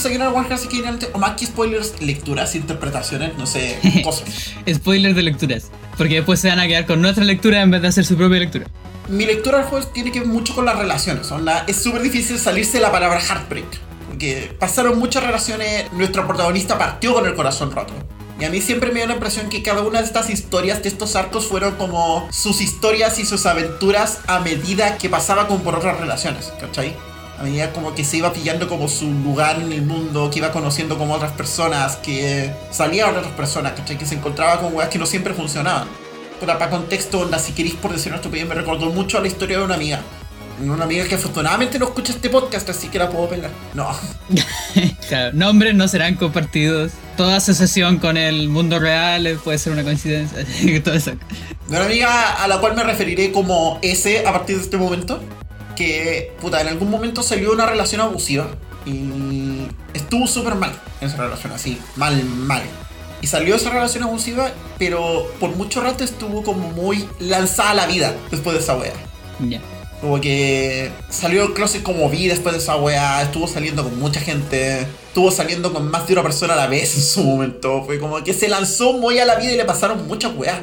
Spoilers 0.01 0.03
de 0.03 0.09
Sayonara 0.09 0.31
Wild 0.31 0.47
Hearts 0.47 0.67
Kingdom, 0.67 0.99
o 1.13 1.19
más 1.19 1.31
que 1.31 1.45
spoilers, 1.45 2.01
lecturas, 2.01 2.55
interpretaciones, 2.55 3.37
no 3.37 3.45
sé, 3.45 3.79
cosas. 4.03 4.53
Spoiler 4.71 5.13
de 5.13 5.23
lecturas. 5.23 5.71
Porque 5.97 6.15
después 6.15 6.39
se 6.39 6.49
van 6.49 6.59
a 6.59 6.67
quedar 6.67 6.85
con 6.85 7.01
nuestra 7.01 7.23
lectura 7.23 7.61
en 7.61 7.71
vez 7.71 7.81
de 7.81 7.87
hacer 7.87 8.05
su 8.05 8.15
propia 8.15 8.39
lectura. 8.39 8.65
Mi 9.09 9.25
lectura 9.25 9.59
del 9.59 9.67
juego 9.67 9.85
tiene 9.87 10.11
que 10.11 10.19
ver 10.19 10.27
mucho 10.27 10.55
con 10.55 10.65
las 10.65 10.77
relaciones. 10.77 11.31
onda, 11.31 11.65
es 11.67 11.77
súper 11.77 12.01
difícil 12.01 12.39
salirse 12.39 12.77
de 12.77 12.81
la 12.81 12.91
palabra 12.91 13.19
heartbreak. 13.19 13.65
Porque 14.07 14.55
pasaron 14.59 14.99
muchas 14.99 15.23
relaciones, 15.23 15.91
nuestro 15.93 16.27
protagonista 16.27 16.77
partió 16.77 17.13
con 17.13 17.25
el 17.25 17.33
corazón 17.35 17.71
roto. 17.71 17.93
Y 18.39 18.43
a 18.45 18.49
mí 18.49 18.59
siempre 18.59 18.91
me 18.91 18.99
dio 18.99 19.07
la 19.07 19.13
impresión 19.13 19.49
que 19.49 19.61
cada 19.61 19.81
una 19.81 19.99
de 19.99 20.05
estas 20.05 20.29
historias, 20.31 20.81
de 20.81 20.89
estos 20.89 21.15
arcos, 21.15 21.45
fueron 21.45 21.75
como 21.75 22.27
sus 22.31 22.59
historias 22.59 23.19
y 23.19 23.25
sus 23.25 23.45
aventuras 23.45 24.19
a 24.27 24.39
medida 24.39 24.97
que 24.97 25.09
pasaba 25.09 25.47
con 25.47 25.61
por 25.61 25.75
otras 25.75 25.99
relaciones, 25.99 26.51
¿cachai? 26.59 26.95
A 27.41 27.43
medida 27.43 27.73
como 27.73 27.95
que 27.95 28.05
se 28.05 28.17
iba 28.17 28.31
pillando 28.31 28.69
como 28.69 28.87
su 28.87 29.11
lugar 29.11 29.59
en 29.59 29.71
el 29.71 29.81
mundo, 29.81 30.29
que 30.29 30.37
iba 30.37 30.51
conociendo 30.51 30.99
como 30.99 31.15
otras 31.15 31.31
personas, 31.31 31.95
que 31.95 32.53
salía 32.69 33.07
con 33.07 33.17
otras 33.17 33.33
personas, 33.33 33.71
¿cachai? 33.71 33.97
Que 33.97 34.05
se 34.05 34.13
encontraba 34.13 34.59
con 34.59 34.75
weas 34.75 34.89
que 34.89 34.99
no 34.99 35.07
siempre 35.07 35.33
funcionaban. 35.33 35.87
Pero 36.39 36.53
para 36.59 36.69
contexto, 36.69 37.21
onda, 37.21 37.39
si 37.39 37.53
queréis 37.53 37.73
por 37.73 37.93
decir 37.93 38.11
una 38.11 38.17
estupidez, 38.17 38.47
me 38.47 38.53
recordó 38.53 38.91
mucho 38.91 39.17
a 39.17 39.21
la 39.21 39.27
historia 39.27 39.57
de 39.57 39.63
una 39.63 39.73
amiga. 39.73 40.01
Una 40.59 40.83
amiga 40.83 41.03
que 41.05 41.15
afortunadamente 41.15 41.79
no 41.79 41.85
escucha 41.85 42.13
este 42.13 42.29
podcast, 42.29 42.69
así 42.69 42.89
que 42.89 42.99
la 42.99 43.09
puedo 43.09 43.27
pelar. 43.27 43.49
No. 43.73 43.89
Claro, 45.07 45.33
nombres 45.33 45.73
no 45.73 45.87
serán 45.87 46.15
compartidos. 46.17 46.91
Toda 47.17 47.37
asociación 47.37 47.97
con 47.97 48.17
el 48.17 48.49
mundo 48.49 48.77
real 48.77 49.25
eh, 49.25 49.35
puede 49.43 49.57
ser 49.57 49.73
una 49.73 49.83
coincidencia. 49.83 50.45
Todo 50.83 50.93
eso. 50.93 51.13
De 51.67 51.75
una 51.75 51.85
amiga 51.85 52.43
a 52.43 52.47
la 52.47 52.59
cual 52.59 52.75
me 52.75 52.83
referiré 52.83 53.31
como 53.31 53.79
S 53.81 54.25
a 54.25 54.31
partir 54.31 54.57
de 54.57 54.61
este 54.61 54.77
momento. 54.77 55.19
Que, 55.81 56.31
puta, 56.39 56.61
en 56.61 56.67
algún 56.67 56.91
momento 56.91 57.23
salió 57.23 57.51
una 57.51 57.65
relación 57.65 58.01
abusiva. 58.01 58.47
Y 58.85 59.67
estuvo 59.95 60.27
súper 60.27 60.53
mal 60.53 60.71
en 60.99 61.07
esa 61.07 61.17
relación, 61.17 61.53
así, 61.53 61.79
mal, 61.95 62.23
mal. 62.23 62.61
Y 63.19 63.25
salió 63.25 63.55
esa 63.55 63.71
relación 63.71 64.03
abusiva, 64.03 64.51
pero 64.77 65.25
por 65.39 65.55
mucho 65.55 65.81
rato 65.81 66.03
estuvo 66.03 66.43
como 66.43 66.69
muy 66.69 67.09
lanzada 67.19 67.71
a 67.71 67.73
la 67.73 67.85
vida 67.87 68.15
después 68.29 68.55
de 68.55 68.61
esa 68.61 68.77
wea. 68.77 68.93
Ya. 69.39 69.59
Como 70.01 70.21
que 70.21 70.91
salió 71.09 71.41
del 71.41 71.53
closet 71.53 71.81
como 71.81 72.07
vi 72.11 72.27
después 72.27 72.53
de 72.53 72.61
esa 72.61 72.75
wea, 72.75 73.23
estuvo 73.23 73.47
saliendo 73.47 73.83
con 73.83 73.97
mucha 73.97 74.19
gente, 74.19 74.81
estuvo 75.07 75.31
saliendo 75.31 75.73
con 75.73 75.89
más 75.89 76.05
de 76.05 76.13
una 76.13 76.21
persona 76.21 76.53
a 76.53 76.57
la 76.57 76.67
vez 76.67 76.95
en 76.95 77.01
su 77.01 77.23
momento. 77.23 77.83
Fue 77.85 77.97
como 77.97 78.23
que 78.23 78.35
se 78.35 78.47
lanzó 78.47 78.93
muy 78.93 79.17
a 79.17 79.25
la 79.25 79.35
vida 79.35 79.53
y 79.53 79.57
le 79.57 79.65
pasaron 79.65 80.07
muchas 80.07 80.31
weas. 80.35 80.59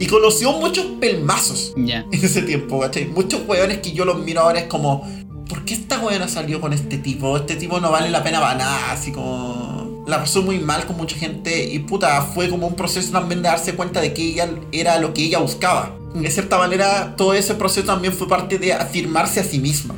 Y 0.00 0.06
conoció 0.06 0.52
muchos 0.52 0.86
pelmazos 0.98 1.74
Ya. 1.76 2.06
en 2.10 2.24
ese 2.24 2.42
tiempo, 2.42 2.80
¿cachai? 2.80 3.06
Muchos 3.06 3.42
weones 3.46 3.78
que 3.78 3.92
yo 3.92 4.04
los 4.04 4.18
miro 4.24 4.40
ahora 4.40 4.60
es 4.60 4.64
como, 4.66 5.06
¿por 5.48 5.64
qué 5.64 5.74
esta 5.74 6.00
weona 6.00 6.26
salió 6.26 6.60
con 6.60 6.72
este 6.72 6.96
tipo? 6.98 7.36
Este 7.36 7.54
tipo 7.56 7.78
no 7.80 7.90
vale 7.92 8.08
la 8.10 8.24
pena 8.24 8.40
para 8.40 8.54
nada, 8.56 8.92
así 8.92 9.12
como... 9.12 10.04
La 10.06 10.18
pasó 10.18 10.42
muy 10.42 10.58
mal 10.58 10.86
con 10.86 10.96
mucha 10.96 11.14
gente 11.16 11.64
y 11.70 11.78
puta, 11.80 12.22
fue 12.22 12.48
como 12.48 12.66
un 12.66 12.74
proceso 12.74 13.12
también 13.12 13.42
de 13.42 13.48
darse 13.50 13.74
cuenta 13.76 14.00
de 14.00 14.12
que 14.14 14.22
ella 14.22 14.48
era 14.72 14.98
lo 14.98 15.12
que 15.12 15.22
ella 15.24 15.38
buscaba. 15.38 15.94
De 16.14 16.28
cierta 16.30 16.56
manera, 16.58 17.14
todo 17.16 17.34
ese 17.34 17.54
proceso 17.54 17.86
también 17.86 18.12
fue 18.14 18.26
parte 18.26 18.58
de 18.58 18.72
afirmarse 18.72 19.38
a 19.38 19.44
sí 19.44 19.60
misma. 19.60 19.94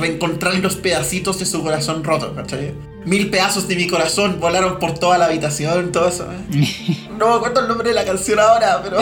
Reencontrar 0.00 0.54
los 0.56 0.76
pedacitos 0.76 1.38
de 1.38 1.44
su 1.44 1.62
corazón 1.62 2.02
roto, 2.02 2.34
¿cachai? 2.34 2.72
Mil 3.04 3.30
pedazos 3.30 3.66
de 3.68 3.76
mi 3.76 3.86
corazón 3.88 4.38
volaron 4.40 4.78
por 4.78 4.98
toda 4.98 5.18
la 5.18 5.26
habitación, 5.26 5.90
todo 5.92 6.08
eso. 6.08 6.26
¿eh? 6.30 6.66
No 7.18 7.28
me 7.28 7.34
acuerdo 7.36 7.60
el 7.60 7.68
nombre 7.68 7.88
de 7.88 7.94
la 7.94 8.04
canción 8.04 8.38
ahora, 8.40 8.80
pero... 8.82 8.98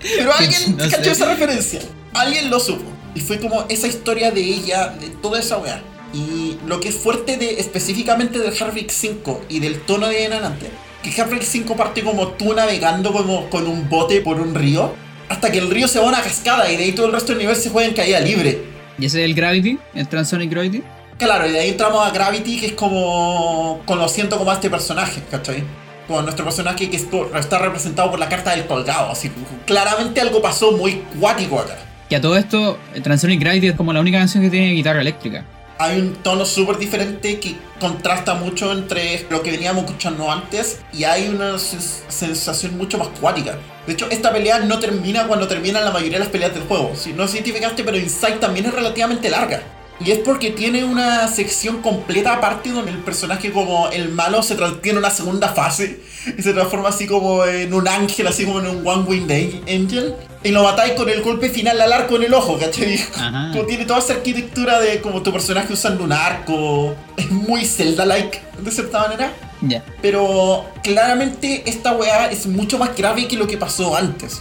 Pero 0.00 0.32
alguien 0.32 0.76
No 0.78 0.84
sé. 0.84 0.90
cachó 0.96 1.10
esa 1.10 1.26
referencia. 1.26 1.80
Alguien 2.14 2.50
lo 2.50 2.60
supo. 2.60 2.84
Y 3.14 3.20
fue 3.20 3.38
como 3.38 3.64
esa 3.68 3.86
historia 3.88 4.30
de 4.30 4.40
ella, 4.40 4.88
de 4.88 5.08
toda 5.08 5.40
esa 5.40 5.58
weá. 5.58 5.82
Y 6.12 6.56
lo 6.66 6.80
que 6.80 6.88
es 6.88 6.94
fuerte 6.96 7.36
de 7.36 7.60
específicamente 7.60 8.38
del 8.38 8.52
Heartbreak 8.54 8.90
5 8.90 9.42
y 9.48 9.60
del 9.60 9.80
tono 9.80 10.08
de 10.08 10.24
en 10.24 10.32
adelante, 10.32 10.70
que 11.02 11.10
Heartbreak 11.10 11.42
5 11.42 11.76
parte 11.76 12.02
como 12.02 12.28
tú 12.28 12.52
navegando 12.54 13.12
como 13.12 13.48
con 13.50 13.66
un 13.66 13.88
bote 13.88 14.20
por 14.20 14.40
un 14.40 14.54
río, 14.54 14.94
hasta 15.28 15.52
que 15.52 15.58
el 15.58 15.70
río 15.70 15.86
se 15.88 15.98
va 16.00 16.06
a 16.06 16.08
una 16.08 16.22
cascada 16.22 16.70
y 16.70 16.76
de 16.76 16.84
ahí 16.84 16.92
todo 16.92 17.06
el 17.06 17.12
resto 17.12 17.32
del 17.32 17.38
nivel 17.38 17.56
se 17.56 17.70
juega 17.70 17.88
en 17.88 17.94
caída 17.94 18.18
libre. 18.20 18.62
¿Y 18.98 19.06
ese 19.06 19.20
es 19.20 19.24
el 19.24 19.34
Gravity? 19.34 19.78
¿El 19.94 20.08
Transonic 20.08 20.50
Gravity? 20.50 20.82
Claro, 21.20 21.46
y 21.46 21.52
de 21.52 21.60
ahí 21.60 21.68
entramos 21.68 22.04
a 22.06 22.10
Gravity, 22.10 22.58
que 22.58 22.66
es 22.66 22.72
como 22.72 23.82
conociendo 23.84 24.38
como 24.38 24.50
a 24.50 24.54
este 24.54 24.70
personaje, 24.70 25.22
¿cachai? 25.30 25.62
Como 26.08 26.22
nuestro 26.22 26.46
personaje 26.46 26.88
que 26.88 26.96
está 26.96 27.58
representado 27.58 28.10
por 28.10 28.18
la 28.18 28.26
carta 28.28 28.52
del 28.52 28.66
colgado, 28.66 29.10
así. 29.10 29.30
Claramente 29.66 30.22
algo 30.22 30.40
pasó 30.40 30.72
muy 30.72 31.02
cuático 31.20 31.58
acá. 31.60 31.76
Que 32.08 32.16
a 32.16 32.20
todo 32.22 32.36
esto, 32.38 32.78
Transonic 33.02 33.38
Gravity 33.38 33.68
es 33.68 33.74
como 33.76 33.92
la 33.92 34.00
única 34.00 34.16
canción 34.18 34.42
que 34.42 34.48
tiene 34.50 34.72
guitarra 34.72 35.02
eléctrica. 35.02 35.44
Hay 35.78 36.00
un 36.00 36.14
tono 36.16 36.44
súper 36.46 36.78
diferente 36.78 37.38
que 37.38 37.54
contrasta 37.78 38.34
mucho 38.34 38.72
entre 38.72 39.26
lo 39.28 39.42
que 39.42 39.50
veníamos 39.50 39.84
escuchando 39.84 40.30
antes 40.30 40.80
y 40.92 41.04
hay 41.04 41.28
una 41.28 41.52
sens- 41.56 42.00
sensación 42.08 42.78
mucho 42.78 42.96
más 42.96 43.08
cuática. 43.20 43.58
De 43.86 43.92
hecho, 43.92 44.06
esta 44.10 44.32
pelea 44.32 44.58
no 44.60 44.78
termina 44.78 45.26
cuando 45.26 45.46
terminan 45.46 45.84
la 45.84 45.90
mayoría 45.90 46.14
de 46.18 46.24
las 46.24 46.28
peleas 46.28 46.54
del 46.54 46.64
juego. 46.64 46.92
Si 46.96 47.12
no 47.12 47.28
sé 47.28 47.38
si 47.38 47.42
te 47.44 47.52
fijaste, 47.52 47.84
pero 47.84 47.98
Inside 47.98 48.38
también 48.40 48.66
es 48.66 48.72
relativamente 48.74 49.28
larga. 49.30 49.62
Y 50.04 50.12
es 50.12 50.18
porque 50.18 50.50
tiene 50.50 50.82
una 50.84 51.28
sección 51.28 51.82
completa 51.82 52.34
aparte 52.34 52.70
donde 52.70 52.90
el 52.90 52.98
personaje 52.98 53.52
como 53.52 53.88
el 53.90 54.08
malo 54.08 54.42
se 54.42 54.56
tiene 54.82 54.98
una 54.98 55.10
segunda 55.10 55.50
fase 55.50 56.00
y 56.38 56.42
se 56.42 56.54
transforma 56.54 56.88
así 56.88 57.06
como 57.06 57.44
en 57.44 57.74
un 57.74 57.86
ángel, 57.86 58.26
así 58.26 58.46
como 58.46 58.60
en 58.60 58.66
un 58.66 58.86
One 58.86 59.02
Winged 59.02 59.62
Angel. 59.68 60.14
Y 60.42 60.50
lo 60.52 60.62
matáis 60.62 60.94
con 60.94 61.06
el 61.10 61.20
golpe 61.20 61.50
final 61.50 61.78
al 61.78 61.92
arco 61.92 62.16
en 62.16 62.22
el 62.22 62.32
ojo, 62.32 62.58
¿cachai? 62.58 62.98
Ajá. 63.14 63.50
Como 63.52 63.66
tiene 63.66 63.84
toda 63.84 63.98
esa 63.98 64.14
arquitectura 64.14 64.80
de 64.80 65.02
como 65.02 65.20
tu 65.22 65.32
personaje 65.32 65.70
usando 65.74 66.02
un 66.02 66.12
arco. 66.12 66.96
Es 67.18 67.30
muy 67.30 67.66
Zelda-like, 67.66 68.40
de 68.58 68.70
cierta 68.70 69.00
manera. 69.00 69.34
Ya. 69.60 69.84
Pero 70.00 70.64
claramente 70.82 71.62
esta 71.66 71.92
weá 71.92 72.30
es 72.30 72.46
mucho 72.46 72.78
más 72.78 72.96
grave 72.96 73.28
que 73.28 73.36
lo 73.36 73.46
que 73.46 73.58
pasó 73.58 73.94
antes. 73.94 74.40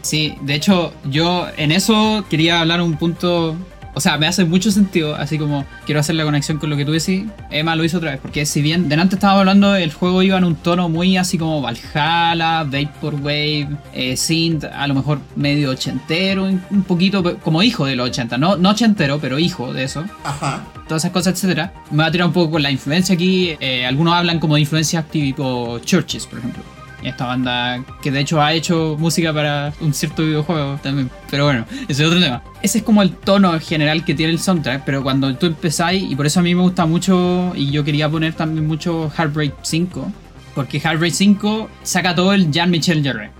Sí, 0.00 0.34
de 0.42 0.54
hecho, 0.54 0.92
yo 1.04 1.46
en 1.56 1.72
eso 1.72 2.24
quería 2.28 2.60
hablar 2.60 2.80
un 2.82 2.96
punto. 2.96 3.56
O 3.94 4.00
sea, 4.00 4.18
me 4.18 4.26
hace 4.26 4.44
mucho 4.44 4.70
sentido, 4.70 5.14
así 5.14 5.38
como 5.38 5.64
quiero 5.86 6.00
hacer 6.00 6.16
la 6.16 6.24
conexión 6.24 6.58
con 6.58 6.68
lo 6.70 6.76
que 6.76 6.84
tú 6.84 6.92
decís. 6.92 7.24
Emma 7.50 7.76
lo 7.76 7.84
hizo 7.84 7.98
otra 7.98 8.10
vez, 8.12 8.20
porque 8.20 8.44
si 8.44 8.60
bien 8.60 8.88
delante 8.88 9.14
estábamos 9.14 9.40
hablando, 9.40 9.76
el 9.76 9.92
juego 9.92 10.22
iba 10.22 10.36
en 10.36 10.44
un 10.44 10.56
tono 10.56 10.88
muy 10.88 11.16
así 11.16 11.38
como 11.38 11.62
Valhalla, 11.62 12.64
Vaporwave, 12.64 13.68
eh, 13.92 14.16
Synth, 14.16 14.64
a 14.64 14.86
lo 14.86 14.94
mejor 14.94 15.20
medio 15.36 15.70
ochentero, 15.70 16.44
un 16.44 16.82
poquito 16.86 17.38
como 17.38 17.62
hijo 17.62 17.86
de 17.86 17.96
los 17.96 18.08
80, 18.10 18.36
no, 18.38 18.56
no 18.56 18.70
ochentero, 18.70 19.18
pero 19.20 19.38
hijo 19.38 19.72
de 19.72 19.84
eso 19.84 20.04
Ajá. 20.24 20.64
todas 20.88 21.02
esas 21.04 21.12
cosas, 21.12 21.34
etcétera. 21.34 21.72
Me 21.90 21.98
va 21.98 22.06
a 22.06 22.10
tirar 22.10 22.26
un 22.26 22.32
poco 22.32 22.52
con 22.52 22.62
la 22.62 22.70
influencia 22.70 23.14
aquí. 23.14 23.56
eh, 23.60 23.86
algunos 23.86 24.14
hablan 24.14 24.40
como 24.40 24.54
de 24.56 24.62
influencias 24.62 25.04
tipo 25.08 25.78
Churches, 25.80 26.26
por 26.26 26.40
ejemplo. 26.40 26.62
Esta 27.04 27.26
banda 27.26 27.84
que 28.02 28.10
de 28.10 28.20
hecho 28.20 28.40
ha 28.40 28.54
hecho 28.54 28.96
música 28.98 29.32
para 29.32 29.74
un 29.80 29.92
cierto 29.92 30.24
videojuego 30.24 30.80
también. 30.82 31.10
Pero 31.30 31.44
bueno, 31.44 31.66
ese 31.86 32.02
es 32.02 32.08
otro 32.08 32.18
tema. 32.18 32.42
Ese 32.62 32.78
es 32.78 32.84
como 32.84 33.02
el 33.02 33.12
tono 33.12 33.60
general 33.60 34.04
que 34.06 34.14
tiene 34.14 34.32
el 34.32 34.38
soundtrack. 34.38 34.84
Pero 34.84 35.02
cuando 35.02 35.34
tú 35.36 35.46
empezáis, 35.46 36.02
y 36.02 36.16
por 36.16 36.24
eso 36.24 36.40
a 36.40 36.42
mí 36.42 36.54
me 36.54 36.62
gusta 36.62 36.86
mucho, 36.86 37.52
y 37.54 37.70
yo 37.70 37.84
quería 37.84 38.08
poner 38.08 38.32
también 38.32 38.66
mucho 38.66 39.10
Heartbreak 39.10 39.54
5. 39.62 40.12
Porque 40.54 40.80
Heartbreak 40.80 41.12
5 41.12 41.68
saca 41.82 42.14
todo 42.14 42.32
el 42.32 42.50
Jean-Michel 42.50 43.04
Jarre. 43.04 43.30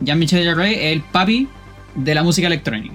Jean-Michel 0.00 0.44
Jarre 0.44 0.88
es 0.88 0.92
el 0.96 1.02
papi 1.02 1.48
de 1.94 2.14
la 2.14 2.24
música 2.24 2.48
electrónica. 2.48 2.94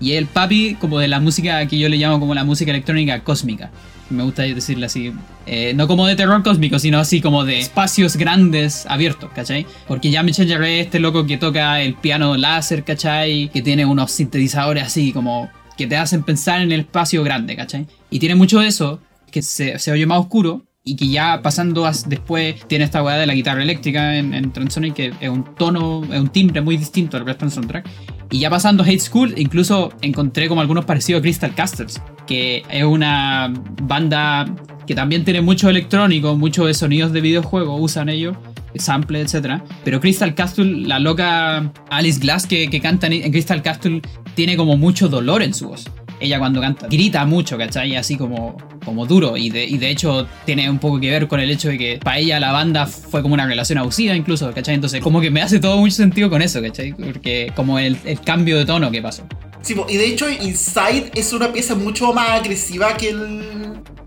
Y 0.00 0.12
es 0.12 0.18
el 0.18 0.26
papi 0.26 0.74
como 0.74 0.98
de 0.98 1.08
la 1.08 1.18
música 1.20 1.66
que 1.66 1.78
yo 1.78 1.88
le 1.88 1.96
llamo 1.96 2.20
como 2.20 2.34
la 2.34 2.44
música 2.44 2.72
electrónica 2.72 3.22
cósmica. 3.24 3.70
Me 4.12 4.22
gusta 4.22 4.42
decirle 4.42 4.86
así. 4.86 5.12
Eh, 5.46 5.72
no 5.74 5.88
como 5.88 6.06
de 6.06 6.16
terror 6.16 6.42
cósmico, 6.42 6.78
sino 6.78 6.98
así 6.98 7.20
como 7.20 7.44
de 7.44 7.58
espacios 7.58 8.16
grandes 8.16 8.86
abiertos, 8.86 9.30
¿cachai? 9.34 9.66
Porque 9.88 10.10
ya 10.10 10.22
Michel 10.22 10.48
Jarre 10.48 10.80
es 10.80 10.86
este 10.86 11.00
loco 11.00 11.26
que 11.26 11.38
toca 11.38 11.80
el 11.80 11.94
piano 11.94 12.36
láser, 12.36 12.84
¿cachai? 12.84 13.48
Que 13.48 13.62
tiene 13.62 13.84
unos 13.84 14.12
sintetizadores 14.12 14.84
así 14.84 15.12
como 15.12 15.50
que 15.76 15.86
te 15.86 15.96
hacen 15.96 16.22
pensar 16.22 16.60
en 16.60 16.72
el 16.72 16.80
espacio 16.80 17.24
grande, 17.24 17.56
¿cachai? 17.56 17.86
Y 18.10 18.18
tiene 18.18 18.34
mucho 18.34 18.60
de 18.60 18.68
eso 18.68 19.00
que 19.30 19.42
se 19.42 19.90
oye 19.90 20.04
más 20.06 20.20
oscuro 20.20 20.62
y 20.84 20.96
que 20.96 21.08
ya 21.08 21.40
pasando 21.42 21.88
después 22.06 22.56
tiene 22.66 22.84
esta 22.84 23.02
weá 23.02 23.16
de 23.16 23.26
la 23.26 23.34
guitarra 23.34 23.62
eléctrica 23.62 24.16
en, 24.16 24.34
en 24.34 24.52
Transonic 24.52 24.94
que 24.94 25.12
es 25.20 25.28
un 25.28 25.44
tono, 25.54 26.02
es 26.12 26.20
un 26.20 26.28
timbre 26.28 26.60
muy 26.60 26.76
distinto 26.76 27.16
al 27.16 27.24
del 27.24 27.50
soundtrack. 27.50 27.88
Y 28.30 28.40
ya 28.40 28.50
pasando 28.50 28.82
Hate 28.82 28.98
School, 28.98 29.34
incluso 29.36 29.92
encontré 30.00 30.48
como 30.48 30.60
algunos 30.60 30.84
parecidos 30.84 31.20
a 31.20 31.22
Crystal 31.22 31.54
Castles, 31.54 32.00
que 32.26 32.62
es 32.70 32.82
una 32.82 33.52
banda 33.82 34.46
que 34.86 34.94
también 34.94 35.24
tiene 35.24 35.42
mucho 35.42 35.68
electrónico, 35.68 36.34
muchos 36.36 36.66
de 36.66 36.74
sonidos 36.74 37.12
de 37.12 37.20
videojuegos 37.20 37.78
usan 37.80 38.08
ellos, 38.08 38.36
sample, 38.74 39.20
etc. 39.20 39.60
Pero 39.84 40.00
Crystal 40.00 40.34
Castle, 40.34 40.86
la 40.86 40.98
loca 40.98 41.70
Alice 41.90 42.18
Glass 42.20 42.46
que, 42.46 42.68
que 42.70 42.80
canta 42.80 43.06
en 43.06 43.30
Crystal 43.30 43.62
Castle, 43.62 44.00
tiene 44.34 44.56
como 44.56 44.76
mucho 44.76 45.08
dolor 45.08 45.42
en 45.42 45.54
su 45.54 45.68
voz. 45.68 45.84
Ella 46.22 46.38
cuando 46.38 46.60
canta 46.60 46.86
grita 46.88 47.24
mucho, 47.26 47.58
¿cachai? 47.58 47.96
Así 47.96 48.16
como, 48.16 48.56
como 48.84 49.06
duro. 49.06 49.36
Y 49.36 49.50
de, 49.50 49.64
y 49.64 49.78
de 49.78 49.90
hecho 49.90 50.26
tiene 50.44 50.70
un 50.70 50.78
poco 50.78 51.00
que 51.00 51.10
ver 51.10 51.28
con 51.28 51.40
el 51.40 51.50
hecho 51.50 51.68
de 51.68 51.78
que 51.78 52.00
para 52.02 52.18
ella 52.18 52.38
la 52.40 52.52
banda 52.52 52.86
fue 52.86 53.22
como 53.22 53.34
una 53.34 53.46
relación 53.46 53.78
abusiva 53.78 54.14
incluso, 54.14 54.52
¿cachai? 54.52 54.74
Entonces 54.74 55.00
como 55.00 55.20
que 55.20 55.30
me 55.30 55.42
hace 55.42 55.58
todo 55.58 55.76
mucho 55.78 55.96
sentido 55.96 56.30
con 56.30 56.42
eso, 56.42 56.62
¿cachai? 56.62 56.92
Porque 56.92 57.52
como 57.56 57.78
el, 57.78 57.96
el 58.04 58.20
cambio 58.20 58.58
de 58.58 58.64
tono 58.64 58.90
que 58.90 59.02
pasó. 59.02 59.24
Sí, 59.62 59.76
y 59.88 59.96
de 59.96 60.06
hecho 60.06 60.28
Inside 60.28 61.12
es 61.14 61.32
una 61.32 61.52
pieza 61.52 61.74
mucho 61.74 62.12
más 62.12 62.40
agresiva 62.40 62.96
que 62.96 63.10
el... 63.10 63.44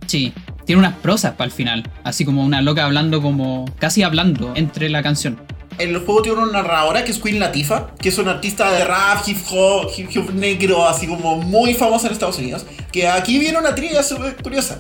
Sí, 0.05 0.33
Tiene 0.65 0.79
unas 0.79 0.95
prosas 0.95 1.33
para 1.33 1.45
el 1.45 1.51
final, 1.51 1.89
así 2.03 2.25
como 2.25 2.43
una 2.43 2.61
loca 2.61 2.83
hablando 2.85 3.21
como 3.21 3.65
casi 3.79 4.03
hablando 4.03 4.53
entre 4.55 4.89
la 4.89 5.01
canción. 5.01 5.39
El 5.77 5.97
juego 5.97 6.21
tiene 6.21 6.39
una 6.39 6.51
narradora 6.51 7.03
que 7.03 7.11
es 7.11 7.19
Queen 7.19 7.39
Latifah, 7.39 7.95
que 7.99 8.09
es 8.09 8.17
una 8.17 8.31
artista 8.31 8.71
de 8.71 8.85
rap, 8.85 9.27
hip 9.27 9.37
hop, 9.51 9.91
hip 9.97 10.09
hop 10.17 10.33
negro, 10.33 10.87
así 10.87 11.05
como 11.05 11.35
muy 11.35 11.73
famosa 11.73 12.07
en 12.07 12.13
Estados 12.13 12.37
Unidos. 12.37 12.65
Que 12.91 13.07
aquí 13.07 13.39
viene 13.39 13.57
una 13.57 13.75
trivia 13.75 14.01
súper 14.01 14.37
curiosa. 14.41 14.79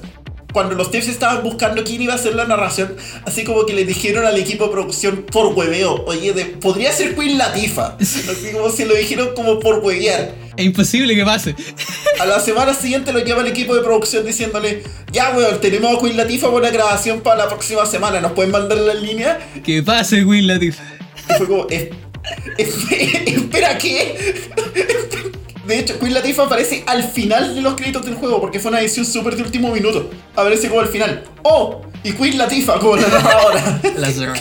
Cuando 0.55 0.73
los 0.73 0.89
devs 0.89 1.09
estaban 1.09 1.43
buscando 1.43 1.83
quién 1.83 2.01
iba 2.01 2.13
a 2.13 2.15
hacer 2.15 2.33
la 2.33 2.45
narración, 2.45 2.95
así 3.25 3.43
como 3.43 3.65
que 3.65 3.73
le 3.73 3.83
dijeron 3.83 4.25
al 4.25 4.37
equipo 4.37 4.67
de 4.67 4.71
producción 4.71 5.25
por 5.29 5.47
hueveo, 5.53 6.05
oye, 6.07 6.31
de- 6.31 6.45
podría 6.45 6.93
ser 6.93 7.13
Queen 7.13 7.37
Latifah. 7.37 7.97
Así 7.99 8.51
como 8.53 8.69
se 8.69 8.85
lo 8.85 8.95
dijeron 8.95 9.31
como 9.35 9.59
por 9.59 9.79
huevear. 9.79 10.33
Es 10.55 10.65
imposible 10.65 11.13
que 11.13 11.25
pase. 11.25 11.55
A 12.21 12.25
la 12.25 12.39
semana 12.39 12.73
siguiente 12.73 13.11
lo 13.11 13.19
llama 13.19 13.41
el 13.41 13.47
equipo 13.47 13.75
de 13.75 13.81
producción 13.81 14.25
diciéndole, 14.25 14.81
ya 15.11 15.31
weón, 15.35 15.59
tenemos 15.59 15.97
a 15.97 16.01
Queen 16.01 16.15
Latifah 16.15 16.49
por 16.49 16.61
la 16.61 16.69
grabación 16.69 17.19
para 17.19 17.35
la 17.39 17.47
próxima 17.49 17.85
semana, 17.85 18.21
¿nos 18.21 18.31
pueden 18.31 18.51
mandar 18.51 18.77
la 18.77 18.93
línea? 18.93 19.37
Que 19.65 19.83
pase, 19.83 20.23
Will 20.23 20.47
Latif. 20.47 20.77
Y 21.31 21.33
fue 21.33 21.47
como, 21.47 21.67
"Es- 21.69 21.89
es- 22.57 22.75
espera, 23.27 23.77
¿qué? 23.77 24.33
De 25.65 25.79
hecho, 25.79 25.97
Queen 25.99 26.13
Latifah 26.13 26.43
aparece 26.43 26.83
al 26.85 27.03
final 27.03 27.55
de 27.55 27.61
los 27.61 27.75
créditos 27.75 28.05
del 28.05 28.15
juego 28.15 28.39
porque 28.39 28.59
fue 28.59 28.69
una 28.69 28.81
edición 28.81 29.05
súper 29.05 29.35
de 29.35 29.43
último 29.43 29.71
minuto. 29.71 30.09
Aparece 30.35 30.69
como 30.69 30.81
al 30.81 30.87
final. 30.87 31.23
¡Oh! 31.43 31.81
Y 32.03 32.11
Queen 32.13 32.37
Latifah 32.37 32.79
como 32.79 32.95
la 32.97 33.07
narradora. 33.07 33.81
La. 33.97 34.33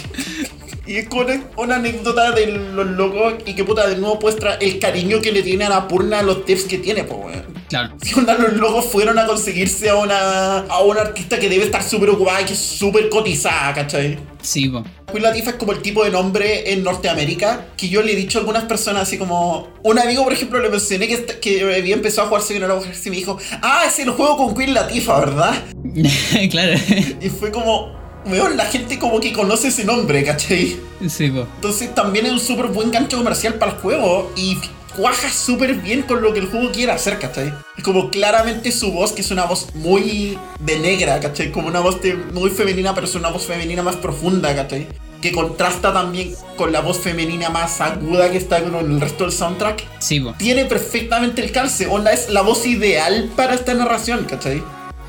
Y 0.87 0.97
es 0.97 1.09
como 1.09 1.25
una, 1.57 1.77
anécdota 1.77 2.33
de 2.33 2.47
los 2.47 2.87
locos 2.87 3.35
y 3.47 3.55
que 3.55 3.65
puta 3.65 3.87
de 3.87 3.97
nuevo 3.97 4.19
muestra 4.21 4.55
el 4.55 4.79
cariño 4.79 5.21
que 5.23 5.33
le 5.33 5.43
tiene 5.43 5.65
a 5.65 5.71
la 5.71 5.89
purna 5.89 6.19
a 6.19 6.23
los 6.23 6.45
devs 6.45 6.65
que 6.65 6.79
tiene, 6.79 7.05
pues 7.05 7.19
weón. 7.25 7.55
Claro. 7.69 7.95
Si 8.03 8.15
onda 8.15 8.35
los 8.35 8.53
locos 8.55 8.85
fueron 8.85 9.19
a 9.19 9.27
conseguirse 9.27 9.89
a 9.89 9.97
una, 9.97 10.59
a 10.59 10.83
una 10.83 11.01
artista 11.01 11.39
que 11.39 11.49
debe 11.49 11.65
estar 11.65 11.83
súper 11.83 12.11
ocupada 12.11 12.43
y 12.43 12.45
que 12.45 12.53
es 12.53 12.59
súper 12.59 13.09
cotizada, 13.09 13.73
¿cachai? 13.73 14.19
Sí, 14.43 14.69
po. 14.69 14.85
Queen 15.11 15.23
Latifah 15.23 15.51
es 15.51 15.57
como 15.57 15.73
el 15.73 15.81
tipo 15.81 16.05
de 16.05 16.11
nombre 16.11 16.73
en 16.73 16.83
Norteamérica 16.83 17.69
que 17.77 17.89
yo 17.89 18.03
le 18.03 18.13
he 18.13 18.17
dicho 18.17 18.39
a 18.39 18.41
algunas 18.41 18.65
personas 18.65 19.03
así 19.03 19.17
como... 19.17 19.69
Un 19.83 19.99
amigo, 19.99 20.23
por 20.23 20.33
ejemplo, 20.33 20.61
le 20.61 20.69
mencioné 20.69 21.09
que, 21.09 21.25
que 21.41 21.75
había 21.77 21.95
empezado 21.95 22.27
a 22.27 22.29
jugar 22.29 22.43
Psychonauts 22.43 23.07
y 23.07 23.11
me 23.11 23.17
dijo 23.17 23.39
Ah, 23.63 23.85
es 23.87 23.99
el 23.99 24.11
juego 24.11 24.37
con 24.37 24.55
Queen 24.55 24.75
Latifah, 24.75 25.21
¿verdad? 25.21 25.55
claro. 26.51 26.79
Y 27.21 27.29
fue 27.31 27.51
como... 27.51 28.04
Weón, 28.27 28.57
la 28.57 28.65
gente 28.67 28.99
como 28.99 29.21
que 29.21 29.33
conoce 29.33 29.69
ese 29.69 29.85
nombre, 29.85 30.25
¿cachai? 30.25 30.77
sí, 31.09 31.29
po. 31.31 31.47
Entonces 31.57 31.95
también 31.95 32.27
es 32.27 32.33
un 32.33 32.41
súper 32.41 32.67
buen 32.67 32.91
gancho 32.91 33.17
comercial 33.19 33.55
para 33.55 33.73
el 33.73 33.79
juego 33.79 34.33
y 34.37 34.59
cuaja 34.97 35.29
súper 35.31 35.75
bien 35.75 36.03
con 36.03 36.23
lo 36.23 36.33
que 36.33 36.39
el 36.39 36.47
juego 36.47 36.71
quiere 36.73 36.93
hacer, 36.93 37.19
¿cachai? 37.19 37.53
Es 37.77 37.83
como 37.85 38.11
claramente 38.11 38.71
su 38.73 38.93
voz, 38.93 39.13
que 39.13 39.23
es 39.23 39.31
una 39.31 39.45
voz 39.45 39.67
muy 39.75 40.39
de 40.61 40.79
negra, 40.79 41.19
¿cachai? 41.21 41.51
Como 41.53 41.69
una 41.69 41.81
voz 41.81 42.01
de- 42.01 42.15
muy 42.15 42.51
femenina, 42.51 42.95
pero 42.95 43.07
es 43.07 43.15
una 43.15 43.29
voz 43.31 43.45
femenina 43.47 43.83
más 43.83 43.97
profunda, 43.97 44.55
¿cachai? 44.55 44.87
Que 45.21 45.33
contrasta 45.33 45.93
también 45.93 46.35
con 46.57 46.71
la 46.71 46.81
voz 46.81 46.99
femenina 47.01 47.49
más 47.51 47.81
aguda 47.81 48.31
que 48.31 48.37
está 48.39 48.63
con 48.63 48.75
el 48.77 49.01
resto 49.01 49.25
del 49.25 49.33
soundtrack. 49.33 49.83
Sí, 49.99 50.21
po. 50.21 50.35
Tiene 50.39 50.67
perfectamente 50.67 51.43
el 51.43 51.51
calce, 51.51 51.87
onda 51.87 52.13
es 52.13 52.29
la 52.31 52.43
voz 52.43 52.65
ideal 52.67 53.31
para 53.35 53.55
esta 53.55 53.75
narración, 53.75 54.25
¿cachai? 54.29 54.63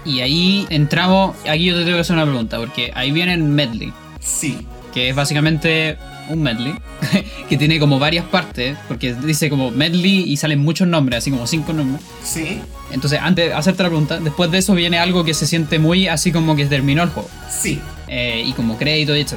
Y 0.05 0.19
ahí 0.21 0.67
entramos. 0.69 1.35
Aquí 1.49 1.65
yo 1.65 1.75
te 1.75 1.83
tengo 1.83 1.97
que 1.97 2.01
hacer 2.01 2.15
una 2.15 2.25
pregunta, 2.25 2.57
porque 2.57 2.91
ahí 2.95 3.11
viene 3.11 3.33
el 3.33 3.43
medley, 3.43 3.91
Sí. 4.19 4.57
que 4.93 5.09
es 5.09 5.15
básicamente 5.15 5.97
un 6.29 6.41
medley, 6.41 6.73
que 7.49 7.57
tiene 7.57 7.79
como 7.79 7.99
varias 7.99 8.25
partes, 8.25 8.77
porque 8.87 9.13
dice 9.13 9.49
como 9.49 9.71
medley 9.71 10.23
y 10.31 10.37
salen 10.37 10.59
muchos 10.59 10.87
nombres, 10.87 11.19
así 11.19 11.31
como 11.31 11.45
cinco 11.47 11.73
nombres. 11.73 12.01
Sí. 12.23 12.59
Entonces, 12.91 13.19
antes 13.21 13.47
de 13.49 13.53
hacerte 13.53 13.83
la 13.83 13.89
pregunta, 13.89 14.19
después 14.19 14.49
de 14.51 14.59
eso 14.59 14.73
viene 14.73 14.97
algo 14.99 15.23
que 15.23 15.33
se 15.33 15.45
siente 15.47 15.79
muy 15.79 16.07
así 16.07 16.31
como 16.31 16.55
que 16.55 16.65
terminó 16.65 17.03
el 17.03 17.09
juego, 17.09 17.29
Sí. 17.49 17.79
eh, 18.07 18.43
y 18.45 18.53
como 18.53 18.77
crédito 18.77 19.15
y 19.15 19.21
etc. 19.21 19.33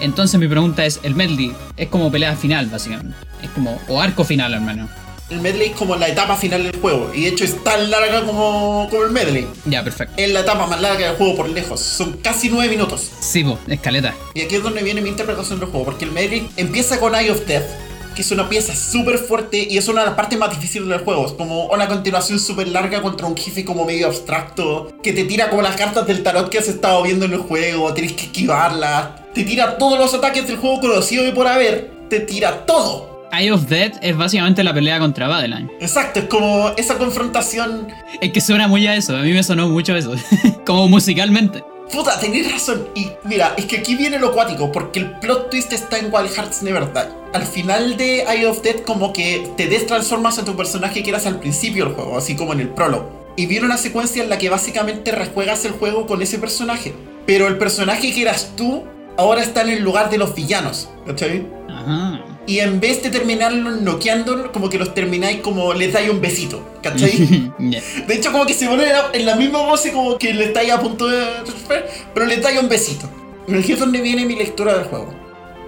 Entonces, 0.00 0.38
mi 0.40 0.48
pregunta 0.48 0.84
es: 0.86 1.00
el 1.02 1.14
medley 1.14 1.52
es 1.76 1.88
como 1.88 2.10
pelea 2.10 2.34
final, 2.36 2.66
básicamente. 2.66 3.14
Es 3.42 3.50
como, 3.50 3.78
o 3.88 4.00
arco 4.00 4.24
final 4.24 4.54
al 4.54 4.60
menos. 4.62 4.88
El 5.30 5.40
medley 5.40 5.68
es 5.68 5.76
como 5.76 5.94
la 5.94 6.08
etapa 6.08 6.36
final 6.36 6.64
del 6.64 6.76
juego 6.80 7.12
y 7.14 7.22
de 7.22 7.28
hecho 7.28 7.44
es 7.44 7.62
tan 7.62 7.88
larga 7.88 8.26
como, 8.26 8.88
como 8.90 9.04
el 9.04 9.12
medley. 9.12 9.46
Ya, 9.64 9.84
perfecto. 9.84 10.14
Es 10.16 10.28
la 10.30 10.40
etapa 10.40 10.66
más 10.66 10.80
larga 10.80 11.06
del 11.06 11.16
juego 11.16 11.36
por 11.36 11.48
lejos. 11.48 11.78
Son 11.80 12.14
casi 12.14 12.48
nueve 12.48 12.68
minutos. 12.68 13.10
Sí, 13.20 13.44
po, 13.44 13.56
escaleta. 13.68 14.12
Y 14.34 14.40
aquí 14.40 14.56
es 14.56 14.62
donde 14.64 14.82
viene 14.82 15.00
mi 15.00 15.08
interpretación 15.08 15.60
del 15.60 15.68
juego. 15.68 15.84
Porque 15.84 16.04
el 16.04 16.10
medley 16.10 16.50
empieza 16.56 16.98
con 16.98 17.14
Eye 17.14 17.30
of 17.30 17.46
Death. 17.46 17.64
Que 18.16 18.22
es 18.22 18.30
una 18.32 18.48
pieza 18.48 18.74
súper 18.74 19.18
fuerte 19.18 19.68
y 19.70 19.78
es 19.78 19.86
una 19.86 20.00
de 20.00 20.08
las 20.08 20.16
partes 20.16 20.36
más 20.36 20.50
difíciles 20.50 20.88
del 20.88 20.98
juego. 20.98 21.26
Es 21.26 21.32
como 21.32 21.66
una 21.66 21.86
continuación 21.86 22.40
súper 22.40 22.66
larga 22.66 23.00
contra 23.00 23.28
un 23.28 23.36
jefe 23.36 23.64
como 23.64 23.84
medio 23.84 24.08
abstracto. 24.08 24.92
Que 25.00 25.12
te 25.12 25.22
tira 25.24 25.48
como 25.48 25.62
las 25.62 25.76
cartas 25.76 26.08
del 26.08 26.24
tarot 26.24 26.50
que 26.50 26.58
has 26.58 26.66
estado 26.66 27.04
viendo 27.04 27.26
en 27.26 27.34
el 27.34 27.38
juego. 27.38 27.94
Tienes 27.94 28.14
que 28.14 28.22
esquivarlas. 28.24 29.10
Te 29.32 29.44
tira 29.44 29.78
todos 29.78 29.96
los 29.96 30.12
ataques 30.12 30.48
del 30.48 30.56
juego 30.56 30.80
conocido 30.80 31.24
y 31.24 31.30
por 31.30 31.46
haber. 31.46 31.92
Te 32.10 32.18
tira 32.18 32.66
todo. 32.66 33.09
Eye 33.32 33.50
of 33.52 33.68
Death 33.68 33.98
es 34.02 34.16
básicamente 34.16 34.62
la 34.64 34.74
pelea 34.74 34.98
contra 34.98 35.28
Badeline. 35.28 35.70
Exacto, 35.80 36.20
es 36.20 36.26
como 36.26 36.70
esa 36.76 36.98
confrontación 36.98 37.88
Es 38.20 38.32
que 38.32 38.40
suena 38.40 38.68
muy 38.68 38.86
a 38.86 38.96
eso, 38.96 39.16
a 39.16 39.22
mí 39.22 39.32
me 39.32 39.42
sonó 39.42 39.68
mucho 39.68 39.94
eso. 39.96 40.14
como 40.66 40.88
musicalmente. 40.88 41.64
Puta, 41.92 42.20
tenés 42.20 42.50
razón. 42.52 42.88
Y 42.94 43.08
mira, 43.24 43.54
es 43.56 43.64
que 43.64 43.78
aquí 43.78 43.96
viene 43.96 44.18
lo 44.18 44.32
cuático, 44.32 44.70
porque 44.70 45.00
el 45.00 45.10
plot 45.18 45.50
twist 45.50 45.72
está 45.72 45.98
en 45.98 46.12
Wild 46.12 46.30
Hearts 46.30 46.62
Never 46.62 46.92
Die. 46.92 47.00
Al 47.32 47.42
final 47.42 47.96
de 47.96 48.22
Eye 48.22 48.46
of 48.46 48.62
Death, 48.62 48.84
como 48.84 49.12
que 49.12 49.50
te 49.56 49.66
destransformas 49.66 50.38
a 50.38 50.44
tu 50.44 50.56
personaje 50.56 51.02
que 51.02 51.10
eras 51.10 51.26
al 51.26 51.40
principio 51.40 51.86
del 51.86 51.94
juego, 51.94 52.16
así 52.16 52.36
como 52.36 52.52
en 52.52 52.60
el 52.60 52.68
prólogo. 52.68 53.32
Y 53.36 53.46
viene 53.46 53.66
una 53.66 53.76
secuencia 53.76 54.22
en 54.22 54.28
la 54.28 54.38
que 54.38 54.50
básicamente 54.50 55.10
rejuegas 55.12 55.64
el 55.64 55.72
juego 55.72 56.06
con 56.06 56.22
ese 56.22 56.38
personaje. 56.38 56.94
Pero 57.26 57.48
el 57.48 57.58
personaje 57.58 58.12
que 58.12 58.22
eras 58.22 58.52
tú, 58.56 58.84
ahora 59.16 59.42
está 59.42 59.62
en 59.62 59.70
el 59.70 59.82
lugar 59.82 60.10
de 60.10 60.18
los 60.18 60.34
villanos, 60.34 60.90
¿cachai? 61.06 61.46
Ajá. 61.68 62.29
Y 62.50 62.58
en 62.58 62.80
vez 62.80 63.00
de 63.02 63.10
terminarlos 63.10 63.80
noqueando, 63.80 64.50
como 64.50 64.68
que 64.68 64.76
los 64.78 64.92
termináis 64.92 65.38
como 65.40 65.72
les 65.72 65.92
dais 65.92 66.10
un 66.10 66.20
besito, 66.20 66.56
¿cachai? 66.82 67.12
De 68.08 68.14
hecho, 68.14 68.32
como 68.32 68.44
que 68.44 68.54
se 68.54 68.66
pone 68.66 68.84
en 69.12 69.24
la- 69.26 69.36
misma 69.36 69.60
voz 69.62 69.86
y 69.86 69.90
como 69.90 70.18
que 70.18 70.34
le 70.34 70.46
estáis 70.46 70.72
a 70.72 70.80
punto 70.80 71.06
de 71.06 71.22
pero 72.12 72.26
le 72.26 72.38
dais 72.38 72.58
un 72.58 72.68
besito. 72.68 73.08
Y 73.46 73.54
aquí 73.54 73.72
es 73.74 73.78
donde 73.78 74.00
viene 74.00 74.24
mi 74.26 74.34
lectura 74.34 74.74
del 74.76 74.84
juego. 74.84 75.14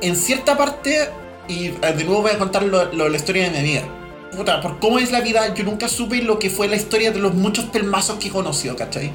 En 0.01 0.17
cierta 0.17 0.57
parte, 0.59 1.09
y 1.49 1.67
eh, 1.67 1.95
de 1.97 2.05
nuevo 2.05 2.23
voy 2.23 2.33
a 2.33 2.39
contar 2.39 2.65
lo- 2.65 2.93
lo- 2.93 3.09
la 3.09 3.17
historia 3.17 3.45
de 3.45 3.51
mi 3.51 3.59
amiga. 3.59 3.83
Puta, 4.37 4.61
por 4.61 4.81
cómo 4.81 4.99
es 4.99 5.13
la 5.13 5.21
vida, 5.21 5.55
yo 5.55 5.63
nunca 5.65 5.87
supe 5.89 6.21
lo 6.23 6.39
que 6.41 6.51
fue 6.51 6.67
la 6.67 6.75
historia 6.77 7.13
de 7.13 7.21
los 7.21 7.33
muchos 7.35 7.67
pelmazos 7.67 8.17
que 8.19 8.29
conoció, 8.31 8.75
¿cachai? 8.77 9.13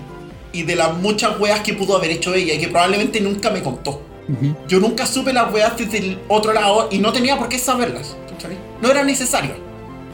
Y 0.54 0.64
de 0.64 0.76
las 0.78 0.96
muchas 0.96 1.38
weas 1.40 1.60
que 1.62 1.74
pudo 1.74 1.98
haber 1.98 2.12
hecho 2.12 2.34
ella 2.34 2.54
y 2.54 2.60
que 2.60 2.68
probablemente 2.70 3.20
nunca 3.20 3.50
me 3.50 3.62
contó. 3.62 4.02
Yo 4.68 4.80
nunca 4.80 5.06
supe 5.06 5.32
las 5.34 5.54
weas 5.54 5.78
desde 5.78 6.00
el 6.00 6.20
otro 6.28 6.54
lado 6.54 6.90
y 6.92 7.00
no 7.00 7.14
tenía 7.14 7.38
por 7.38 7.50
qué 7.50 7.58
saberlas. 7.60 8.16
No 8.82 8.90
era 8.90 9.04
necesario. 9.04 9.56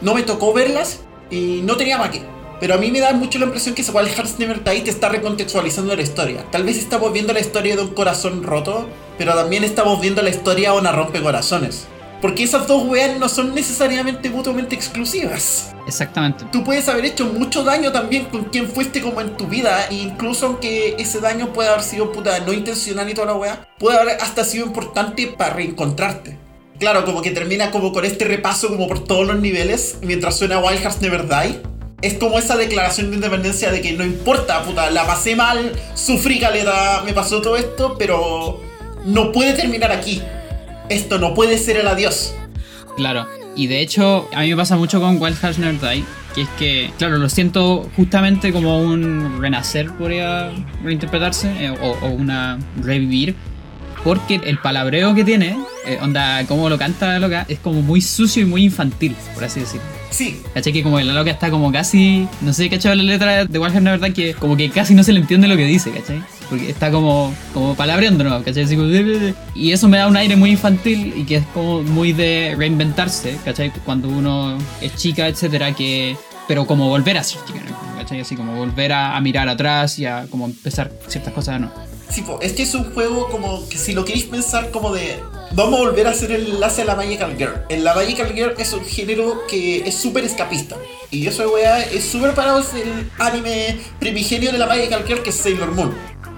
No 0.00 0.14
me 0.14 0.22
tocó 0.22 0.52
verlas 0.52 1.00
y 1.30 1.60
no 1.62 1.76
tenía 1.76 1.98
para 1.98 2.10
qué. 2.10 2.22
Pero 2.60 2.74
a 2.74 2.78
mí 2.78 2.90
me 2.90 3.00
da 3.00 3.12
mucho 3.12 3.38
la 3.38 3.46
impresión 3.46 3.74
que 3.74 3.82
ese 3.82 3.90
Wild 3.90 4.08
Hearts 4.08 4.38
Never 4.38 4.62
Die 4.62 4.80
te 4.82 4.90
está 4.90 5.08
recontextualizando 5.08 5.94
la 5.96 6.02
historia. 6.02 6.44
Tal 6.50 6.62
vez 6.62 6.78
estamos 6.78 7.12
viendo 7.12 7.32
la 7.32 7.40
historia 7.40 7.76
de 7.76 7.82
un 7.82 7.94
corazón 7.94 8.42
roto, 8.42 8.88
pero 9.18 9.34
también 9.34 9.64
estamos 9.64 10.00
viendo 10.00 10.22
la 10.22 10.30
historia 10.30 10.72
de 10.72 10.78
una 10.78 10.92
rompecorazones. 10.92 11.86
Porque 12.24 12.44
esas 12.44 12.66
dos 12.66 12.86
weas 12.86 13.18
no 13.18 13.28
son 13.28 13.54
necesariamente 13.54 14.30
mutuamente 14.30 14.74
exclusivas. 14.74 15.74
Exactamente. 15.86 16.46
Tú 16.50 16.64
puedes 16.64 16.88
haber 16.88 17.04
hecho 17.04 17.26
mucho 17.26 17.64
daño 17.64 17.92
también 17.92 18.24
con 18.24 18.44
quien 18.44 18.66
fuiste 18.66 19.02
como 19.02 19.20
en 19.20 19.36
tu 19.36 19.46
vida, 19.46 19.88
e 19.90 19.96
incluso 19.96 20.46
aunque 20.46 20.96
ese 20.98 21.20
daño 21.20 21.52
pueda 21.52 21.72
haber 21.72 21.82
sido 21.82 22.12
puta 22.12 22.40
no 22.40 22.54
intencional 22.54 23.10
y 23.10 23.12
toda 23.12 23.26
la 23.26 23.34
weá, 23.34 23.68
puede 23.78 23.98
haber 23.98 24.16
hasta 24.22 24.42
sido 24.42 24.64
importante 24.64 25.26
para 25.26 25.52
reencontrarte. 25.52 26.38
Claro, 26.78 27.04
como 27.04 27.20
que 27.20 27.30
termina 27.30 27.70
como 27.70 27.92
con 27.92 28.06
este 28.06 28.24
repaso 28.24 28.68
como 28.68 28.88
por 28.88 29.04
todos 29.04 29.26
los 29.26 29.38
niveles, 29.38 29.98
mientras 30.00 30.38
suena 30.38 30.60
Wild 30.60 30.80
Hearts 30.80 31.02
Never 31.02 31.28
Die. 31.28 31.60
Es 32.00 32.14
como 32.14 32.38
esa 32.38 32.56
declaración 32.56 33.10
de 33.10 33.16
independencia 33.16 33.70
de 33.70 33.82
que 33.82 33.92
no 33.92 34.02
importa, 34.02 34.62
puta, 34.62 34.90
la 34.90 35.06
pasé 35.06 35.36
mal, 35.36 35.72
sufrí 35.92 36.40
caleta, 36.40 37.02
me 37.04 37.12
pasó 37.12 37.42
todo 37.42 37.58
esto, 37.58 37.96
pero 37.98 38.62
no 39.04 39.30
puede 39.30 39.52
terminar 39.52 39.92
aquí. 39.92 40.22
Esto 40.88 41.18
no 41.18 41.34
puede 41.34 41.58
ser 41.58 41.76
el 41.76 41.88
adiós. 41.88 42.34
Claro. 42.96 43.26
Y 43.56 43.68
de 43.68 43.80
hecho, 43.80 44.28
a 44.34 44.40
mí 44.40 44.50
me 44.50 44.56
pasa 44.56 44.76
mucho 44.76 45.00
con 45.00 45.20
Wild 45.20 45.38
Hearts 45.40 45.58
Never 45.58 45.80
Die, 45.80 46.04
que 46.34 46.42
es 46.42 46.48
que, 46.58 46.90
claro, 46.98 47.18
lo 47.18 47.28
siento 47.28 47.88
justamente 47.96 48.52
como 48.52 48.80
un 48.80 49.40
renacer, 49.40 49.92
podría 49.92 50.50
reinterpretarse, 50.82 51.66
eh, 51.66 51.70
o, 51.70 51.90
o 52.04 52.08
una 52.08 52.58
revivir, 52.82 53.36
porque 54.02 54.40
el 54.44 54.58
palabreo 54.58 55.14
que 55.14 55.24
tiene, 55.24 55.56
eh, 55.86 55.98
onda, 56.02 56.44
como 56.46 56.68
lo 56.68 56.78
canta 56.78 57.06
la 57.06 57.18
loca, 57.20 57.46
es 57.48 57.58
como 57.60 57.80
muy 57.80 58.00
sucio 58.00 58.42
y 58.42 58.44
muy 58.44 58.64
infantil, 58.64 59.16
por 59.34 59.44
así 59.44 59.60
decirlo. 59.60 59.86
Sí, 60.10 60.40
¿Cachai? 60.52 60.72
Que 60.72 60.82
como 60.84 61.00
la 61.00 61.12
loca 61.12 61.32
está 61.32 61.50
como 61.50 61.72
casi. 61.72 62.28
No 62.40 62.52
sé, 62.52 62.70
¿cachai? 62.70 62.96
La 62.96 63.02
letra 63.02 63.46
de 63.46 63.58
Warhammer, 63.58 63.84
la 63.84 63.90
verdad, 63.92 64.14
que 64.14 64.34
como 64.34 64.56
que 64.56 64.70
casi 64.70 64.94
no 64.94 65.02
se 65.02 65.12
le 65.12 65.18
entiende 65.18 65.48
lo 65.48 65.56
que 65.56 65.64
dice, 65.64 65.90
¿cachai? 65.90 66.22
Porque 66.48 66.70
está 66.70 66.90
como, 66.90 67.34
como 67.52 67.74
palabreando, 67.74 68.24
¿no? 68.24 68.42
¿cachai? 68.42 68.64
Así 68.64 68.76
como, 68.76 68.88
y 69.54 69.72
eso 69.72 69.88
me 69.88 69.98
da 69.98 70.06
un 70.06 70.16
aire 70.16 70.36
muy 70.36 70.50
infantil 70.50 71.14
y 71.16 71.24
que 71.24 71.36
es 71.36 71.46
como 71.54 71.82
muy 71.82 72.12
de 72.12 72.54
reinventarse, 72.56 73.38
¿cachai? 73.44 73.72
Cuando 73.84 74.08
uno 74.08 74.58
es 74.80 74.94
chica, 74.96 75.28
etcétera, 75.28 75.74
que. 75.74 76.16
Pero 76.46 76.66
como 76.66 76.88
volver 76.88 77.16
a 77.16 77.24
ser 77.24 77.42
chica, 77.46 77.60
¿no? 77.68 77.96
¿cachai? 77.96 78.20
Así 78.20 78.36
como 78.36 78.54
volver 78.54 78.92
a, 78.92 79.16
a 79.16 79.20
mirar 79.20 79.48
atrás 79.48 79.98
y 79.98 80.06
a 80.06 80.26
como 80.30 80.44
empezar 80.46 80.92
ciertas 81.08 81.32
cosas 81.32 81.60
nuevo. 81.60 81.74
Sí, 82.10 82.22
po, 82.22 82.38
este 82.42 82.62
es 82.62 82.74
un 82.74 82.92
juego 82.92 83.28
como 83.28 83.66
que 83.68 83.78
si 83.78 83.92
lo 83.92 84.04
queréis 84.04 84.26
pensar 84.26 84.70
como 84.70 84.92
de 84.92 85.18
vamos 85.52 85.80
a 85.80 85.82
volver 85.84 86.06
a 86.06 86.10
hacer 86.10 86.32
el 86.32 86.46
enlace 86.46 86.82
a 86.82 86.84
la 86.84 86.94
Magical 86.94 87.36
Girl. 87.36 87.54
En 87.68 87.84
la 87.84 87.94
Magical 87.94 88.32
Girl 88.32 88.54
es 88.58 88.72
un 88.72 88.84
género 88.84 89.46
que 89.48 89.78
es 89.78 89.94
súper 89.94 90.24
escapista. 90.24 90.76
Y 91.10 91.26
eso, 91.26 91.48
weá, 91.50 91.80
es 91.80 92.04
súper 92.04 92.34
parado 92.34 92.60
es 92.60 92.72
el 92.74 93.10
anime 93.18 93.78
primigenio 93.98 94.52
de 94.52 94.58
la 94.58 94.66
Magical 94.66 95.04
Girl 95.06 95.22
que 95.22 95.30
es 95.30 95.36
Sailor 95.36 95.72
Moon. 95.72 95.94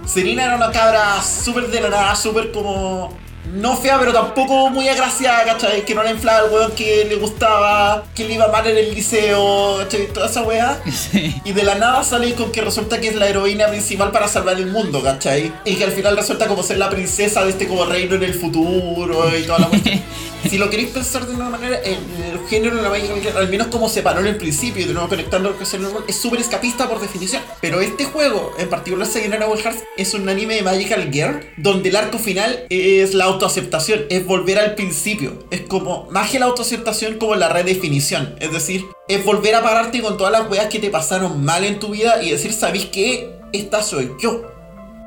Serena 0.07 0.45
era 0.45 0.57
una 0.57 0.71
cabra 0.71 1.23
súper 1.23 1.69
de 1.69 1.81
la 1.81 1.91
nada, 1.91 2.15
súper 2.17 2.53
como... 2.53 3.13
No 3.53 3.77
fea, 3.77 3.97
pero 3.99 4.13
tampoco 4.13 4.71
muy 4.71 4.89
agraciada, 4.89 5.45
¿cachai? 5.45 5.85
Que 5.85 5.95
no 5.95 6.03
le 6.03 6.11
inflaba 6.11 6.47
el 6.47 6.53
weón 6.53 6.73
que 6.73 7.05
le 7.05 7.15
gustaba, 7.15 8.03
que 8.13 8.25
le 8.27 8.35
iba 8.35 8.49
mal 8.49 8.67
en 8.67 8.77
el 8.77 8.93
liceo, 8.93 9.79
¿cachai? 9.79 10.09
Toda 10.09 10.27
esa 10.27 10.43
weá. 10.43 10.79
Sí. 10.93 11.35
Y 11.45 11.53
de 11.53 11.63
la 11.63 11.77
nada 11.77 12.03
sale 12.03 12.35
con 12.35 12.51
que 12.51 12.61
resulta 12.61 13.01
que 13.01 13.09
es 13.09 13.15
la 13.15 13.29
heroína 13.29 13.69
principal 13.69 14.11
para 14.11 14.27
salvar 14.27 14.57
el 14.57 14.67
mundo, 14.67 15.01
¿cachai? 15.01 15.53
Y 15.65 15.77
que 15.77 15.85
al 15.85 15.93
final 15.93 16.17
resulta 16.17 16.49
como 16.49 16.65
ser 16.65 16.79
la 16.79 16.91
princesa 16.91 17.45
de 17.45 17.51
este 17.51 17.69
como 17.69 17.85
reino 17.85 18.17
en 18.17 18.25
el 18.25 18.35
futuro 18.35 19.37
y 19.37 19.45
toda 19.45 19.61
la 19.61 19.67
cuestión. 19.69 20.03
si 20.51 20.59
lo 20.59 20.71
queréis 20.71 20.91
pensar 20.91 21.27
de 21.27 21.35
una 21.35 21.49
manera, 21.49 21.79
el, 21.79 21.99
el 22.31 22.49
género 22.49 22.77
de 22.77 22.83
la 22.83 22.95
Girl, 22.97 23.37
al 23.37 23.49
menos 23.49 23.69
como 23.69 23.89
se 23.89 24.03
paró 24.03 24.21
en 24.21 24.27
el 24.27 24.37
principio, 24.37 24.83
y 24.83 24.87
de 24.87 24.93
nuevo 24.93 25.09
conectando 25.09 25.51
lo 25.51 25.59
que 25.59 25.65
es 25.65 25.75
el 25.75 25.83
normal, 25.83 26.05
es 26.09 26.17
súper 26.17 26.41
escapista 26.41 26.89
por 26.89 27.01
definición. 27.01 27.43
Pero 27.61 27.81
este 27.81 28.05
juego, 28.05 28.53
en 28.59 28.69
particular 28.69 29.07
Sayonara 29.07 29.49
Wild 29.49 29.63
Hearts, 29.63 29.83
es 29.97 30.15
un 30.15 30.29
anime 30.29 30.57
de 30.57 30.63
Magical 30.63 31.11
Girl, 31.13 31.47
donde 31.57 31.89
el 31.89 31.97
arco 31.97 32.19
final 32.19 32.67
es 32.71 33.15
la 33.15 33.25
autoaceptación, 33.25 34.05
es 34.11 34.25
volver 34.27 34.59
al 34.59 34.75
principio. 34.75 35.47
Es 35.51 35.63
como, 35.63 36.09
más 36.11 36.31
que 36.31 36.39
la 36.39 36.47
autoaceptación, 36.47 37.19
como 37.19 37.35
la 37.35 37.49
redefinición. 37.49 38.37
Es 38.41 38.53
decir, 38.53 38.85
es 39.09 39.25
volver 39.25 39.55
a 39.55 39.63
pararte 39.63 40.03
con 40.03 40.17
todas 40.17 40.33
las 40.33 40.51
weas 40.51 40.67
que 40.67 40.79
te 40.79 40.91
pasaron 40.91 41.45
mal 41.45 41.65
en 41.65 41.79
tu 41.79 41.91
vida 41.91 42.23
y 42.23 42.31
decir, 42.31 42.53
¿sabéis 42.53 42.87
qué? 42.87 43.31
Esta 43.53 43.83
soy 43.83 44.13
yo. 44.21 44.43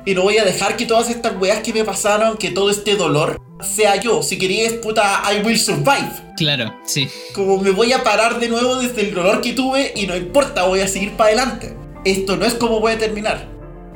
Y 0.06 0.14
no 0.14 0.22
voy 0.22 0.38
a 0.38 0.44
dejar 0.44 0.76
que 0.76 0.86
todas 0.86 1.10
estas 1.10 1.36
weas 1.40 1.60
que 1.60 1.74
me 1.74 1.84
pasaron, 1.84 2.38
que 2.38 2.50
todo 2.50 2.70
este 2.70 2.96
dolor, 2.96 3.38
sea 3.62 3.96
yo. 3.96 4.22
Si 4.22 4.38
querías, 4.38 4.74
puta, 4.74 5.22
I 5.32 5.44
will 5.44 5.58
survive. 5.58 6.10
Claro, 6.36 6.74
sí. 6.84 7.08
Como 7.34 7.58
me 7.58 7.70
voy 7.70 7.92
a 7.92 8.02
parar 8.02 8.40
de 8.40 8.48
nuevo 8.48 8.76
desde 8.76 9.02
el 9.02 9.14
dolor 9.14 9.40
que 9.40 9.52
tuve 9.52 9.92
y 9.94 10.06
no 10.06 10.16
importa, 10.16 10.64
voy 10.64 10.80
a 10.80 10.88
seguir 10.88 11.12
para 11.12 11.28
adelante. 11.28 11.76
Esto 12.04 12.36
no 12.36 12.46
es 12.46 12.54
como 12.54 12.80
puede 12.80 12.96
terminar. 12.96 13.46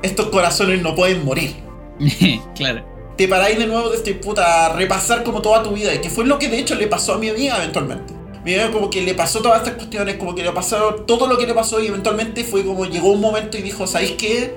Estos 0.03 0.29
corazones 0.29 0.83
no 0.83 0.95
pueden 0.95 1.25
morir. 1.25 1.55
claro. 2.55 2.85
Te 3.17 3.29
paráis 3.29 3.59
de 3.59 3.67
nuevo 3.67 3.91
desde 3.91 4.15
puta, 4.15 4.71
repasar 4.71 5.23
como 5.23 5.41
toda 5.41 5.62
tu 5.62 5.71
vida. 5.71 5.95
Y 5.95 6.01
que 6.01 6.11
fue 6.11 6.27
lo 6.27 6.39
que 6.39 6.49
de 6.49 6.59
hecho 6.59 6.75
le 6.75 6.87
pasó 6.87 7.15
a 7.15 7.19
mi 7.19 7.29
amiga 7.29 7.57
eventualmente. 7.59 8.12
Mi 8.45 8.55
amiga 8.55 8.73
como 8.73 8.91
que 8.91 9.01
le 9.01 9.15
pasó 9.15 9.41
todas 9.41 9.59
estas 9.59 9.75
cuestiones, 9.75 10.17
como 10.17 10.35
que 10.35 10.43
le 10.43 10.53
pasó 10.53 10.97
todo 11.07 11.27
lo 11.27 11.39
que 11.39 11.47
le 11.47 11.55
pasó 11.55 11.81
y 11.81 11.87
eventualmente 11.87 12.45
fue 12.45 12.62
como 12.65 12.85
llegó 12.85 13.12
un 13.12 13.21
momento 13.21 13.57
y 13.57 13.62
dijo, 13.62 13.87
¿sabéis 13.87 14.12
qué? 14.12 14.55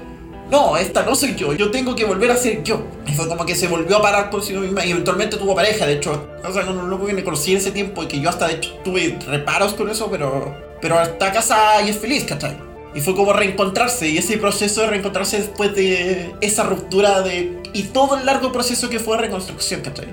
No, 0.50 0.78
esta 0.78 1.04
no 1.04 1.14
soy 1.14 1.36
yo, 1.36 1.54
yo 1.54 1.72
tengo 1.72 1.94
que 1.94 2.06
volver 2.06 2.32
a 2.32 2.38
ser 2.38 2.64
yo. 2.64 2.82
Y 3.06 3.14
fue 3.14 3.28
como 3.28 3.46
que 3.46 3.54
se 3.54 3.68
volvió 3.68 3.98
a 3.98 4.02
parar 4.02 4.30
por 4.30 4.44
sí 4.44 4.54
misma 4.54 4.86
y 4.86 4.92
eventualmente 4.92 5.36
tuvo 5.36 5.54
pareja, 5.54 5.86
de 5.86 5.94
hecho, 5.94 6.28
o 6.44 6.54
sea, 6.54 6.66
con 6.66 6.78
un 6.78 6.90
loco 6.90 7.06
que 7.06 7.14
me 7.14 7.24
conocí 7.24 7.52
en 7.52 7.58
ese 7.58 7.72
tiempo 7.72 8.04
y 8.04 8.08
que 8.08 8.22
yo 8.22 8.30
hasta 8.30 8.48
de 8.48 8.56
hecho 8.56 8.74
tuve 8.84 9.20
reparos 9.28 9.74
con 9.74 9.90
eso, 9.90 10.10
pero, 10.10 10.56
pero 10.82 11.02
está 11.02 11.34
casada 11.34 11.82
y 11.82 11.90
es 11.90 11.98
feliz, 11.98 12.24
¿cachai? 12.24 12.58
Y 12.96 13.02
fue 13.02 13.14
como 13.14 13.34
reencontrarse 13.34 14.08
y 14.08 14.18
ese 14.18 14.38
proceso 14.38 14.82
de 14.82 14.88
reencontrarse 14.88 15.38
después 15.40 15.76
de 15.76 16.34
esa 16.40 16.64
ruptura 16.64 17.22
de... 17.22 17.62
y 17.74 17.84
todo 17.84 18.18
el 18.18 18.26
largo 18.26 18.54
proceso 18.54 18.90
que 18.90 19.00
fue 19.00 19.18
reconstrucción, 19.18 19.82
¿cachai? 19.82 20.08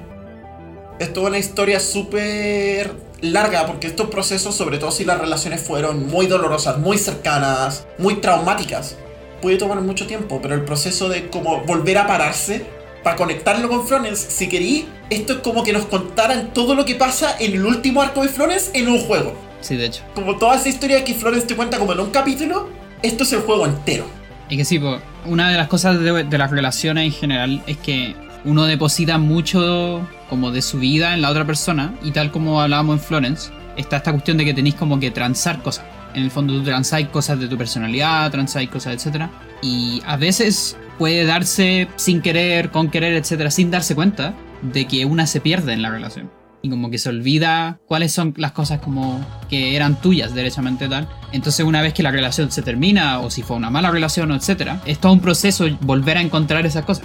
Es 0.98 1.12
toda 1.12 1.28
una 1.28 1.38
historia 1.38 1.78
súper 1.78 2.92
larga 3.20 3.66
porque 3.66 3.86
estos 3.86 4.10
procesos, 4.10 4.54
sobre 4.54 4.78
todo 4.78 4.90
si 4.90 5.04
las 5.04 5.20
relaciones 5.20 5.62
fueron 5.62 6.08
muy 6.08 6.26
dolorosas, 6.26 6.78
muy 6.78 6.98
cercanas, 6.98 7.86
muy 7.98 8.16
traumáticas, 8.16 8.96
puede 9.44 9.58
tomar 9.58 9.78
mucho 9.82 10.06
tiempo, 10.06 10.40
pero 10.40 10.54
el 10.54 10.62
proceso 10.62 11.10
de 11.10 11.28
como 11.28 11.60
volver 11.64 11.98
a 11.98 12.06
pararse 12.06 12.64
para 13.02 13.14
conectarlo 13.14 13.68
con 13.68 13.86
Florence, 13.86 14.30
si 14.30 14.48
querí, 14.48 14.86
esto 15.10 15.34
es 15.34 15.38
como 15.40 15.62
que 15.62 15.74
nos 15.74 15.84
contaran 15.84 16.54
todo 16.54 16.74
lo 16.74 16.86
que 16.86 16.94
pasa 16.94 17.36
en 17.38 17.52
el 17.52 17.66
último 17.66 18.00
arco 18.00 18.22
de 18.22 18.30
Florence 18.30 18.70
en 18.72 18.88
un 18.88 19.00
juego. 19.00 19.34
Sí, 19.60 19.76
de 19.76 19.84
hecho. 19.84 20.02
Como 20.14 20.38
toda 20.38 20.56
esa 20.56 20.70
historia 20.70 21.04
que 21.04 21.12
Florence 21.12 21.46
te 21.46 21.56
cuenta 21.56 21.78
como 21.78 21.92
en 21.92 22.00
un 22.00 22.10
capítulo, 22.10 22.70
esto 23.02 23.24
es 23.24 23.34
el 23.34 23.40
juego 23.40 23.66
entero. 23.66 24.06
Y 24.48 24.56
que 24.56 24.64
sí, 24.64 24.78
po, 24.78 24.98
una 25.26 25.50
de 25.50 25.58
las 25.58 25.68
cosas 25.68 26.00
de, 26.00 26.24
de 26.24 26.38
las 26.38 26.50
relaciones 26.50 27.04
en 27.04 27.12
general 27.12 27.62
es 27.66 27.76
que 27.76 28.16
uno 28.46 28.64
deposita 28.64 29.18
mucho 29.18 30.08
como 30.30 30.52
de 30.52 30.62
su 30.62 30.78
vida 30.78 31.12
en 31.12 31.20
la 31.20 31.28
otra 31.28 31.44
persona 31.44 31.92
y 32.02 32.12
tal 32.12 32.30
como 32.30 32.62
hablábamos 32.62 32.98
en 32.98 33.04
Florence, 33.04 33.50
está 33.76 33.98
esta 33.98 34.10
cuestión 34.10 34.38
de 34.38 34.46
que 34.46 34.54
tenéis 34.54 34.76
como 34.76 34.98
que 34.98 35.10
transar 35.10 35.60
cosas. 35.60 35.84
En 36.14 36.22
el 36.22 36.30
fondo 36.30 36.54
tú 36.54 36.62
transáis 36.62 37.08
cosas 37.08 37.40
de 37.40 37.48
tu 37.48 37.58
personalidad, 37.58 38.30
transáis 38.30 38.70
cosas, 38.70 39.04
etc. 39.04 39.26
Y 39.62 40.00
a 40.06 40.16
veces 40.16 40.76
puede 40.98 41.24
darse 41.24 41.88
sin 41.96 42.22
querer, 42.22 42.70
con 42.70 42.88
querer, 42.88 43.14
etc. 43.14 43.50
sin 43.50 43.70
darse 43.70 43.94
cuenta 43.94 44.34
de 44.62 44.86
que 44.86 45.04
una 45.04 45.26
se 45.26 45.40
pierde 45.40 45.72
en 45.72 45.82
la 45.82 45.90
relación. 45.90 46.30
Y 46.62 46.70
como 46.70 46.88
que 46.88 46.96
se 46.96 47.10
olvida 47.10 47.78
cuáles 47.86 48.12
son 48.12 48.32
las 48.38 48.52
cosas 48.52 48.80
como 48.80 49.20
que 49.50 49.76
eran 49.76 50.00
tuyas 50.00 50.34
derechamente 50.34 50.88
tal. 50.88 51.08
Entonces 51.32 51.66
una 51.66 51.82
vez 51.82 51.92
que 51.92 52.02
la 52.02 52.10
relación 52.10 52.50
se 52.50 52.62
termina 52.62 53.20
o 53.20 53.28
si 53.28 53.42
fue 53.42 53.56
una 53.56 53.68
mala 53.68 53.90
relación 53.90 54.30
o 54.30 54.34
etcétera, 54.34 54.80
es 54.86 54.98
todo 54.98 55.12
un 55.12 55.20
proceso 55.20 55.66
volver 55.82 56.16
a 56.16 56.22
encontrar 56.22 56.64
esas 56.64 56.84
cosas. 56.84 57.04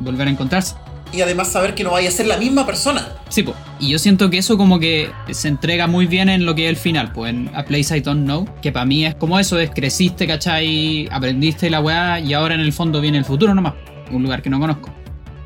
Volver 0.00 0.28
a 0.28 0.30
encontrarse. 0.30 0.74
Y 1.12 1.20
además 1.22 1.50
saber 1.50 1.74
que 1.74 1.84
no 1.84 1.92
vaya 1.92 2.08
a 2.08 2.12
ser 2.12 2.26
la 2.26 2.36
misma 2.36 2.66
persona. 2.66 3.08
Sí, 3.28 3.42
pues. 3.42 3.56
Y 3.80 3.88
yo 3.90 3.98
siento 3.98 4.28
que 4.30 4.38
eso 4.38 4.58
como 4.58 4.78
que 4.78 5.10
se 5.30 5.48
entrega 5.48 5.86
muy 5.86 6.06
bien 6.06 6.28
en 6.28 6.44
lo 6.44 6.54
que 6.54 6.64
es 6.64 6.70
el 6.70 6.76
final, 6.76 7.12
pues 7.12 7.30
en 7.30 7.50
A 7.54 7.64
Place 7.64 7.96
I 7.96 8.00
Don't 8.00 8.24
Know, 8.24 8.46
que 8.60 8.72
para 8.72 8.84
mí 8.84 9.06
es 9.06 9.14
como 9.14 9.38
eso, 9.38 9.58
es 9.58 9.70
creciste, 9.70 10.26
¿cachai? 10.26 11.08
Aprendiste 11.10 11.70
la 11.70 11.80
weá 11.80 12.20
y 12.20 12.34
ahora 12.34 12.54
en 12.54 12.60
el 12.60 12.72
fondo 12.72 13.00
viene 13.00 13.18
el 13.18 13.24
futuro 13.24 13.54
nomás, 13.54 13.74
un 14.10 14.22
lugar 14.22 14.42
que 14.42 14.50
no 14.50 14.58
conozco. 14.58 14.90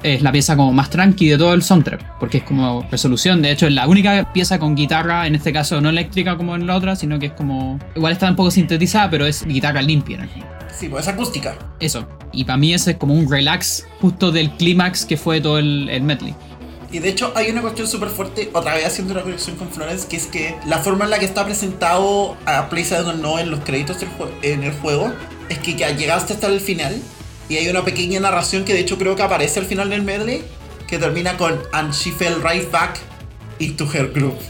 Es 0.02 0.20
la 0.20 0.32
pieza 0.32 0.56
como 0.56 0.72
más 0.72 0.90
tranqui 0.90 1.28
de 1.28 1.38
todo 1.38 1.54
el 1.54 1.62
soundtrack, 1.62 2.18
porque 2.18 2.38
es 2.38 2.44
como 2.44 2.84
resolución, 2.90 3.40
de 3.40 3.52
hecho 3.52 3.68
es 3.68 3.72
la 3.72 3.86
única 3.86 4.32
pieza 4.32 4.58
con 4.58 4.74
guitarra, 4.74 5.28
en 5.28 5.36
este 5.36 5.52
caso 5.52 5.80
no 5.80 5.90
eléctrica 5.90 6.36
como 6.36 6.56
en 6.56 6.66
la 6.66 6.74
otra, 6.74 6.96
sino 6.96 7.20
que 7.20 7.26
es 7.26 7.32
como... 7.32 7.78
Igual 7.94 8.12
está 8.12 8.28
un 8.28 8.34
poco 8.34 8.50
sintetizada, 8.50 9.08
pero 9.10 9.26
es 9.26 9.46
guitarra 9.46 9.80
limpia 9.80 10.16
en 10.16 10.22
el. 10.22 10.51
Sí, 10.78 10.88
pues 10.88 11.06
es 11.06 11.12
acústica. 11.12 11.56
Eso. 11.80 12.06
Y 12.32 12.44
para 12.44 12.56
mí 12.56 12.72
ese 12.72 12.92
es 12.92 12.96
como 12.96 13.14
un 13.14 13.30
relax 13.30 13.86
justo 14.00 14.32
del 14.32 14.50
clímax 14.52 15.04
que 15.04 15.16
fue 15.16 15.40
todo 15.40 15.58
el, 15.58 15.88
el 15.88 16.02
medley. 16.02 16.34
Y 16.90 16.98
de 16.98 17.08
hecho 17.08 17.32
hay 17.34 17.50
una 17.50 17.62
cuestión 17.62 17.88
súper 17.88 18.10
fuerte, 18.10 18.50
otra 18.52 18.74
vez 18.74 18.84
haciendo 18.84 19.14
una 19.14 19.22
conexión 19.22 19.56
con 19.56 19.70
Florence, 19.70 20.06
que 20.08 20.16
es 20.16 20.26
que 20.26 20.54
la 20.66 20.78
forma 20.78 21.04
en 21.04 21.10
la 21.10 21.18
que 21.18 21.24
está 21.24 21.44
presentado 21.44 22.36
a 22.44 22.68
Place 22.68 22.94
I 22.94 23.02
Don't 23.02 23.20
Know 23.20 23.38
en 23.38 23.50
los 23.50 23.60
créditos 23.60 23.98
del 23.98 24.10
en 24.42 24.62
el 24.62 24.72
juego 24.72 25.10
es 25.48 25.58
que 25.58 25.74
ya 25.74 25.90
llegaste 25.90 26.34
hasta 26.34 26.48
el 26.48 26.60
final 26.60 27.00
y 27.48 27.56
hay 27.56 27.68
una 27.68 27.82
pequeña 27.82 28.20
narración 28.20 28.64
que 28.64 28.74
de 28.74 28.80
hecho 28.80 28.98
creo 28.98 29.16
que 29.16 29.22
aparece 29.22 29.60
al 29.60 29.66
final 29.66 29.88
del 29.88 30.02
medley 30.02 30.42
que 30.86 30.98
termina 30.98 31.38
con 31.38 31.58
And 31.72 31.94
she 31.94 32.12
fell 32.12 32.34
right 32.42 32.70
back 32.70 32.98
into 33.58 33.86
her 33.90 34.12
groove. 34.12 34.40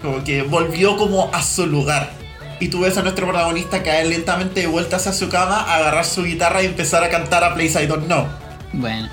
Como 0.00 0.24
que 0.24 0.42
volvió 0.42 0.96
como 0.96 1.30
a 1.34 1.42
su 1.42 1.66
lugar. 1.66 2.21
Y 2.62 2.68
tú 2.68 2.82
ves 2.82 2.96
a 2.96 3.02
nuestro 3.02 3.26
protagonista 3.26 3.82
caer 3.82 4.06
lentamente 4.06 4.60
de 4.60 4.68
vuelta 4.68 4.94
hacia 4.94 5.12
su 5.12 5.28
cama, 5.28 5.62
agarrar 5.62 6.04
su 6.04 6.22
guitarra 6.22 6.62
y 6.62 6.66
empezar 6.66 7.02
a 7.02 7.08
cantar 7.08 7.42
a 7.42 7.54
Place 7.54 7.82
I 7.82 7.88
Don't 7.88 8.04
Know. 8.04 8.24
Bueno. 8.72 9.10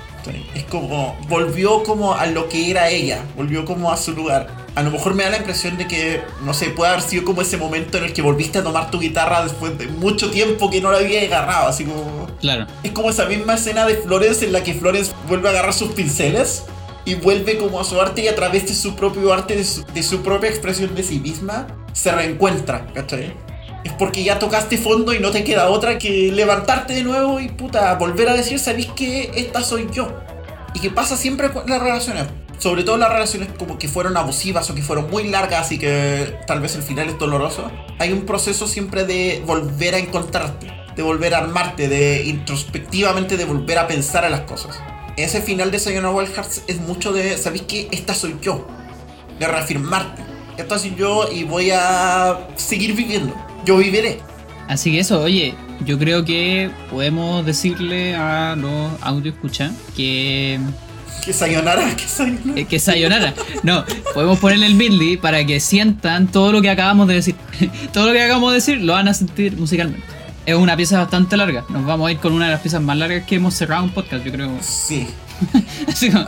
Es 0.54 0.62
como, 0.66 1.18
volvió 1.28 1.82
como 1.82 2.14
a 2.14 2.26
lo 2.26 2.48
que 2.48 2.70
era 2.70 2.90
ella, 2.90 3.24
volvió 3.36 3.64
como 3.64 3.90
a 3.90 3.96
su 3.96 4.12
lugar. 4.12 4.46
A 4.76 4.84
lo 4.84 4.92
mejor 4.92 5.14
me 5.14 5.24
da 5.24 5.30
la 5.30 5.38
impresión 5.38 5.76
de 5.78 5.88
que, 5.88 6.22
no 6.44 6.54
sé, 6.54 6.66
puede 6.70 6.92
haber 6.92 7.02
sido 7.02 7.24
como 7.24 7.42
ese 7.42 7.56
momento 7.56 7.98
en 7.98 8.04
el 8.04 8.12
que 8.12 8.22
volviste 8.22 8.58
a 8.58 8.62
tomar 8.62 8.92
tu 8.92 9.00
guitarra 9.00 9.42
después 9.42 9.76
de 9.76 9.88
mucho 9.88 10.30
tiempo 10.30 10.70
que 10.70 10.80
no 10.80 10.92
la 10.92 10.98
había 10.98 11.20
agarrado, 11.22 11.66
así 11.66 11.84
como... 11.84 12.28
Claro. 12.38 12.68
Es 12.84 12.92
como 12.92 13.10
esa 13.10 13.24
misma 13.24 13.54
escena 13.54 13.84
de 13.84 13.96
Florence 13.96 14.44
en 14.44 14.52
la 14.52 14.62
que 14.62 14.74
Florence 14.74 15.10
vuelve 15.26 15.48
a 15.48 15.50
agarrar 15.50 15.74
sus 15.74 15.90
pinceles 15.90 16.66
y 17.04 17.14
vuelve 17.14 17.58
como 17.58 17.80
a 17.80 17.84
su 17.84 18.00
arte 18.00 18.22
y 18.22 18.28
a 18.28 18.36
través 18.36 18.68
de 18.68 18.74
su 18.74 18.94
propio 18.94 19.32
arte, 19.32 19.56
de 19.56 19.64
su, 19.64 19.82
de 19.82 20.04
su 20.04 20.22
propia 20.22 20.50
expresión 20.50 20.94
de 20.94 21.02
sí 21.02 21.18
misma, 21.18 21.66
se 21.92 22.12
reencuentra, 22.12 22.86
¿cachai? 22.94 23.34
Es 23.84 23.92
porque 23.92 24.22
ya 24.22 24.38
tocaste 24.38 24.76
fondo 24.76 25.14
y 25.14 25.20
no 25.20 25.30
te 25.30 25.42
queda 25.42 25.70
otra 25.70 25.98
que 25.98 26.30
levantarte 26.32 26.92
de 26.92 27.02
nuevo 27.02 27.40
y 27.40 27.48
puta, 27.48 27.94
volver 27.94 28.28
a 28.28 28.34
decir, 28.34 28.58
¿sabéis 28.58 28.88
que 28.88 29.30
esta 29.34 29.62
soy 29.62 29.88
yo? 29.92 30.12
Y 30.74 30.80
que 30.80 30.90
pasa 30.90 31.16
siempre 31.16 31.50
con 31.50 31.68
las 31.68 31.82
relaciones. 31.82 32.26
Sobre 32.58 32.82
todo 32.82 32.98
las 32.98 33.10
relaciones 33.10 33.48
como 33.58 33.78
que 33.78 33.88
fueron 33.88 34.18
abusivas 34.18 34.68
o 34.68 34.74
que 34.74 34.82
fueron 34.82 35.08
muy 35.10 35.28
largas 35.28 35.72
y 35.72 35.78
que 35.78 36.36
tal 36.46 36.60
vez 36.60 36.76
el 36.76 36.82
final 36.82 37.08
es 37.08 37.18
doloroso. 37.18 37.70
Hay 37.98 38.12
un 38.12 38.26
proceso 38.26 38.66
siempre 38.66 39.04
de 39.04 39.42
volver 39.46 39.94
a 39.94 39.98
encontrarte, 39.98 40.70
de 40.94 41.02
volver 41.02 41.34
a 41.34 41.38
armarte, 41.38 41.88
de 41.88 42.22
introspectivamente 42.24 43.38
de 43.38 43.46
volver 43.46 43.78
a 43.78 43.86
pensar 43.86 44.26
en 44.26 44.32
las 44.32 44.42
cosas. 44.42 44.78
Ese 45.16 45.40
final 45.40 45.70
de 45.70 45.78
Sayonara 45.78 46.14
Wild 46.14 46.34
Hearts 46.34 46.62
es 46.66 46.80
mucho 46.80 47.12
de, 47.12 47.38
¿sabéis 47.38 47.62
que 47.62 47.88
esta 47.92 48.14
soy 48.14 48.36
yo? 48.42 48.66
De 49.38 49.46
reafirmarte. 49.46 50.29
Esta 50.60 50.78
soy 50.78 50.94
yo 50.96 51.28
y 51.32 51.44
voy 51.44 51.70
a 51.72 52.38
seguir 52.56 52.94
viviendo. 52.94 53.34
Yo 53.64 53.76
viviré. 53.78 54.20
Así 54.68 54.92
que 54.92 55.00
eso, 55.00 55.20
oye, 55.22 55.54
yo 55.84 55.98
creo 55.98 56.24
que 56.24 56.70
podemos 56.90 57.44
decirle 57.44 58.14
a 58.14 58.54
los 58.56 58.90
audio 59.02 59.32
escucha 59.32 59.72
que, 59.96 60.60
Que 61.24 61.32
Sayonara, 61.32 61.96
que 61.96 62.04
Sayonara. 62.06 62.60
eh, 62.60 62.64
que 62.66 62.78
sayonara. 62.78 63.34
No, 63.62 63.84
podemos 64.14 64.38
ponerle 64.38 64.66
el 64.66 64.74
Bitly 64.76 65.16
para 65.16 65.44
que 65.44 65.58
sientan 65.60 66.28
todo 66.28 66.52
lo 66.52 66.62
que 66.62 66.70
acabamos 66.70 67.08
de 67.08 67.14
decir. 67.14 67.34
Todo 67.92 68.06
lo 68.06 68.12
que 68.12 68.22
acabamos 68.22 68.52
de 68.52 68.54
decir 68.56 68.78
lo 68.80 68.92
van 68.94 69.08
a 69.08 69.14
sentir 69.14 69.56
musicalmente. 69.56 70.02
Es 70.46 70.54
una 70.54 70.76
pieza 70.76 70.98
bastante 70.98 71.36
larga. 71.36 71.64
Nos 71.68 71.84
vamos 71.84 72.08
a 72.08 72.12
ir 72.12 72.18
con 72.18 72.32
una 72.32 72.46
de 72.46 72.52
las 72.52 72.60
piezas 72.60 72.80
más 72.80 72.96
largas 72.96 73.24
que 73.26 73.36
hemos 73.36 73.54
cerrado 73.54 73.84
un 73.84 73.90
podcast, 73.90 74.24
yo 74.24 74.32
creo. 74.32 74.50
Sí. 74.62 75.06
Así 75.88 76.10
como- 76.10 76.26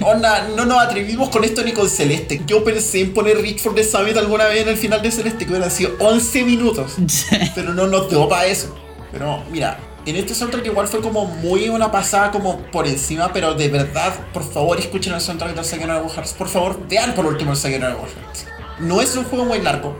Onda, 0.10 0.48
no 0.56 0.64
nos 0.66 0.82
atrevimos 0.82 1.28
con 1.28 1.44
esto 1.44 1.62
ni 1.62 1.72
con 1.72 1.88
Celeste. 1.88 2.42
Yo 2.46 2.64
pensé 2.64 3.00
en 3.02 3.12
poner 3.14 3.38
Reach 3.38 3.60
for 3.60 3.74
the 3.74 3.84
Summit 3.84 4.16
alguna 4.16 4.46
vez 4.46 4.62
en 4.62 4.68
el 4.68 4.76
final 4.76 5.02
de 5.02 5.10
Celeste, 5.10 5.44
que 5.44 5.50
hubieran 5.52 5.70
sido 5.70 5.92
11 5.98 6.44
minutos. 6.44 6.92
Pero 7.54 7.74
no 7.74 7.86
nos 7.86 8.08
dio 8.08 8.28
para 8.28 8.46
eso. 8.46 8.74
Pero 9.12 9.42
mira, 9.50 9.78
en 10.06 10.16
este 10.16 10.34
soundtrack 10.34 10.64
igual 10.66 10.88
fue 10.88 11.00
como 11.00 11.26
muy 11.26 11.68
una 11.68 11.90
pasada 11.90 12.30
como 12.30 12.58
por 12.72 12.86
encima, 12.86 13.32
pero 13.32 13.54
de 13.54 13.68
verdad, 13.68 14.14
por 14.32 14.44
favor 14.50 14.78
escuchen 14.78 15.12
el 15.12 15.20
soundtrack 15.20 15.54
del 15.54 15.64
Sayonara 15.64 16.00
Wild 16.00 16.14
Hearts. 16.14 16.32
Por 16.32 16.48
favor, 16.48 16.86
vean 16.88 17.14
por 17.14 17.26
último 17.26 17.52
el 17.52 17.58
Wild 17.58 17.84
Hearts. 17.84 18.46
No 18.78 19.02
es 19.02 19.14
un 19.16 19.24
juego 19.24 19.44
muy 19.44 19.60
largo. 19.60 19.98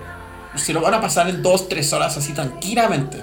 Se 0.55 0.73
lo 0.73 0.81
van 0.81 0.95
a 0.95 1.01
pasar 1.01 1.29
en 1.29 1.43
2-3 1.43 1.93
horas 1.93 2.17
así 2.17 2.33
tranquilamente. 2.33 3.19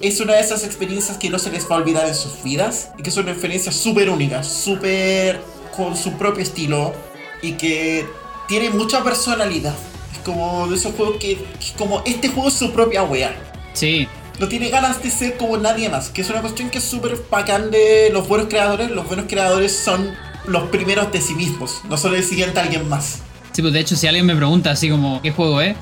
Es 0.00 0.20
una 0.20 0.34
de 0.34 0.40
esas 0.40 0.62
experiencias 0.64 1.16
que 1.16 1.30
no 1.30 1.38
se 1.38 1.50
les 1.50 1.70
va 1.70 1.76
a 1.76 1.78
olvidar 1.78 2.06
en 2.06 2.14
sus 2.14 2.42
vidas 2.42 2.90
y 2.98 3.02
que 3.02 3.10
son 3.10 3.28
experiencias 3.28 3.74
súper 3.74 4.10
únicas, 4.10 4.46
súper 4.46 5.40
con 5.74 5.96
su 5.96 6.12
propio 6.12 6.42
estilo 6.42 6.92
y 7.40 7.52
que 7.52 8.06
tiene 8.46 8.68
mucha 8.70 9.02
personalidad. 9.02 9.74
Es 10.12 10.18
como 10.18 10.68
de 10.68 10.76
esos 10.76 10.94
juegos 10.94 11.16
que, 11.16 11.36
que 11.36 11.78
como 11.78 12.02
este 12.04 12.28
juego 12.28 12.48
es 12.48 12.54
su 12.54 12.72
propia 12.72 13.04
wea. 13.04 13.34
Sí, 13.72 14.06
No 14.38 14.48
tiene 14.48 14.68
ganas 14.68 15.02
de 15.02 15.10
ser 15.10 15.38
como 15.38 15.56
nadie 15.56 15.88
más, 15.88 16.10
que 16.10 16.20
es 16.20 16.28
una 16.28 16.42
cuestión 16.42 16.68
que 16.68 16.76
es 16.78 16.84
súper 16.84 17.18
bacán 17.30 17.70
de 17.70 18.10
los 18.12 18.28
buenos 18.28 18.48
creadores. 18.48 18.90
Los 18.90 19.06
buenos 19.06 19.24
creadores 19.26 19.74
son 19.74 20.14
los 20.46 20.64
primeros 20.64 21.10
de 21.10 21.22
sí 21.22 21.34
mismos, 21.34 21.80
no 21.88 21.96
son 21.96 22.14
el 22.14 22.22
siguiente 22.22 22.60
a 22.60 22.64
alguien 22.64 22.86
más. 22.86 23.20
Sí, 23.52 23.62
pues 23.62 23.72
de 23.72 23.80
hecho, 23.80 23.96
si 23.96 24.06
alguien 24.06 24.26
me 24.26 24.36
pregunta 24.36 24.70
así 24.72 24.90
como, 24.90 25.22
¿qué 25.22 25.30
juego 25.30 25.62
es? 25.62 25.74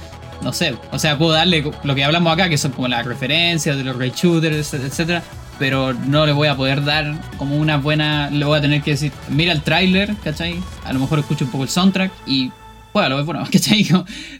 No 0.44 0.52
sé, 0.52 0.76
o 0.92 0.98
sea, 0.98 1.16
puedo 1.16 1.32
darle 1.32 1.64
lo 1.84 1.94
que 1.94 2.04
hablamos 2.04 2.30
acá, 2.30 2.50
que 2.50 2.58
son 2.58 2.72
como 2.72 2.86
las 2.86 3.06
referencias 3.06 3.78
de 3.78 3.82
los 3.82 3.96
Ray 3.96 4.12
Shooters, 4.14 4.74
etcétera, 4.74 5.22
pero 5.58 5.94
no 5.94 6.26
le 6.26 6.32
voy 6.32 6.48
a 6.48 6.56
poder 6.56 6.84
dar 6.84 7.18
como 7.38 7.56
una 7.56 7.78
buena. 7.78 8.28
Le 8.30 8.44
voy 8.44 8.58
a 8.58 8.60
tener 8.60 8.82
que 8.82 8.90
decir, 8.90 9.10
mira 9.30 9.52
el 9.52 9.62
tráiler, 9.62 10.14
¿cachai? 10.22 10.60
A 10.84 10.92
lo 10.92 10.98
mejor 11.00 11.18
escucho 11.18 11.46
un 11.46 11.50
poco 11.50 11.64
el 11.64 11.70
soundtrack 11.70 12.12
y. 12.26 12.52
Bueno, 12.92 13.18
es 13.18 13.24
bueno, 13.24 13.42
¿cachai? 13.50 13.88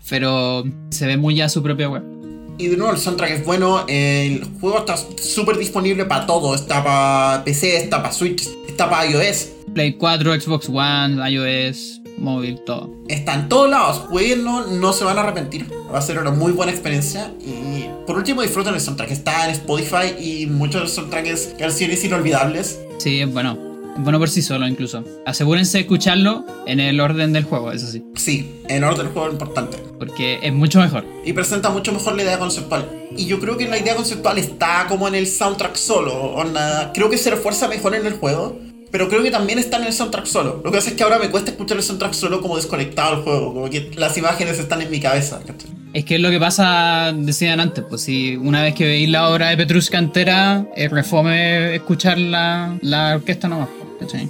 Pero 0.08 0.64
se 0.90 1.06
ve 1.06 1.16
muy 1.16 1.36
ya 1.36 1.48
su 1.48 1.62
propia 1.62 1.88
web. 1.88 2.02
Y 2.58 2.68
de 2.68 2.76
nuevo, 2.76 2.92
el 2.92 2.98
soundtrack 2.98 3.30
es 3.30 3.44
bueno. 3.44 3.84
El 3.88 4.44
juego 4.60 4.80
está 4.80 4.96
súper 4.96 5.56
disponible 5.56 6.04
para 6.04 6.26
todo. 6.26 6.54
Está 6.54 6.84
para 6.84 7.44
PC, 7.44 7.78
está 7.78 8.02
para 8.02 8.12
Switch, 8.12 8.46
está 8.68 8.90
para 8.90 9.10
iOS. 9.10 9.48
Play 9.72 9.94
4, 9.94 10.40
Xbox 10.40 10.68
One, 10.68 11.30
iOS, 11.30 12.00
móvil, 12.16 12.60
todo. 12.64 12.90
Está 13.08 13.34
en 13.34 13.48
todos 13.48 13.70
lados. 13.70 13.98
Jueguenlo, 14.08 14.66
no 14.66 14.92
se 14.92 15.04
van 15.04 15.18
a 15.18 15.22
arrepentir. 15.22 15.66
Va 15.92 15.98
a 15.98 16.02
ser 16.02 16.18
una 16.18 16.30
muy 16.30 16.52
buena 16.52 16.72
experiencia. 16.72 17.32
Y 17.40 17.86
por 18.06 18.16
último, 18.16 18.42
disfruten 18.42 18.74
el 18.74 18.80
soundtrack. 18.80 19.10
Está 19.10 19.44
en 19.46 19.50
Spotify 19.52 20.14
y 20.18 20.46
muchos 20.46 20.74
de 20.74 20.80
los 20.80 20.92
soundtracks 20.92 21.54
canciones 21.58 22.04
inolvidables. 22.04 22.80
Sí, 22.98 23.20
es 23.20 23.32
bueno. 23.32 23.74
Es 23.96 24.02
bueno 24.02 24.18
por 24.18 24.28
sí 24.28 24.42
solo 24.42 24.66
incluso. 24.66 25.04
Asegúrense 25.24 25.78
de 25.78 25.82
escucharlo 25.82 26.44
en 26.66 26.80
el 26.80 27.00
orden 27.00 27.32
del 27.32 27.44
juego, 27.44 27.70
eso 27.70 27.86
sí. 27.86 28.04
Sí, 28.16 28.60
en 28.68 28.82
orden 28.82 29.12
juego 29.12 29.30
importante. 29.30 29.76
Porque 30.00 30.40
es 30.42 30.52
mucho 30.52 30.80
mejor. 30.80 31.04
Y 31.24 31.32
presenta 31.32 31.70
mucho 31.70 31.92
mejor 31.92 32.16
la 32.16 32.24
idea 32.24 32.38
conceptual. 32.40 32.90
Y 33.16 33.26
yo 33.26 33.38
creo 33.38 33.56
que 33.56 33.68
la 33.68 33.78
idea 33.78 33.94
conceptual 33.94 34.38
está 34.38 34.86
como 34.88 35.06
en 35.06 35.14
el 35.14 35.28
soundtrack 35.28 35.76
solo. 35.76 36.34
creo 36.92 37.08
que 37.08 37.18
se 37.18 37.30
refuerza 37.30 37.68
mejor 37.68 37.94
en 37.94 38.04
el 38.06 38.14
juego. 38.14 38.58
Pero 38.94 39.08
creo 39.08 39.24
que 39.24 39.32
también 39.32 39.58
está 39.58 39.78
en 39.78 39.86
el 39.86 39.92
soundtrack 39.92 40.24
solo. 40.24 40.60
Lo 40.62 40.70
que 40.70 40.78
pasa 40.78 40.90
es 40.90 40.94
que 40.94 41.02
ahora 41.02 41.18
me 41.18 41.28
cuesta 41.28 41.50
escuchar 41.50 41.76
el 41.76 41.82
soundtrack 41.82 42.12
solo 42.12 42.40
como 42.40 42.54
desconectado 42.54 43.16
del 43.16 43.24
juego. 43.24 43.52
Como 43.52 43.68
que 43.68 43.90
las 43.96 44.16
imágenes 44.16 44.60
están 44.60 44.82
en 44.82 44.90
mi 44.92 45.00
cabeza. 45.00 45.40
Es 45.92 46.04
que 46.04 46.14
es 46.14 46.20
lo 46.20 46.30
que 46.30 46.38
pasa, 46.38 47.12
decían 47.12 47.58
antes, 47.58 47.84
pues 47.88 48.02
si 48.02 48.36
una 48.36 48.62
vez 48.62 48.72
que 48.76 48.84
veis 48.86 49.08
la 49.08 49.28
obra 49.28 49.48
de 49.48 49.56
Petrushka 49.56 49.98
entera, 49.98 50.68
es 50.76 50.92
refome 50.92 51.74
escuchar 51.74 52.18
la, 52.18 52.78
la 52.82 53.16
orquesta 53.16 53.48
nomás, 53.48 53.68
pues, 53.98 54.12
¿cachai? 54.12 54.28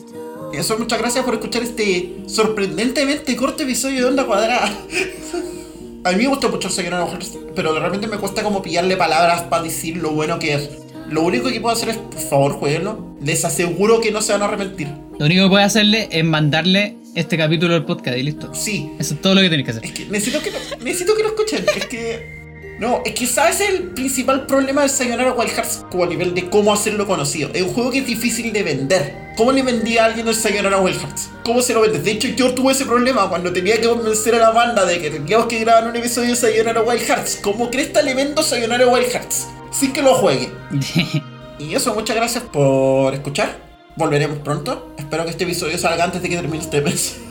Eso, 0.55 0.79
muchas 0.79 0.99
gracias 0.99 1.27
por 1.27 1.35
escuchar 1.35 1.63
este 1.63 2.23
sorprendentemente 2.27 3.37
corto 3.37 3.65
episodio 3.65 4.01
de 4.01 4.05
Onda 4.07 4.25
Cuadrada. 4.25 4.67
A 6.05 6.13
mí 6.13 6.23
me 6.23 6.29
gusta 6.29 6.49
mucho 6.49 6.69
el 6.69 6.87
Hearts, 6.87 7.37
pero 7.55 7.75
de 7.75 7.81
repente 7.81 8.07
me 8.07 8.17
cuesta 8.17 8.43
como 8.43 8.63
pillarle 8.63 8.97
palabras 8.97 9.43
para 9.43 9.63
decir 9.63 9.99
lo 9.99 10.13
bueno 10.13 10.39
que 10.39 10.55
es. 10.55 10.71
Lo 11.11 11.23
único 11.23 11.51
que 11.51 11.61
puedo 11.61 11.77
hacer 11.77 11.91
es, 11.91 11.99
por 11.99 12.19
favor, 12.19 12.53
jueguenlo. 12.53 13.14
Les 13.25 13.45
aseguro 13.45 14.01
que 14.01 14.11
no 14.11 14.21
se 14.21 14.33
van 14.33 14.43
a 14.43 14.45
arrepentir. 14.47 14.89
Lo 15.19 15.27
único 15.27 15.45
que 15.45 15.49
puedes 15.49 15.67
hacerle 15.67 16.09
es 16.11 16.25
mandarle 16.25 16.97
este 17.15 17.39
capítulo 17.39 17.75
del 17.75 17.85
podcast 17.85 18.19
y 18.19 18.23
listo. 18.23 18.51
Sí, 18.55 18.91
Eso 18.99 19.15
es 19.15 19.23
todo 19.23 19.35
lo 19.35 19.41
que 19.41 19.49
tienes 19.49 19.65
que 19.65 19.71
hacer. 19.71 19.85
Es 19.85 19.93
que 19.93 20.05
necesito 20.07 20.43
que 20.43 20.51
lo, 20.51 20.59
necesito 20.85 21.15
que 21.17 21.23
lo 21.23 21.29
escuchen. 21.29 21.65
Es 21.75 21.87
que. 21.87 22.45
No, 22.79 23.03
es 23.05 23.15
que 23.15 23.27
sabes 23.27 23.61
el 23.61 23.91
principal 23.91 24.47
problema 24.47 24.81
del 24.81 24.91
Sayonara 24.91 25.33
Wild 25.33 25.53
Hearts 25.53 25.87
como 25.91 26.05
a 26.05 26.07
nivel 26.09 26.35
de 26.35 26.51
cómo 26.51 26.73
hacerlo 26.73 27.07
conocido. 27.07 27.51
Es 27.55 27.63
un 27.63 27.69
juego 27.69 27.93
que 27.93 27.99
es 27.99 28.07
difícil 28.07 28.53
de 28.53 28.65
vender. 28.65 29.15
¿Cómo 29.37 29.53
le 29.53 29.63
vendía 29.63 30.03
a 30.03 30.07
alguien 30.07 30.27
el 30.27 30.35
Sayonara 30.35 30.81
Wild 30.81 31.01
Hearts? 31.01 31.31
¿Cómo 31.45 31.63
se 31.63 31.73
lo 31.73 31.83
vendes? 31.83 32.05
De 32.05 32.11
hecho, 32.11 32.29
yo 32.29 32.53
tuve 32.53 32.73
ese 32.73 32.85
problema 32.85 33.29
cuando 33.29 33.53
tenía 33.53 33.81
que 33.81 33.87
convencer 33.87 34.35
a 34.35 34.39
la 34.39 34.51
banda 34.51 34.85
de 34.85 35.01
que 35.01 35.11
teníamos 35.11 35.47
que 35.47 35.61
grabar 35.61 35.89
un 35.89 35.95
episodio 35.97 36.31
de 36.31 36.37
Sayonara 36.37 36.83
Wild 36.83 37.03
Hearts. 37.03 37.39
¿Cómo 37.43 37.71
cresta 37.71 38.03
le 38.03 38.15
vendo 38.15 38.43
Sayonara 38.43 38.89
Wild 38.89 39.07
Hearts? 39.07 39.47
Sin 39.71 39.93
que 39.93 40.03
lo 40.03 40.15
juegue. 40.15 40.51
Y 41.59 41.75
eso, 41.75 41.95
muchas 41.95 42.17
gracias 42.17 42.45
por 42.45 43.15
escuchar. 43.15 43.59
Volveremos 43.97 44.39
pronto. 44.39 44.95
Espero 44.99 45.25
que 45.25 45.31
este 45.31 45.45
episodio 45.45 45.79
salga 45.79 46.05
antes 46.05 46.21
de 46.23 46.29
que 46.29 46.37
termine 46.37 46.63
este 46.63 46.81
mes. 46.81 47.17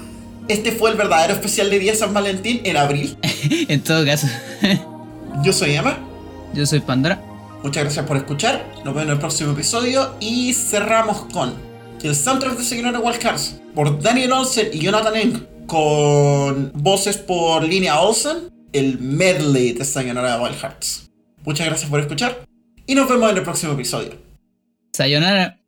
Este 0.50 0.74
fue 0.74 0.92
el 0.92 0.98
verdadero 0.98 1.32
especial 1.32 1.70
de 1.70 1.80
Día 1.80 1.96
San 1.96 2.14
Valentín 2.14 2.60
en 2.66 2.76
abril. 2.76 3.18
en 3.70 3.82
todo 3.82 4.06
caso, 4.06 4.28
Yo 5.44 5.54
soy 5.54 5.74
Emma. 5.76 5.98
yo 6.54 6.66
soy 6.66 6.82
Pandora. 6.82 7.22
Muchas 7.64 7.84
gracias 7.84 8.06
por 8.06 8.18
escuchar. 8.18 8.66
Nos 8.84 8.94
vemos 8.94 9.04
en 9.04 9.10
el 9.12 9.20
próximo 9.20 9.54
episodio. 9.54 10.16
Y 10.20 10.54
cerramos 10.54 11.28
con 11.32 11.54
el 12.04 12.14
soundtrack 12.14 12.58
de 12.58 12.64
Sayonara 12.66 13.00
Wild 13.00 13.22
Hearts 13.22 13.56
por 13.74 14.02
Daniel 14.02 14.34
Olsen 14.34 14.68
y 14.74 14.80
Jonathan 14.80 15.16
Eng. 15.16 15.48
Con 15.66 16.74
voces 16.76 17.16
por 17.16 17.64
Línea 17.64 18.02
Olsen. 18.02 18.50
El 18.74 19.00
medley 19.00 19.72
de 19.72 19.86
Sayonara 19.86 20.42
Wild 20.42 20.58
Hearts. 20.60 21.10
Muchas 21.46 21.68
gracias 21.68 21.90
por 21.90 22.02
escuchar. 22.02 22.38
Y 22.86 22.96
nos 22.96 23.08
vemos 23.08 23.32
en 23.32 23.38
el 23.38 23.44
próximo 23.44 23.74
episodio. 23.74 24.12
Sayonara. 24.94 25.63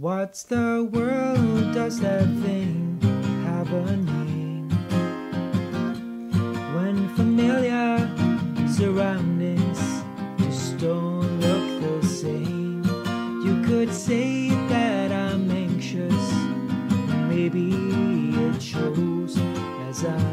What's 0.00 0.44
the 0.44 0.88
world? 0.90 1.74
Does 1.74 2.00
that 2.00 2.24
thing 2.40 2.98
have 3.44 3.70
a 3.70 3.96
name? 3.98 4.70
When 6.74 7.14
familiar 7.16 8.08
surroundings 8.72 9.78
just 10.38 10.78
don't 10.78 11.40
look 11.40 12.00
the 12.00 12.06
same, 12.08 12.82
you 13.44 13.62
could 13.62 13.92
say 13.92 14.48
that 14.70 15.12
I'm 15.12 15.50
anxious. 15.50 16.32
Maybe 17.28 17.74
it 18.46 18.62
shows 18.62 19.36
as 19.86 20.06
I. 20.06 20.29